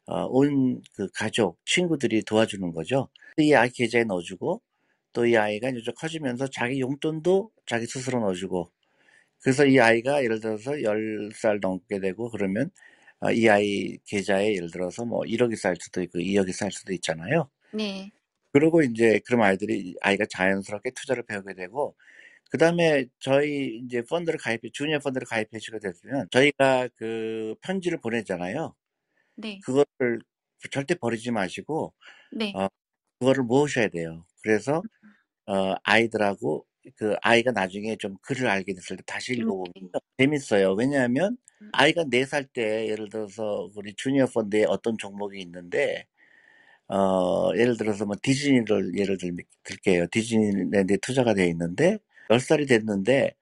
어, 0.07 0.27
온 0.27 0.83
그 0.95 1.09
가족, 1.15 1.59
친구들이 1.67 2.25
도와주는 2.25 2.73
거죠. 2.73 3.09
이 3.39 3.55
아이 3.55 3.71
계좌에 3.71 4.05
넣어주고 4.05 4.63
또 5.15 5.27
이 5.27 5.37
아이가 5.37 5.71
이제 5.71 5.93
커지면서 5.99 6.49
자기 6.51 6.81
용돈도 6.81 7.51
자기 7.67 7.87
스스로 7.87 8.21
넣어주고 8.21 8.71
그래서 9.43 9.67
이 9.67 9.79
아이가 9.81 10.23
예를 10.25 10.41
들어서 10.41 10.83
10살 10.83 11.61
넘게 11.61 12.01
되고 12.01 12.31
그러면 12.31 12.67
어, 12.67 12.71
이 13.35 13.49
아이 13.49 13.99
계좌에 14.07 14.55
예를 14.55 14.71
들어서 14.71 15.05
뭐 15.05 15.25
1억이 15.27 15.57
쌓일 15.57 15.77
수도 15.81 16.03
있고 16.03 16.21
2억이 16.21 16.53
쌓일 16.53 16.73
수도 16.73 16.93
있잖아요. 16.95 17.51
네. 17.73 18.13
그리고 18.53 18.83
이제 18.83 19.21
그럼 19.27 19.43
아이들이 19.43 19.95
아이가 20.03 20.25
자연스럽게 20.31 20.91
투자를 20.93 21.23
배우게 21.25 21.55
되고 21.55 21.95
그 22.51 22.59
다음에 22.59 23.07
저희 23.21 23.79
이제 23.85 24.03
펀드를 24.09 24.39
가입해 24.41 24.71
주니어 24.73 25.01
펀드를 25.01 25.27
가입해 25.29 25.59
주게 25.61 25.79
됐으면 25.81 26.29
저희가 26.31 26.89
그 26.97 27.55
편지를 27.63 27.99
보내잖아요. 28.01 28.75
네. 29.37 29.61
그거를 29.65 30.21
절대 30.71 30.95
버리지 30.97 31.31
마시고 31.33 31.95
네. 32.33 32.53
어 32.55 32.69
그거를 33.21 33.45
모으셔야 33.45 33.89
돼요. 33.89 34.27
그래서 34.43 34.83
어 35.47 35.75
아이들하고 35.85 36.67
그 36.97 37.17
아이가 37.23 37.53
나중에 37.53 37.97
좀 37.97 38.17
글을 38.23 38.49
알게 38.49 38.75
됐을 38.75 38.97
때 38.99 39.03
다시 39.07 39.35
음, 39.39 39.43
읽어보면 39.43 39.73
네. 39.75 40.01
재밌어요. 40.19 40.75
왜냐하면 40.75 41.37
음. 41.63 41.73
아이가 41.73 42.05
네 42.11 42.23
살 42.25 42.47
때 42.47 42.89
예를 42.89 43.09
들어서 43.11 43.71
우리 43.77 43.95
주니어 43.95 44.27
펀드에 44.29 44.65
어떤 44.67 44.99
종목이 44.99 45.41
있는데 45.43 46.07
어 46.89 47.51
예를 47.57 47.77
들어서 47.79 48.07
뭐 48.07 48.17
디즈니를 48.23 48.97
예를 48.99 49.19
들, 49.19 49.37
들게요. 49.65 50.07
디즈니랜드에 50.13 50.99
투자가 50.99 51.35
돼 51.35 51.49
있는데 51.49 51.99
10살이 52.31 52.69
됐는데 52.69 53.35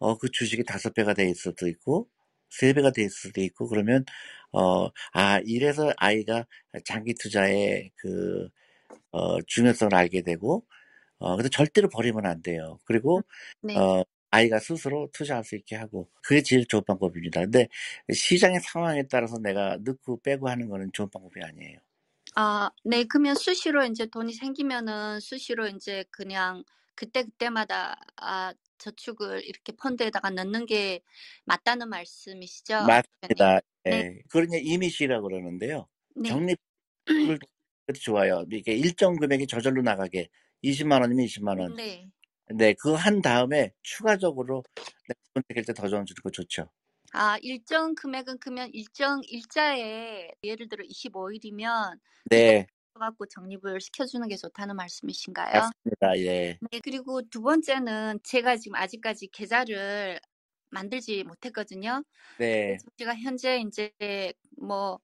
어 0.00 0.16
그 0.18 0.30
주식이 0.30 0.64
다섯 0.64 0.94
배가 0.94 1.14
돼 1.14 1.24
있을 1.26 1.36
수도 1.52 1.68
있고 1.68 2.08
세 2.50 2.72
배가 2.74 2.92
돼 2.92 3.02
있을 3.04 3.12
수도 3.30 3.42
있고 3.42 3.68
그러면 3.68 4.04
어 4.52 4.90
아 5.14 5.40
이래서 5.46 5.92
아이가 5.98 6.46
장기 6.86 7.14
투자의 7.14 7.90
그 7.96 8.48
어 9.12 9.42
중요성을 9.42 9.94
알게 9.94 10.22
되고 10.22 10.66
어 11.24 11.36
근데 11.36 11.48
절대로 11.48 11.88
버리면 11.88 12.26
안 12.26 12.42
돼요. 12.42 12.78
그리고 12.84 13.22
네. 13.62 13.78
어 13.78 14.04
아이가 14.30 14.58
스스로 14.58 15.08
투자할 15.10 15.42
수 15.42 15.56
있게 15.56 15.74
하고 15.74 16.10
그게 16.22 16.42
제일 16.42 16.66
좋은 16.66 16.84
방법입니다. 16.84 17.40
근데 17.40 17.68
시장의 18.12 18.60
상황에 18.60 19.04
따라서 19.08 19.38
내가 19.38 19.78
넣고 19.82 20.20
빼고 20.20 20.50
하는 20.50 20.68
거는 20.68 20.90
좋은 20.92 21.08
방법이 21.08 21.40
아니에요. 21.42 21.78
아, 22.34 22.70
네. 22.84 23.04
그러면 23.04 23.36
수시로 23.36 23.84
이제 23.84 24.04
돈이 24.06 24.34
생기면은 24.34 25.20
수시로 25.20 25.66
이제 25.68 26.04
그냥 26.10 26.62
그때그때마다 26.94 27.96
아, 28.16 28.52
저축을 28.76 29.44
이렇게 29.44 29.72
펀드에다가 29.76 30.28
넣는 30.28 30.66
게 30.66 31.00
맞다는 31.46 31.88
말씀이시죠? 31.88 32.82
맞습니다. 32.82 33.60
네. 33.84 33.92
예. 33.92 34.18
그걸 34.28 34.44
이제 34.44 34.58
이미시라고 34.58 35.28
그러는데요. 35.28 35.86
네. 36.16 36.28
적립을 36.28 36.56
좋아요. 38.02 38.44
이게 38.50 38.74
일정 38.74 39.16
금액이 39.16 39.46
저절로 39.46 39.80
나가게 39.82 40.28
20만 40.64 41.02
원이면 41.02 41.24
20만 41.24 41.58
원. 41.60 41.76
네. 41.76 42.08
네, 42.54 42.74
그거 42.74 42.96
한 42.96 43.20
다음에 43.20 43.72
추가적으로 43.82 44.62
생길 45.48 45.64
때더 45.66 45.88
주는 45.88 46.04
거 46.22 46.30
좋죠. 46.30 46.70
아, 47.12 47.38
일정 47.42 47.94
금액은 47.94 48.38
그러면 48.40 48.70
일정 48.72 49.20
일자에 49.24 50.30
예를 50.42 50.68
들어 50.68 50.82
25일이면 50.84 52.00
네, 52.30 52.66
갖고 52.94 53.26
적립을 53.26 53.80
시켜주는 53.80 54.26
게 54.28 54.36
좋다는 54.36 54.76
말씀이신가요? 54.76 55.52
맞습니다. 55.52 56.18
예. 56.18 56.58
네, 56.70 56.80
그리고 56.82 57.22
두 57.22 57.42
번째는 57.42 58.20
제가 58.24 58.56
지금 58.56 58.76
아직까지 58.76 59.28
계좌를 59.28 60.18
만들지 60.70 61.24
못했거든요. 61.24 62.02
네, 62.38 62.78
제가 62.96 63.14
현재 63.16 63.58
이제 63.58 63.92
뭐 64.56 64.98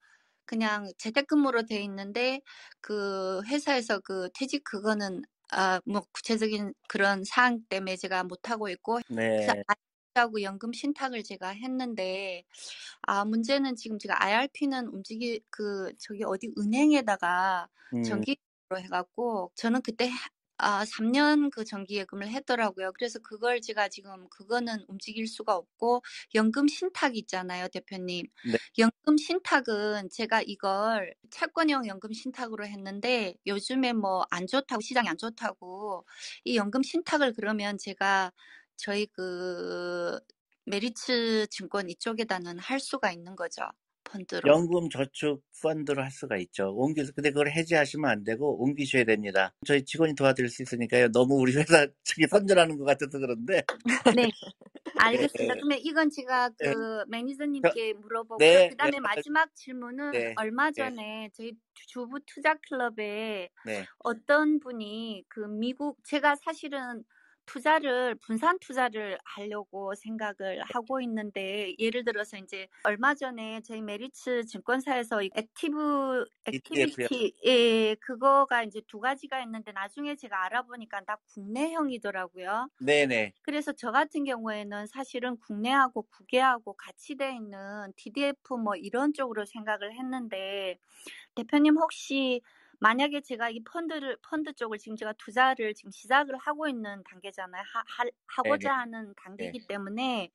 그냥 0.46 0.90
재택근무로 0.98 1.62
돼 1.66 1.80
있는데 1.82 2.40
그 2.80 3.40
회사에서 3.46 4.00
그 4.00 4.28
퇴직 4.34 4.64
그거는 4.64 5.22
아, 5.52 5.80
뭐 5.84 6.02
구체적인 6.12 6.74
그런 6.88 7.24
사항 7.24 7.64
때문에 7.68 7.96
제가 7.96 8.24
못하고 8.24 8.68
있고 8.70 9.00
그래서 9.36 9.52
네, 9.54 9.64
IRP하고 10.14 10.42
연금 10.42 10.72
신탁을 10.72 11.22
제가 11.24 11.48
했는데 11.50 12.44
아, 13.02 13.24
문제는 13.24 13.76
지금 13.76 13.98
제가 13.98 14.22
IRP는 14.24 14.88
움직이 14.88 15.40
그 15.50 15.92
저기 15.98 16.24
어디 16.24 16.52
은행에다가 16.58 17.68
음, 17.92 18.02
정기로 18.02 18.36
해갖고 18.78 19.52
저는 19.56 19.82
그때 19.82 20.10
아, 20.60 20.84
3년 20.84 21.50
그 21.50 21.64
정기예금을 21.64 22.28
했더라고요. 22.28 22.92
그래서 22.94 23.18
그걸 23.20 23.60
제가 23.60 23.88
지금 23.88 24.28
그거는 24.30 24.84
움직일 24.88 25.26
수가 25.26 25.54
없고 25.56 26.02
연금 26.34 26.68
신탁 26.68 27.16
있잖아요, 27.16 27.68
대표님. 27.68 28.26
네. 28.42 28.58
연금 28.78 29.16
신탁은 29.18 30.08
제가 30.10 30.42
이걸 30.42 31.14
채권형 31.30 31.86
연금 31.86 32.12
신탁으로 32.12 32.66
했는데 32.66 33.34
요즘에 33.46 33.92
뭐 33.92 34.24
안 34.30 34.46
좋다고 34.46 34.80
시장이 34.80 35.08
안 35.08 35.16
좋다고 35.18 36.06
이 36.44 36.56
연금 36.56 36.82
신탁을 36.82 37.32
그러면 37.34 37.78
제가 37.78 38.32
저희 38.76 39.06
그 39.06 40.18
메리츠 40.66 41.46
증권 41.50 41.88
이쪽에다는 41.90 42.58
할 42.58 42.80
수가 42.80 43.12
있는 43.12 43.34
거죠. 43.36 43.62
펀드로. 44.10 44.50
연금 44.50 44.88
저축 44.90 45.42
펀드로 45.62 46.02
할 46.02 46.10
수가 46.10 46.36
있죠. 46.38 46.72
옮기서 46.74 47.12
근데 47.14 47.30
그걸 47.30 47.50
해지하시면 47.50 48.10
안 48.10 48.24
되고 48.24 48.62
옮기셔야 48.62 49.04
됩니다. 49.04 49.52
저희 49.66 49.84
직원이 49.84 50.14
도와드릴 50.14 50.48
수 50.48 50.62
있으니까요. 50.62 51.10
너무 51.12 51.34
우리 51.34 51.54
회사 51.56 51.86
측이 52.04 52.26
선전하는 52.28 52.78
것 52.78 52.84
같아서 52.84 53.18
그런데 53.18 53.62
네. 54.16 54.30
알겠습니다. 54.98 55.54
네. 55.54 55.60
그러면 55.60 55.78
이건 55.82 56.10
제가 56.10 56.50
네. 56.58 56.72
그 56.72 57.04
매니저님께 57.08 57.94
물어보고요. 57.94 58.38
네, 58.38 58.68
그다음에 58.70 58.92
네. 58.92 59.00
마지막 59.00 59.54
질문은 59.54 60.10
네. 60.12 60.34
얼마 60.36 60.70
네. 60.70 60.72
전에 60.72 61.30
저희 61.34 61.52
주부 61.74 62.18
투자 62.26 62.54
클럽에 62.54 63.50
네. 63.64 63.86
어떤 63.98 64.60
분이 64.60 65.24
그 65.28 65.40
미국 65.40 65.98
제가 66.04 66.36
사실은 66.36 67.04
투자를 67.50 68.14
분산 68.14 68.60
투자를 68.60 69.18
하려고 69.24 69.92
생각을 69.96 70.62
하고 70.62 71.00
있는데 71.00 71.74
예를 71.80 72.04
들어서 72.04 72.36
이제 72.36 72.68
얼마 72.84 73.14
전에 73.14 73.60
저희 73.62 73.82
메리츠 73.82 74.44
증권사에서 74.44 75.24
이 75.24 75.30
active 75.34 76.26
ETF요. 76.46 77.08
active 77.08 77.26
ETF 77.26 77.34
예 77.46 77.96
그거가 77.96 78.62
이제 78.62 78.80
두 78.86 79.00
가지가 79.00 79.42
있는데 79.42 79.72
나중에 79.72 80.14
제가 80.14 80.44
알아보니까 80.46 81.00
다 81.00 81.16
국내형이더라고요. 81.34 82.68
네네. 82.78 83.32
그래서 83.42 83.72
저 83.72 83.90
같은 83.90 84.22
경우에는 84.22 84.86
사실은 84.86 85.36
국내하고 85.38 86.02
국외하고 86.02 86.74
같이 86.74 87.16
돼 87.16 87.34
있는 87.34 87.92
TDF 87.96 88.54
뭐 88.54 88.76
이런 88.76 89.12
쪽으로 89.12 89.44
생각을 89.44 89.92
했는데 89.98 90.78
대표님 91.34 91.76
혹시 91.78 92.42
만약에 92.80 93.20
제가 93.20 93.50
이 93.50 93.62
펀드를 93.64 94.16
펀드 94.22 94.52
쪽을 94.54 94.78
지금 94.78 94.96
제가 94.96 95.12
투자를 95.14 95.74
지금 95.74 95.90
시작을 95.90 96.36
하고 96.38 96.66
있는 96.66 97.02
단계잖아요. 97.04 97.62
하, 97.62 97.80
하, 97.86 98.04
네네. 98.42 98.68
하고자 98.68 98.72
하는 98.74 99.14
네. 99.38 99.54
단계이기 99.56 99.66
때문에 99.66 100.30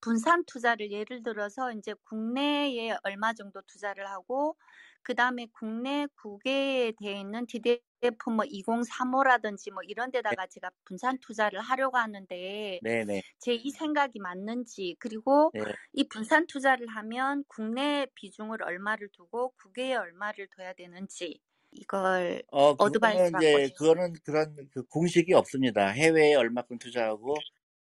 분산 0.00 0.44
투자를 0.46 0.90
예를 0.92 1.22
들어서 1.22 1.72
이제 1.72 1.94
국내에 2.04 2.96
얼마 3.04 3.32
정도 3.34 3.62
투자를 3.62 4.08
하고 4.10 4.56
그 5.02 5.14
다음에 5.14 5.46
국내 5.52 6.06
국외에 6.22 6.92
돼 7.00 7.20
있는 7.20 7.46
TDF 7.46 8.30
뭐 8.30 8.44
2035라든지 8.46 9.70
뭐 9.72 9.82
이런 9.84 10.10
네. 10.28 10.36
데다가 10.36 10.46
제가 10.48 10.70
분산 10.84 11.18
투자를 11.20 11.60
하려고 11.60 11.96
하는데 11.98 12.80
네네. 12.80 13.22
제이 13.38 13.70
생각이 13.70 14.18
맞는지 14.20 14.96
그리고 14.98 15.52
네. 15.52 15.76
이 15.92 16.08
분산 16.08 16.46
투자를 16.46 16.88
하면 16.88 17.44
국내 17.48 18.06
비중을 18.14 18.62
얼마를 18.62 19.08
두고 19.12 19.52
국외에 19.62 19.94
얼마를 19.96 20.48
둬야 20.56 20.72
되는지 20.74 21.40
이걸 21.72 22.42
어, 22.52 22.70
어드바이스 22.70 23.32
이제. 23.36 23.68
그거는 23.76 24.14
그런 24.24 24.56
그 24.72 24.82
공식이 24.84 25.32
없습니다. 25.34 25.88
해외에 25.88 26.34
얼마큼 26.34 26.78
투자하고, 26.78 27.36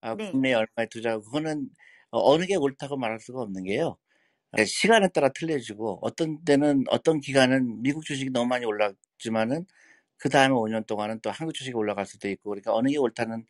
아, 0.01 0.15
네. 0.15 0.31
국내에 0.31 0.53
얼마에 0.53 0.87
투자하고, 0.89 1.23
그거는 1.23 1.69
어, 2.11 2.19
어느 2.33 2.45
게 2.45 2.55
옳다고 2.55 2.97
말할 2.97 3.19
수가 3.19 3.41
없는 3.41 3.63
게요. 3.65 3.97
예, 4.59 4.65
시간에 4.65 5.09
따라 5.09 5.29
틀려지고, 5.29 5.99
어떤 6.03 6.43
때는, 6.45 6.85
어떤 6.89 7.19
기간은 7.21 7.83
미국 7.83 8.05
주식이 8.05 8.31
너무 8.31 8.47
많이 8.47 8.65
올랐지만은, 8.65 9.65
그 10.17 10.29
다음에 10.29 10.55
5년 10.55 10.85
동안은 10.85 11.21
또 11.21 11.31
한국 11.31 11.53
주식이 11.53 11.75
올라갈 11.75 12.05
수도 12.07 12.29
있고, 12.29 12.51
그러니까 12.51 12.73
어느 12.75 12.89
게 12.89 12.97
옳다는, 12.97 13.45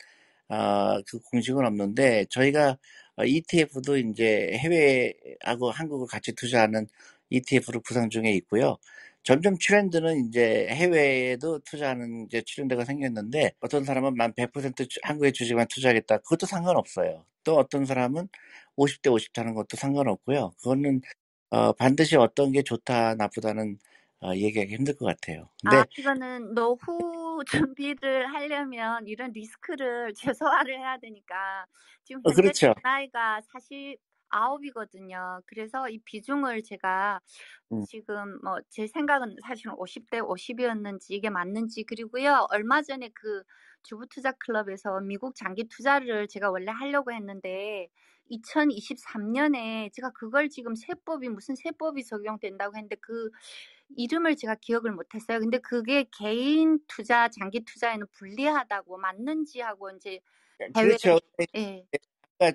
아, 0.49 1.01
그 1.07 1.19
공식은 1.19 1.65
없는데, 1.65 2.25
저희가 2.29 2.77
어, 3.17 3.25
ETF도 3.25 3.97
이제 3.97 4.51
해외하고 4.53 5.71
한국을 5.71 6.07
같이 6.07 6.33
투자하는 6.33 6.87
ETF로 7.29 7.81
구상 7.81 8.09
중에 8.09 8.31
있고요. 8.33 8.77
점점 9.23 9.55
트렌드는 9.61 10.27
이제 10.27 10.67
해외에도 10.71 11.59
투자하는 11.59 12.25
이제 12.27 12.43
트렌드가 12.47 12.85
생겼는데 12.85 13.53
어떤 13.61 13.83
사람은 13.85 14.15
만 14.15 14.33
100% 14.33 14.87
주- 14.89 14.99
한국의 15.03 15.33
주식만 15.33 15.67
투자하겠다. 15.69 16.17
그것도 16.19 16.45
상관없어요. 16.47 17.25
또 17.43 17.57
어떤 17.57 17.85
사람은 17.85 18.27
50대 18.77 19.09
50 19.11 19.37
하는 19.37 19.53
것도 19.55 19.77
상관없고요. 19.77 20.51
그거는 20.61 21.01
어, 21.51 21.73
반드시 21.73 22.15
어떤 22.17 22.51
게 22.51 22.63
좋다 22.63 23.15
나쁘다는 23.15 23.77
어, 24.21 24.33
얘기하기 24.35 24.73
힘들 24.75 24.95
것 24.97 25.05
같아요. 25.05 25.49
근데 25.61 25.77
아, 25.77 25.85
이거는 25.97 26.53
노후 26.55 27.43
준비를 27.75 28.33
하려면 28.33 29.07
이런 29.07 29.31
리스크를 29.31 30.13
최소화를 30.67 30.77
해야 30.79 30.97
되니까 30.97 31.65
지금 32.03 32.23
어, 32.23 32.31
현재 32.31 32.53
그렇죠. 32.53 32.73
제 32.75 32.81
나이가 32.83 33.41
49이거든요. 34.29 35.41
그래서 35.47 35.89
이 35.89 35.99
비중을 35.99 36.63
제가 36.63 37.21
음, 37.71 37.85
지금 37.85 38.39
뭐 38.43 38.59
제 38.69 38.87
생각은 38.87 39.37
사실은 39.45 39.73
50대 39.77 40.19
50이었는지 40.21 41.11
이게 41.11 41.29
맞는지 41.29 41.83
그리고요. 41.83 42.47
얼마 42.51 42.81
전에 42.81 43.09
그 43.13 43.43
주부 43.83 44.07
투자 44.07 44.31
클럽에서 44.33 44.99
미국 45.01 45.35
장기 45.35 45.67
투자를 45.67 46.27
제가 46.27 46.51
원래 46.51 46.71
하려고 46.71 47.11
했는데 47.13 47.87
2023년에 48.29 49.89
제가 49.93 50.11
그걸 50.11 50.49
지금 50.49 50.75
세법이 50.75 51.29
무슨 51.29 51.55
세법이 51.55 52.03
적용된다고 52.05 52.75
했는데 52.75 52.95
그 53.01 53.29
이름을 53.97 54.35
제가 54.37 54.55
기억을 54.55 54.91
못했어요. 54.93 55.39
근데 55.39 55.57
그게 55.59 56.05
개인 56.11 56.79
투자, 56.87 57.27
장기 57.29 57.61
투자에는 57.65 58.07
불리하다고 58.13 58.97
맞는지 58.97 59.61
하고 59.61 59.89
이제 59.91 60.19
해외 60.77 60.97
그렇죠. 60.97 61.19
예. 61.57 61.85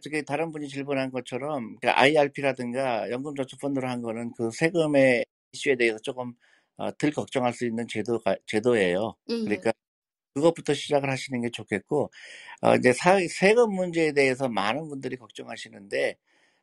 저기 0.02 0.24
다른 0.24 0.51
분이 0.51 0.69
질문한 0.69 1.11
것처럼 1.11 1.77
그 1.81 1.90
IRP라든가 1.90 3.11
연금저축펀드로 3.11 3.89
한 3.89 4.01
거는 4.02 4.32
그 4.36 4.51
세금의 4.51 5.27
이슈에 5.52 5.77
대해서 5.77 5.98
조금 5.98 6.32
어, 6.77 6.90
덜 6.93 7.11
걱정할 7.12 7.52
수 7.52 7.66
있는 7.66 7.86
제도가 7.86 8.36
제도예요. 8.47 9.15
예, 9.31 9.35
예. 9.35 9.44
그러니까 9.44 9.73
그것부터 10.35 10.74
시작을 10.74 11.11
하시는 11.11 11.40
게 11.43 11.51
좋겠고 11.51 12.11
어, 12.62 12.74
이제 12.77 12.93
사, 12.93 13.19
세금 13.28 13.74
문제에 13.74 14.12
대해서 14.12 14.48
많은 14.48 14.89
분들이 14.89 15.16
걱정하시는데 15.16 16.16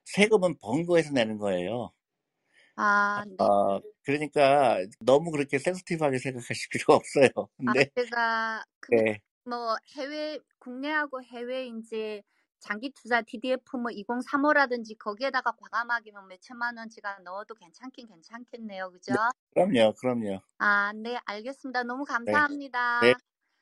세금은 0.06 0.58
번 0.60 0.86
거에서 0.86 1.12
내는 1.14 1.38
거예요. 1.38 1.92
아, 2.76 3.24
네. 3.28 3.36
어, 3.38 3.80
그러니까 4.04 4.80
너무 5.00 5.32
그렇게 5.32 5.60
센시티브하게 5.60 6.18
생각하실 6.18 6.70
필요가 6.72 6.96
없어요. 6.96 7.30
아, 7.66 7.74
근데 7.74 7.90
제가 7.96 8.66
그러면 8.80 9.14
네, 9.14 9.22
뭐 9.46 9.78
해외 9.96 10.40
국내하고 10.60 11.22
해외 11.24 11.68
이제 11.68 12.22
장기 12.62 12.92
투자 12.92 13.22
TDF 13.22 13.76
뭐 13.78 13.92
2035라든지 13.92 14.98
거기에다가 14.98 15.52
과감하게 15.52 16.12
뭐 16.12 16.22
몇천만 16.24 16.78
원 16.78 16.90
제가 16.90 17.20
넣어도 17.26 17.56
괜찮긴 17.56 18.08
괜찮겠네요. 18.08 18.92
그죠? 18.92 19.14
그럼요, 19.54 19.94
그럼요. 20.00 20.42
아, 20.60 20.94
네, 20.94 21.20
알겠습니다. 21.26 21.84
너무 21.84 22.06
네, 22.06 22.14
감사합니다. 22.14 23.02
네, 23.02 23.14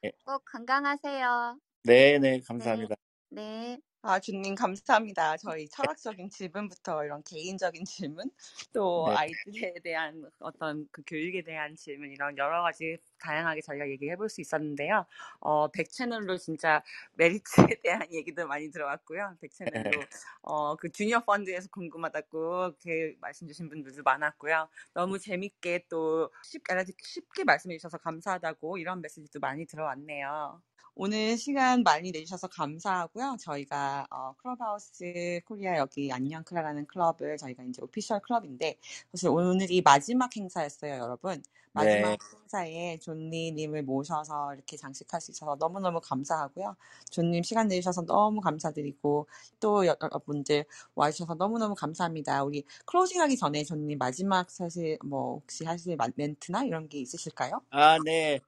네, 0.03 0.11
꼭 0.25 0.43
건강하세요. 0.45 1.59
네, 1.83 2.19
네, 2.19 2.39
네, 2.39 2.39
감사합니다. 2.41 2.95
네. 3.29 3.79
아, 4.01 4.17
주님 4.21 4.55
감사합니다. 4.55 5.35
저희 5.35 5.67
철학적인 5.67 6.29
질문부터 6.29 7.03
이런 7.03 7.21
개인적인 7.23 7.83
질문, 7.83 8.31
또 8.71 9.09
네, 9.09 9.13
아이들에 9.13 9.73
대한 9.83 10.23
어떤 10.39 10.87
그 10.89 11.03
교육에 11.05 11.43
대한 11.43 11.75
질문 11.75 12.09
이런 12.13 12.37
여러 12.37 12.61
가지 12.63 12.97
다양하게 13.21 13.59
저희가 13.61 13.89
얘기해 13.89 14.15
볼 14.15 14.29
수 14.29 14.39
있었는데요. 14.39 15.05
어, 15.41 15.67
back 15.69 15.90
channel로 15.90 16.37
진짜 16.37 16.81
메리츠에 17.15 17.41
대한 17.83 18.07
얘기도 18.13 18.47
많이 18.47 18.71
들어왔고요. 18.71 19.35
back 19.41 19.61
channel로 19.61 20.07
어, 20.43 20.75
그 20.77 20.89
주니어 20.91 21.19
펀드에서 21.25 21.67
궁금하다고 21.69 22.67
이렇게 22.81 23.17
말씀 23.19 23.47
주신 23.47 23.67
분들도 23.69 24.03
많았고요. 24.03 24.69
너무 24.93 25.19
재밌게 25.19 25.87
또 25.89 26.31
쉽게, 26.43 26.73
쉽게 27.03 27.43
말씀해 27.43 27.75
주셔서 27.77 27.97
감사하다고 27.97 28.77
이런 28.77 29.01
메시지도 29.01 29.39
많이 29.41 29.65
들어왔네요. 29.65 30.61
오늘 30.95 31.37
시간 31.37 31.83
많이 31.83 32.11
내주셔서 32.11 32.47
감사하고요. 32.47 33.37
저희가 33.39 34.05
어, 34.11 34.33
클럽하우스 34.37 35.39
코리아 35.45 35.77
여기 35.77 36.11
안녕 36.11 36.43
클라라는 36.43 36.87
클럽을 36.87 37.37
저희가 37.37 37.63
이제 37.63 37.81
official 37.81 38.19
클럽인데 38.21 38.77
사실 39.11 39.29
오늘이 39.29 39.81
마지막 39.81 40.35
행사였어요, 40.35 40.95
여러분. 40.95 41.41
마지막 41.71 42.09
네, 42.09 42.17
행사에 42.33 42.97
존리님을 42.97 43.83
모셔서 43.83 44.55
이렇게 44.55 44.75
장식할 44.75 45.21
수 45.21 45.31
있어서 45.31 45.55
너무너무 45.59 46.01
감사하고요. 46.01 46.75
존님 47.11 47.43
시간 47.43 47.67
내주셔서 47.67 48.01
너무 48.05 48.41
감사드리고 48.41 49.27
또 49.59 49.85
여- 49.85 49.95
여러분들 50.01 50.65
와주셔서 50.95 51.35
너무너무 51.35 51.75
감사합니다. 51.75 52.43
우리 52.43 52.65
클로징하기 52.85 53.37
전에 53.37 53.63
존님 53.63 53.99
마지막 53.99 54.49
사실 54.49 54.97
뭐 55.05 55.35
혹시 55.35 55.63
하실 55.63 55.95
마- 55.95 56.07
멘트나 56.15 56.63
이런 56.63 56.89
게 56.89 56.99
있으실까요? 56.99 57.61
아, 57.69 57.97
네. 58.03 58.39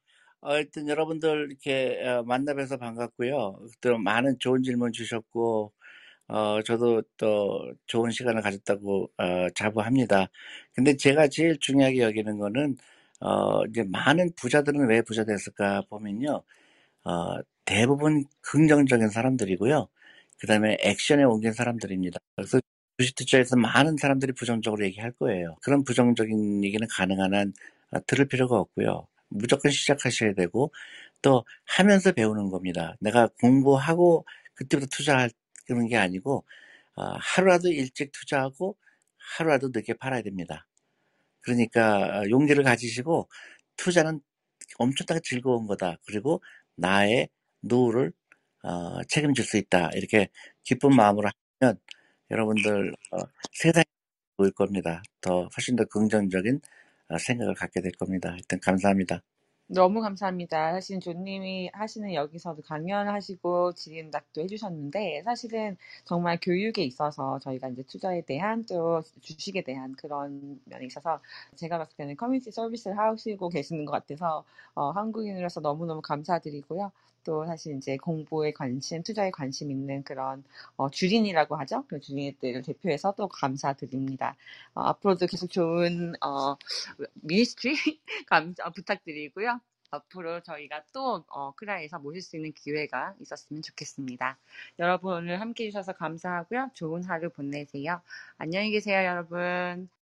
어, 0.42 0.52
하여튼 0.54 0.88
여러분들 0.88 1.48
이렇게 1.50 2.00
어, 2.08 2.24
만나뵈서 2.24 2.78
반갑고요. 2.78 3.60
또 3.82 3.98
많은 3.98 4.38
좋은 4.40 4.64
질문 4.64 4.92
주셨고, 4.92 5.72
어, 6.30 6.62
저도 6.64 7.04
또 7.18 7.74
좋은 7.88 8.12
시간을 8.12 8.42
가졌다고 8.42 9.12
어, 9.18 9.50
자부합니다. 9.56 10.30
근데 10.76 10.96
제가 10.98 11.28
제일 11.30 11.60
중요하게 11.60 12.00
여기는 12.04 12.40
거는 12.40 12.78
어, 13.22 13.66
이제 13.68 13.84
많은 13.90 14.32
부자들은 14.38 14.88
왜 14.90 15.02
부자 15.04 15.26
됐을까 15.26 15.84
보면요. 15.90 16.44
어, 17.06 17.38
대부분 17.66 18.26
긍정적인 18.42 19.10
사람들이고요. 19.10 19.88
그 20.40 20.48
다음에 20.48 20.78
액션에 20.82 21.24
옮긴 21.24 21.54
사람들입니다. 21.54 22.20
그래서 22.36 22.60
주식 23.00 23.16
투자에서 23.16 23.58
많은 23.58 23.98
사람들이 23.98 24.34
부정적으로 24.34 24.86
얘기할 24.86 25.12
거예요. 25.14 25.58
그런 25.64 25.84
부정적인 25.86 26.64
얘기는 26.66 26.86
가능한 26.92 27.34
한 27.36 27.54
어, 27.92 28.00
들을 28.08 28.28
필요가 28.28 28.58
없고요. 28.60 29.08
무조건 29.32 29.72
시작하셔야 29.72 30.34
되고 30.34 30.72
또 31.22 31.46
하면서 31.66 32.12
배우는 32.12 32.50
겁니다. 32.50 32.96
내가 33.00 33.28
공부하고 33.40 34.26
그때부터 34.56 34.88
투자하는 34.92 35.88
게 35.90 35.98
아니고 35.98 36.46
어, 36.96 37.04
하루라도 37.20 37.70
일찍 37.70 38.12
투자하고 38.12 38.78
하루라도 39.18 39.70
늦게 39.74 39.94
팔아야 39.94 40.22
됩니다. 40.22 40.68
그러니까 41.42 42.22
어, 42.22 42.30
용기를 42.30 42.64
가지시고 42.64 43.30
투자는 43.78 44.22
엄청나게 44.78 45.22
즐거운 45.24 45.66
거다. 45.68 45.98
그리고 46.06 46.44
나의 46.76 47.30
노후를 47.62 48.12
어, 48.64 49.04
책임질 49.06 49.46
수 49.46 49.58
있다. 49.58 49.92
이렇게 49.96 50.30
기쁜 50.64 50.96
마음으로 50.96 51.30
하면 51.60 51.80
여러분들 52.30 52.94
어, 53.12 53.18
세상이 53.54 53.86
보일 54.38 54.52
겁니다. 54.52 55.02
더 55.22 55.50
훨씬 55.56 55.76
더 55.76 55.86
긍정적인 55.86 56.56
어, 56.56 56.60
생각을 57.20 57.56
갖게 57.56 57.82
될 57.82 57.92
겁니다. 57.94 58.32
하여튼 58.32 58.60
감사합니다. 58.62 59.22
너무 59.68 60.02
감사합니다. 60.02 60.74
사실 60.74 61.00
조님이 61.00 61.70
하시는 61.74 62.14
여기서도 62.14 62.62
강연하시고 62.64 63.72
질의응답도 63.74 64.42
해주셨는데 64.42 65.22
사실은 65.24 65.78
정말 66.04 66.38
교육에 66.42 66.84
있어서 66.84 67.40
저희가 67.40 67.70
이제 67.70 67.82
투자에 67.84 68.22
대한 68.22 68.66
또 68.66 69.02
주식에 69.22 69.64
대한 69.64 69.94
그런 69.94 70.60
면에 70.66 70.86
있어서 70.88 71.22
제가 71.56 71.78
봤을 71.78 71.96
때는 71.96 72.18
community 72.18 72.52
service를 72.52 72.98
하시고 72.98 73.48
계시는 73.50 73.86
것 73.86 73.94
같아서 73.94 74.44
어, 74.76 74.92
한국인으로서 74.92 75.62
너무너무 75.62 76.02
감사드리고요. 76.02 76.92
또 77.24 77.46
사실 77.46 77.78
이제 77.78 77.98
공부에 77.98 78.52
관심, 78.54 79.04
투자에 79.04 79.32
관심 79.32 79.72
있는 79.72 80.04
그런 80.04 80.44
어, 80.78 80.90
주린이라고 80.90 81.56
하죠. 81.58 81.86
그 81.88 82.00
주린이들을 82.00 82.62
대표해서 82.64 83.14
또 83.18 83.28
감사드립니다. 83.28 84.36
어, 84.74 84.82
앞으로도 84.82 85.28
계속 85.28 85.48
좋은 85.50 86.14
어, 86.22 86.56
ministry 87.22 87.76
감 88.28 88.54
어, 88.64 88.72
부탁드리고요. 88.72 89.60
앞으로 89.92 90.42
저희가 90.42 90.84
또 90.94 91.24
어, 91.28 91.52
클하에서 91.56 92.00
모실 92.00 92.22
수 92.22 92.38
있는 92.38 92.54
기회가 92.54 93.14
있었으면 93.20 93.62
좋겠습니다. 93.62 94.38
여러분 94.80 95.14
오늘 95.14 95.42
함께 95.42 95.66
해주셔서 95.66 95.94
감사하고요. 95.94 96.72
좋은 96.74 97.04
하루 97.04 97.30
보내세요. 97.30 98.02
안녕히 98.38 98.72
계세요, 98.72 99.06
여러분. 99.06 100.01